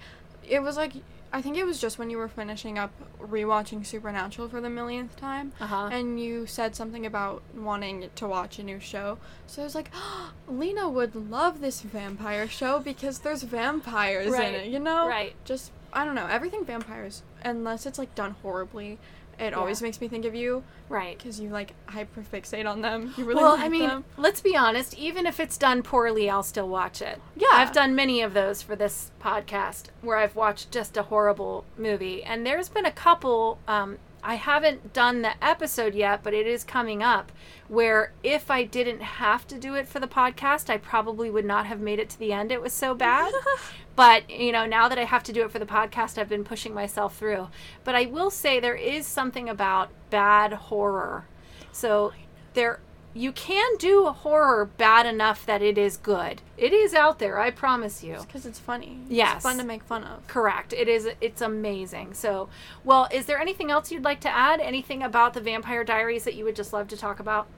it 0.49 0.65
was 0.65 0.77
like, 0.77 0.95
I 1.33 1.43
think 1.43 1.57
it 1.59 1.64
was 1.64 1.79
just 1.81 1.99
when 1.99 2.09
you 2.11 2.16
were 2.16 2.29
finishing 2.29 2.79
up 2.79 2.91
rewatching 3.20 3.85
Supernatural 3.85 4.49
for 4.49 4.61
the 4.61 4.70
millionth 4.70 5.14
time, 5.16 5.53
Uh-huh. 5.61 5.89
and 5.93 6.18
you 6.20 6.47
said 6.47 6.74
something 6.74 7.05
about 7.05 7.43
wanting 7.55 8.09
to 8.14 8.26
watch 8.26 8.59
a 8.59 8.62
new 8.62 8.81
show. 8.81 9.18
So 9.47 9.61
I 9.62 9.64
was 9.64 9.74
like, 9.74 9.91
Lena 10.49 10.89
would 10.89 11.14
love 11.14 11.61
this 11.61 11.83
vampire 11.83 12.49
show 12.49 12.81
because 12.81 13.18
there's 13.20 13.43
vampires 13.43 14.31
Right. 14.31 14.49
in 14.49 14.61
it, 14.61 14.66
you 14.68 14.79
know? 14.79 15.07
Right. 15.07 15.35
Just 15.45 15.72
I 15.93 16.05
don't 16.05 16.14
know, 16.14 16.26
everything 16.26 16.64
vampires, 16.66 17.22
unless 17.43 17.87
it's 17.87 17.99
like 17.99 18.14
done 18.14 18.37
horribly. 18.43 18.99
It 19.39 19.55
always 19.55 19.80
makes 19.80 20.01
me 20.01 20.09
think 20.09 20.24
of 20.24 20.34
you 20.34 20.64
Right. 20.89 21.16
because 21.16 21.39
you 21.39 21.49
like 21.51 21.74
hyperfixate 21.86 22.66
on 22.68 22.80
them. 22.80 23.14
You 23.16 23.24
really 23.24 23.41
Well, 23.43 23.53
like 23.55 23.64
I 23.64 23.68
mean, 23.68 23.89
them. 23.89 24.05
let's 24.16 24.41
be 24.41 24.57
honest. 24.57 24.95
Even 24.99 25.26
if 25.26 25.39
it's 25.39 25.57
done 25.57 25.82
poorly, 25.82 26.28
I'll 26.28 26.43
still 26.43 26.68
watch 26.68 27.01
it. 27.01 27.20
Yeah. 27.36 27.47
I've 27.53 27.72
done 27.72 27.95
many 27.95 28.20
of 28.22 28.34
those 28.34 28.62
for 28.62 28.74
this 28.74 29.11
podcast 29.22 29.84
where 30.03 30.16
I've 30.16 30.34
watched 30.34 30.72
just 30.72 30.97
a 30.97 31.05
horrible 31.05 31.64
movie, 31.76 32.22
and 32.24 32.45
there's 32.45 32.68
been 32.68 32.86
a 32.86 32.91
couple. 32.91 33.59
Um, 33.68 33.99
I 34.23 34.35
haven't 34.35 34.93
done 34.93 35.23
the 35.23 35.33
episode 35.45 35.95
yet, 35.95 36.23
but 36.23 36.35
it 36.35 36.47
is 36.47 36.64
coming 36.64 37.03
up. 37.03 37.33
Where 37.69 38.12
if 38.23 38.51
I 38.51 38.64
didn't 38.64 39.01
have 39.01 39.47
to 39.49 39.59
do 39.59 39.75
it 39.75 39.87
for 39.87 40.01
the 40.01 40.09
podcast, 40.09 40.71
I 40.71 40.79
probably 40.79 41.31
would 41.31 41.45
not 41.45 41.66
have 41.66 41.81
made 41.81 41.99
it 41.99 42.09
to 42.11 42.19
the 42.19 42.33
end. 42.33 42.51
It 42.51 42.62
was 42.62 42.73
so 42.73 42.95
bad. 42.95 43.33
but 43.97 44.29
you 44.31 44.53
know, 44.53 44.66
now 44.66 44.89
that 44.89 44.99
I 44.99 45.05
have 45.05 45.23
to 45.25 45.33
do 45.33 45.45
it 45.45 45.51
for 45.51 45.59
the 45.59 45.66
podcast, 45.66 46.19
I've 46.19 46.29
been 46.29 46.45
pushing 46.45 46.75
myself 46.75 47.16
through. 47.16 47.49
But 47.85 47.95
I 47.95 48.07
will 48.07 48.31
say 48.31 48.59
there 48.59 48.75
is 48.75 49.07
something 49.07 49.49
about 49.49 49.91
bad 50.11 50.53
horror. 50.53 51.27
So 51.73 52.12
there 52.55 52.81
you 53.19 53.33
can 53.33 53.77
do 53.79 54.07
a 54.07 54.12
horror 54.12 54.64
bad 54.64 55.05
enough 55.05 55.45
that 55.45 55.61
it 55.61 55.77
is 55.77 55.97
good. 55.97 56.41
It 56.57 56.73
is 56.73 56.95
out 56.95 57.19
there, 57.19 57.41
I 57.41 57.51
promise 57.51 58.05
you. 58.05 58.19
Because 58.21 58.47
it's 58.47 58.61
funny. 58.61 58.99
Yes. 59.09 59.37
It's 59.37 59.43
fun 59.43 59.59
to 59.59 59.64
make 59.64 59.83
fun 59.83 60.05
of. 60.05 60.25
Correct. 60.29 60.73
It 60.73 60.89
is 60.89 61.09
it's 61.21 61.41
amazing. 61.41 62.14
So, 62.14 62.49
well, 62.85 63.09
is 63.11 63.27
there 63.27 63.41
anything 63.41 63.73
else 63.73 63.91
you'd 63.91 64.05
like 64.05 64.21
to 64.21 64.29
add? 64.29 64.61
Anything 64.61 65.03
about 65.03 65.35
the 65.35 65.41
Vampire 65.41 65.83
Diaries 65.83 66.23
that 66.25 66.35
you 66.35 66.45
would 66.45 66.55
just 66.55 66.73
love 66.73 66.87
to 66.89 66.97
talk 66.97 67.19
about? 67.19 67.49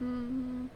Mm, 0.00 0.68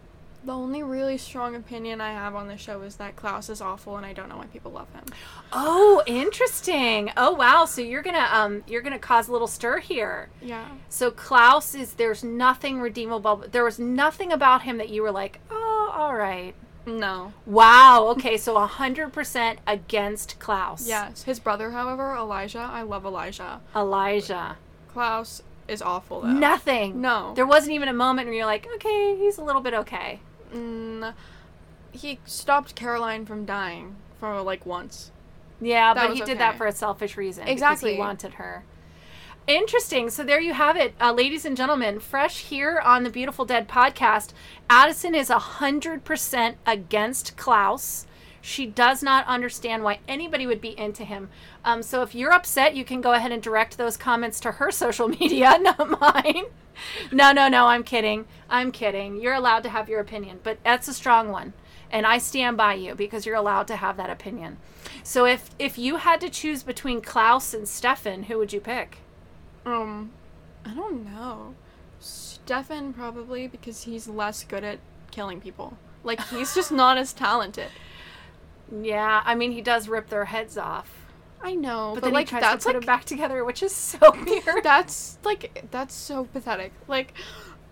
the 0.46 0.52
only 0.52 0.82
really 0.82 1.18
strong 1.18 1.56
opinion 1.56 2.00
I 2.00 2.12
have 2.12 2.34
on 2.34 2.46
the 2.46 2.56
show 2.56 2.82
is 2.82 2.96
that 2.96 3.16
Klaus 3.16 3.50
is 3.50 3.60
awful 3.60 3.96
and 3.96 4.06
I 4.06 4.12
don't 4.12 4.28
know 4.28 4.36
why 4.36 4.46
people 4.46 4.70
love 4.70 4.90
him. 4.92 5.04
Oh, 5.52 6.02
interesting. 6.06 7.10
Oh, 7.16 7.32
wow. 7.32 7.64
So 7.64 7.82
you're 7.82 8.02
going 8.02 8.14
to 8.16 8.36
um 8.36 8.62
you're 8.66 8.80
going 8.80 8.92
to 8.92 8.98
cause 8.98 9.28
a 9.28 9.32
little 9.32 9.48
stir 9.48 9.78
here. 9.78 10.28
Yeah. 10.40 10.66
So 10.88 11.10
Klaus 11.10 11.74
is 11.74 11.94
there's 11.94 12.22
nothing 12.24 12.80
redeemable. 12.80 13.44
There 13.50 13.64
was 13.64 13.78
nothing 13.78 14.32
about 14.32 14.62
him 14.62 14.78
that 14.78 14.88
you 14.88 15.02
were 15.02 15.10
like, 15.10 15.40
"Oh, 15.50 15.92
all 15.94 16.14
right." 16.14 16.54
No. 16.86 17.32
Wow. 17.44 18.06
Okay, 18.10 18.36
so 18.36 18.54
100% 18.54 19.56
against 19.66 20.38
Klaus. 20.38 20.86
Yes. 20.86 21.24
His 21.24 21.40
brother, 21.40 21.72
however, 21.72 22.14
Elijah, 22.14 22.60
I 22.60 22.82
love 22.82 23.04
Elijah. 23.04 23.60
Elijah. 23.74 24.56
Klaus 24.92 25.42
is 25.66 25.82
awful 25.82 26.20
though. 26.20 26.28
Nothing. 26.28 27.00
No. 27.00 27.32
There 27.34 27.46
wasn't 27.46 27.72
even 27.72 27.88
a 27.88 27.92
moment 27.92 28.28
where 28.28 28.36
you're 28.36 28.46
like, 28.46 28.68
okay, 28.76 29.16
he's 29.18 29.38
a 29.38 29.42
little 29.42 29.60
bit 29.60 29.74
okay. 29.74 30.20
Mm, 30.54 31.14
he 31.92 32.18
stopped 32.24 32.74
Caroline 32.74 33.26
from 33.26 33.44
dying 33.44 33.96
for 34.18 34.40
like 34.42 34.66
once. 34.66 35.10
Yeah, 35.60 35.94
That 35.94 36.08
but 36.08 36.16
he 36.16 36.22
did 36.22 36.38
that 36.38 36.56
for 36.58 36.66
a 36.66 36.72
selfish 36.72 37.16
reason. 37.16 37.44
Because 37.44 37.54
Exactly. 37.54 37.94
he 37.94 37.98
wanted 37.98 38.34
her. 38.34 38.64
Interesting. 39.46 40.10
So 40.10 40.24
there 40.24 40.40
you 40.40 40.52
have 40.54 40.76
it, 40.76 40.94
uh, 41.00 41.12
ladies 41.12 41.44
and 41.44 41.56
gentlemen. 41.56 42.00
Fresh 42.00 42.46
here 42.46 42.80
on 42.84 43.04
the 43.04 43.10
Beautiful 43.10 43.44
Dead 43.44 43.68
podcast. 43.68 44.32
Addison 44.68 45.14
is 45.14 45.30
100% 45.30 46.56
against 46.66 47.36
Klaus. 47.36 48.06
She 48.40 48.66
does 48.66 49.02
not 49.02 49.26
understand 49.26 49.82
why 49.82 49.98
anybody 50.06 50.46
would 50.46 50.60
be 50.60 50.78
into 50.78 51.04
him. 51.04 51.28
Um, 51.64 51.82
so 51.82 52.02
if 52.02 52.14
you're 52.14 52.32
upset, 52.32 52.76
you 52.76 52.84
can 52.84 53.00
go 53.00 53.12
ahead 53.12 53.32
and 53.32 53.42
direct 53.42 53.76
those 53.78 53.96
comments 53.96 54.40
to 54.40 54.52
her 54.52 54.70
social 54.72 55.08
media, 55.08 55.58
not 55.60 56.00
mine. 56.00 56.44
No, 57.10 57.32
no, 57.32 57.48
no, 57.48 57.66
I'm 57.66 57.82
kidding. 57.82 58.26
I'm 58.50 58.70
kidding. 58.70 59.20
You're 59.20 59.34
allowed 59.34 59.62
to 59.62 59.70
have 59.70 59.88
your 59.88 60.00
opinion, 60.00 60.40
but 60.42 60.58
that's 60.62 60.88
a 60.88 60.94
strong 60.94 61.30
one. 61.30 61.54
And 61.90 62.06
I 62.06 62.18
stand 62.18 62.56
by 62.56 62.74
you 62.74 62.94
because 62.94 63.24
you're 63.24 63.36
allowed 63.36 63.68
to 63.68 63.76
have 63.76 63.96
that 63.96 64.10
opinion. 64.10 64.58
So 65.02 65.24
if 65.24 65.50
if 65.58 65.78
you 65.78 65.96
had 65.96 66.20
to 66.20 66.28
choose 66.28 66.62
between 66.62 67.00
Klaus 67.00 67.54
and 67.54 67.68
Stefan, 67.68 68.24
who 68.24 68.38
would 68.38 68.52
you 68.52 68.60
pick? 68.60 68.98
Um, 69.64 70.10
I 70.64 70.74
don't 70.74 71.04
know. 71.04 71.54
Stefan 72.00 72.92
probably 72.92 73.46
because 73.46 73.84
he's 73.84 74.08
less 74.08 74.44
good 74.44 74.64
at 74.64 74.78
killing 75.10 75.40
people. 75.40 75.78
Like 76.02 76.20
he's 76.28 76.54
just 76.54 76.72
not 76.72 76.98
as 76.98 77.12
talented. 77.12 77.68
Yeah, 78.70 79.22
I 79.24 79.34
mean 79.34 79.52
he 79.52 79.62
does 79.62 79.88
rip 79.88 80.08
their 80.08 80.24
heads 80.26 80.58
off, 80.58 81.06
I 81.46 81.54
know, 81.54 81.92
but, 81.94 82.00
but, 82.00 82.06
then 82.06 82.14
like 82.14 82.26
he 82.26 82.30
tries 82.30 82.42
that's 82.42 82.64
to 82.64 82.68
put 82.68 82.74
like 82.74 82.82
them 82.82 82.86
back 82.86 83.04
together, 83.04 83.44
which 83.44 83.62
is 83.62 83.72
so 83.72 83.98
weird. 84.26 84.64
that's 84.64 85.18
like 85.24 85.66
that's 85.70 85.94
so 85.94 86.24
pathetic. 86.24 86.72
Like 86.88 87.14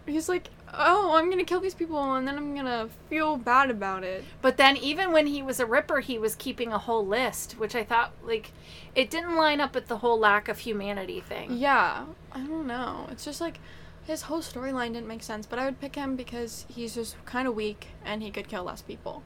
he's 0.06 0.28
like, 0.28 0.50
"Oh, 0.72 1.16
I'm 1.16 1.26
going 1.26 1.38
to 1.38 1.44
kill 1.44 1.60
these 1.60 1.74
people 1.74 2.14
and 2.14 2.26
then 2.26 2.36
I'm 2.36 2.54
going 2.54 2.66
to 2.66 2.88
feel 3.08 3.36
bad 3.36 3.70
about 3.70 4.04
it." 4.04 4.24
But 4.42 4.58
then 4.58 4.76
even 4.76 5.12
when 5.12 5.26
he 5.26 5.42
was 5.42 5.60
a 5.60 5.66
ripper, 5.66 6.00
he 6.00 6.18
was 6.18 6.36
keeping 6.36 6.72
a 6.72 6.78
whole 6.78 7.06
list, 7.06 7.54
which 7.54 7.74
I 7.74 7.84
thought 7.84 8.12
like 8.22 8.52
it 8.94 9.10
didn't 9.10 9.36
line 9.36 9.60
up 9.60 9.74
with 9.74 9.88
the 9.88 9.98
whole 9.98 10.18
lack 10.18 10.48
of 10.48 10.58
humanity 10.58 11.20
thing. 11.20 11.56
Yeah, 11.56 12.04
I 12.32 12.40
don't 12.40 12.66
know. 12.66 13.08
It's 13.10 13.24
just 13.24 13.40
like 13.40 13.58
his 14.06 14.22
whole 14.22 14.40
storyline 14.40 14.92
didn't 14.92 15.08
make 15.08 15.22
sense, 15.22 15.46
but 15.46 15.58
I 15.58 15.64
would 15.64 15.80
pick 15.80 15.96
him 15.96 16.14
because 16.14 16.66
he's 16.68 16.94
just 16.94 17.16
kind 17.24 17.48
of 17.48 17.54
weak 17.54 17.88
and 18.04 18.22
he 18.22 18.30
could 18.30 18.48
kill 18.48 18.64
less 18.64 18.82
people. 18.82 19.22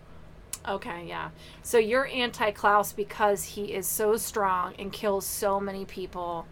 Okay, 0.69 1.07
yeah. 1.09 1.31
So 1.63 1.79
you're 1.79 2.07
anti 2.07 2.51
Klaus 2.51 2.93
because 2.93 3.45
he 3.45 3.73
is 3.73 3.87
so 3.87 4.17
strong 4.17 4.75
and 4.79 4.93
kills 4.93 5.27
so 5.27 5.59
many 5.59 5.85
people 5.85 6.47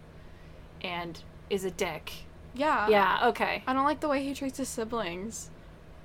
and 0.82 1.20
is 1.50 1.64
a 1.64 1.70
dick. 1.70 2.12
Yeah. 2.54 2.88
Yeah, 2.88 3.28
okay. 3.28 3.62
I 3.66 3.72
don't 3.72 3.84
like 3.84 4.00
the 4.00 4.08
way 4.08 4.22
he 4.22 4.34
treats 4.34 4.58
his 4.58 4.68
siblings. 4.68 5.50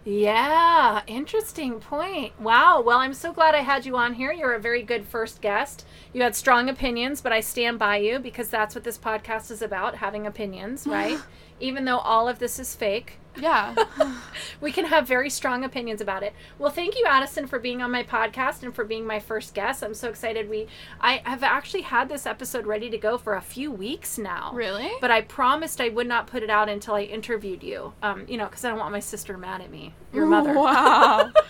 Yeah, 0.04 1.02
interesting 1.06 1.80
point. 1.80 2.40
Wow. 2.40 2.82
Well, 2.82 2.98
I'm 2.98 3.14
so 3.14 3.32
glad 3.32 3.54
I 3.54 3.60
had 3.60 3.86
you 3.86 3.96
on 3.98 4.16
here. 4.16 4.32
You're 4.32 4.56
a 4.56 4.60
very 4.60 4.82
good 4.82 5.06
first 5.06 5.42
guest. 5.42 5.86
You 6.12 6.24
had 6.24 6.36
strong 6.36 6.70
opinions, 6.70 7.22
but 7.22 7.32
I 7.32 7.40
stand 7.40 7.78
by 7.78 7.98
you 7.98 8.18
because 8.18 8.50
that's 8.50 8.74
what 8.74 8.84
this 8.84 8.98
podcast 8.98 9.52
is 9.52 9.62
about 9.62 9.96
having 9.96 10.26
opinions, 10.26 10.88
right? 10.88 11.20
Even 11.60 11.86
though 11.86 12.00
all 12.00 12.28
of 12.28 12.40
this 12.40 12.58
is 12.58 12.76
fake, 12.76 13.20
Yeah. 13.40 13.76
we 14.62 14.72
can 14.72 14.86
have 14.86 15.08
very 15.08 15.30
strong 15.30 15.64
opinions 15.64 16.02
about 16.02 16.24
it. 16.24 16.34
Well, 16.60 16.72
thank 16.72 16.98
you, 16.98 17.06
Addison, 17.06 17.48
for 17.48 17.60
being 17.60 17.82
on 17.82 17.92
my 17.92 18.04
podcast 18.04 18.64
and 18.64 18.74
for 18.74 18.84
being 18.84 19.06
my 19.06 19.20
first 19.20 19.54
guest. 19.54 19.84
I'm 19.84 19.94
so 19.94 20.10
excited. 20.10 20.50
We, 20.50 20.68
I 21.00 21.22
have 21.26 21.44
actually 21.44 21.84
had 21.84 22.10
this 22.10 22.26
episode 22.26 22.66
ready 22.66 22.90
to 22.90 22.98
go 22.98 23.18
for 23.18 23.36
a 23.36 23.42
few 23.42 23.72
weeks 23.72 24.18
now. 24.18 24.52
Really? 24.54 24.92
But 25.00 25.12
I 25.12 25.22
promised 25.22 25.82
I 25.82 25.90
would 25.90 26.08
not 26.08 26.28
put 26.28 26.44
it 26.44 26.50
out 26.50 26.70
until 26.70 26.96
I 26.96 27.04
interviewed 27.04 27.64
you. 27.64 27.94
Um, 28.02 28.26
you 28.28 28.38
know, 28.38 28.46
because 28.46 28.66
I 28.66 28.70
don't 28.70 28.80
want 28.80 28.92
my 28.92 29.00
sister 29.00 29.38
mad 29.38 29.62
at 29.62 29.72
me, 29.72 29.94
your 30.14 30.26
mother. 30.26 30.54
Wow. 30.54 31.32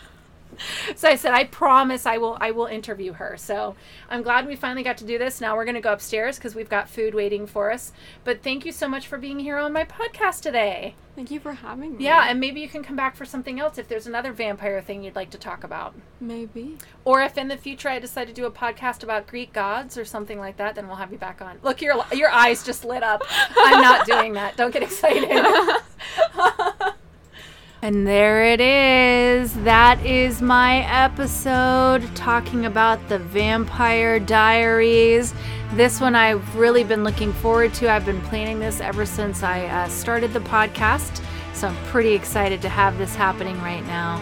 So 0.95 1.07
I 1.07 1.15
said, 1.15 1.33
I 1.33 1.45
promise 1.45 2.05
I 2.05 2.17
will 2.17 2.37
I 2.39 2.51
will 2.51 2.65
interview 2.65 3.13
her. 3.13 3.35
So 3.37 3.75
I'm 4.09 4.21
glad 4.21 4.45
we 4.45 4.55
finally 4.55 4.83
got 4.83 4.97
to 4.97 5.05
do 5.05 5.17
this. 5.17 5.41
Now 5.41 5.55
we're 5.55 5.65
gonna 5.65 5.81
go 5.81 5.93
upstairs 5.93 6.37
because 6.37 6.53
we've 6.53 6.69
got 6.69 6.89
food 6.89 7.13
waiting 7.15 7.47
for 7.47 7.71
us. 7.71 7.91
But 8.23 8.43
thank 8.43 8.65
you 8.65 8.71
so 8.71 8.87
much 8.87 9.07
for 9.07 9.17
being 9.17 9.39
here 9.39 9.57
on 9.57 9.73
my 9.73 9.85
podcast 9.85 10.41
today. 10.41 10.95
Thank 11.15 11.31
you 11.31 11.39
for 11.39 11.53
having 11.53 11.97
me. 11.97 12.03
Yeah, 12.05 12.25
and 12.29 12.39
maybe 12.39 12.61
you 12.61 12.69
can 12.69 12.83
come 12.83 12.95
back 12.95 13.15
for 13.15 13.25
something 13.25 13.59
else 13.59 13.77
if 13.77 13.87
there's 13.87 14.07
another 14.07 14.31
vampire 14.31 14.81
thing 14.81 15.03
you'd 15.03 15.15
like 15.15 15.29
to 15.31 15.37
talk 15.37 15.63
about. 15.63 15.93
maybe. 16.19 16.77
Or 17.03 17.21
if 17.21 17.37
in 17.37 17.47
the 17.47 17.57
future 17.57 17.89
I 17.89 17.99
decide 17.99 18.27
to 18.27 18.33
do 18.33 18.45
a 18.45 18.51
podcast 18.51 19.03
about 19.03 19.27
Greek 19.27 19.51
gods 19.53 19.97
or 19.97 20.05
something 20.05 20.39
like 20.39 20.57
that, 20.57 20.75
then 20.75 20.87
we'll 20.87 20.97
have 20.97 21.11
you 21.11 21.17
back 21.17 21.41
on. 21.41 21.57
Look, 21.63 21.81
your 21.81 22.03
your 22.13 22.29
eyes 22.29 22.63
just 22.63 22.85
lit 22.85 23.03
up. 23.03 23.23
I'm 23.57 23.81
not 23.81 24.05
doing 24.05 24.33
that. 24.33 24.55
Don't 24.57 24.71
get 24.71 24.83
excited. 24.83 25.29
And 27.83 28.05
there 28.05 28.43
it 28.43 28.61
is. 28.61 29.55
That 29.63 30.05
is 30.05 30.39
my 30.39 30.81
episode 30.81 32.15
talking 32.15 32.67
about 32.67 33.09
the 33.09 33.17
Vampire 33.17 34.19
Diaries. 34.19 35.33
This 35.73 35.99
one 35.99 36.13
I've 36.13 36.55
really 36.55 36.83
been 36.83 37.03
looking 37.03 37.33
forward 37.33 37.73
to. 37.75 37.91
I've 37.91 38.05
been 38.05 38.21
planning 38.21 38.59
this 38.59 38.81
ever 38.81 39.03
since 39.03 39.41
I 39.41 39.65
uh, 39.65 39.87
started 39.87 40.31
the 40.31 40.41
podcast. 40.41 41.23
So 41.55 41.69
I'm 41.69 41.85
pretty 41.85 42.13
excited 42.13 42.61
to 42.61 42.69
have 42.69 42.99
this 42.99 43.15
happening 43.15 43.59
right 43.63 43.83
now. 43.87 44.21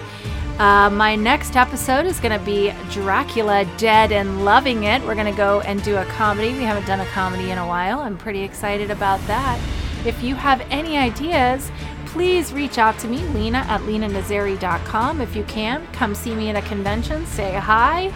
Uh, 0.57 0.89
my 0.89 1.18
next 1.18 1.57
episode 1.57 2.05
is 2.05 2.22
going 2.22 2.39
to 2.39 2.45
be 2.45 2.72
Dracula 2.91 3.66
Dead 3.78 4.14
and 4.14 4.45
Loving 4.45 4.86
It. 4.86 5.01
We're 5.01 5.16
going 5.16 5.32
to 5.32 5.38
go 5.38 5.60
and 5.62 5.84
do 5.84 5.97
a 5.97 6.05
comedy. 6.05 6.53
We 6.53 6.64
haven't 6.64 6.88
done 6.88 7.01
a 7.01 7.05
comedy 7.07 7.51
in 7.51 7.57
a 7.57 7.68
while. 7.68 7.99
I'm 7.99 8.18
pretty 8.18 8.41
excited 8.41 8.89
about 8.89 9.20
that. 9.28 9.60
If 10.05 10.24
you 10.24 10.34
have 10.36 10.66
any 10.70 10.97
ideas, 10.97 11.70
please 12.12 12.51
reach 12.53 12.78
out 12.78 12.97
to 12.99 13.07
me, 13.07 13.20
Lena 13.28 13.60
at 13.60 13.82
lenanazari.com. 13.82 15.22
If 15.22 15.36
you 15.36 15.43
can, 15.43 15.86
come 15.93 16.16
see 16.16 16.34
me 16.34 16.49
at 16.49 16.55
a 16.55 16.68
convention, 16.68 17.26
say 17.26 17.55
hi. 17.55 18.12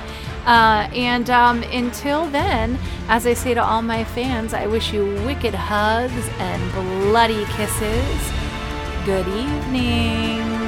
Uh, 0.45 0.89
and 0.93 1.29
um, 1.29 1.63
until 1.63 2.25
then, 2.27 2.77
as 3.07 3.25
I 3.25 3.33
say 3.33 3.53
to 3.53 3.63
all 3.63 3.81
my 3.81 4.03
fans, 4.03 4.53
I 4.53 4.67
wish 4.67 4.91
you 4.91 5.05
wicked 5.25 5.53
hugs 5.53 6.27
and 6.39 6.71
bloody 6.73 7.45
kisses. 7.45 8.31
Good 9.05 9.27
evening. 9.27 10.62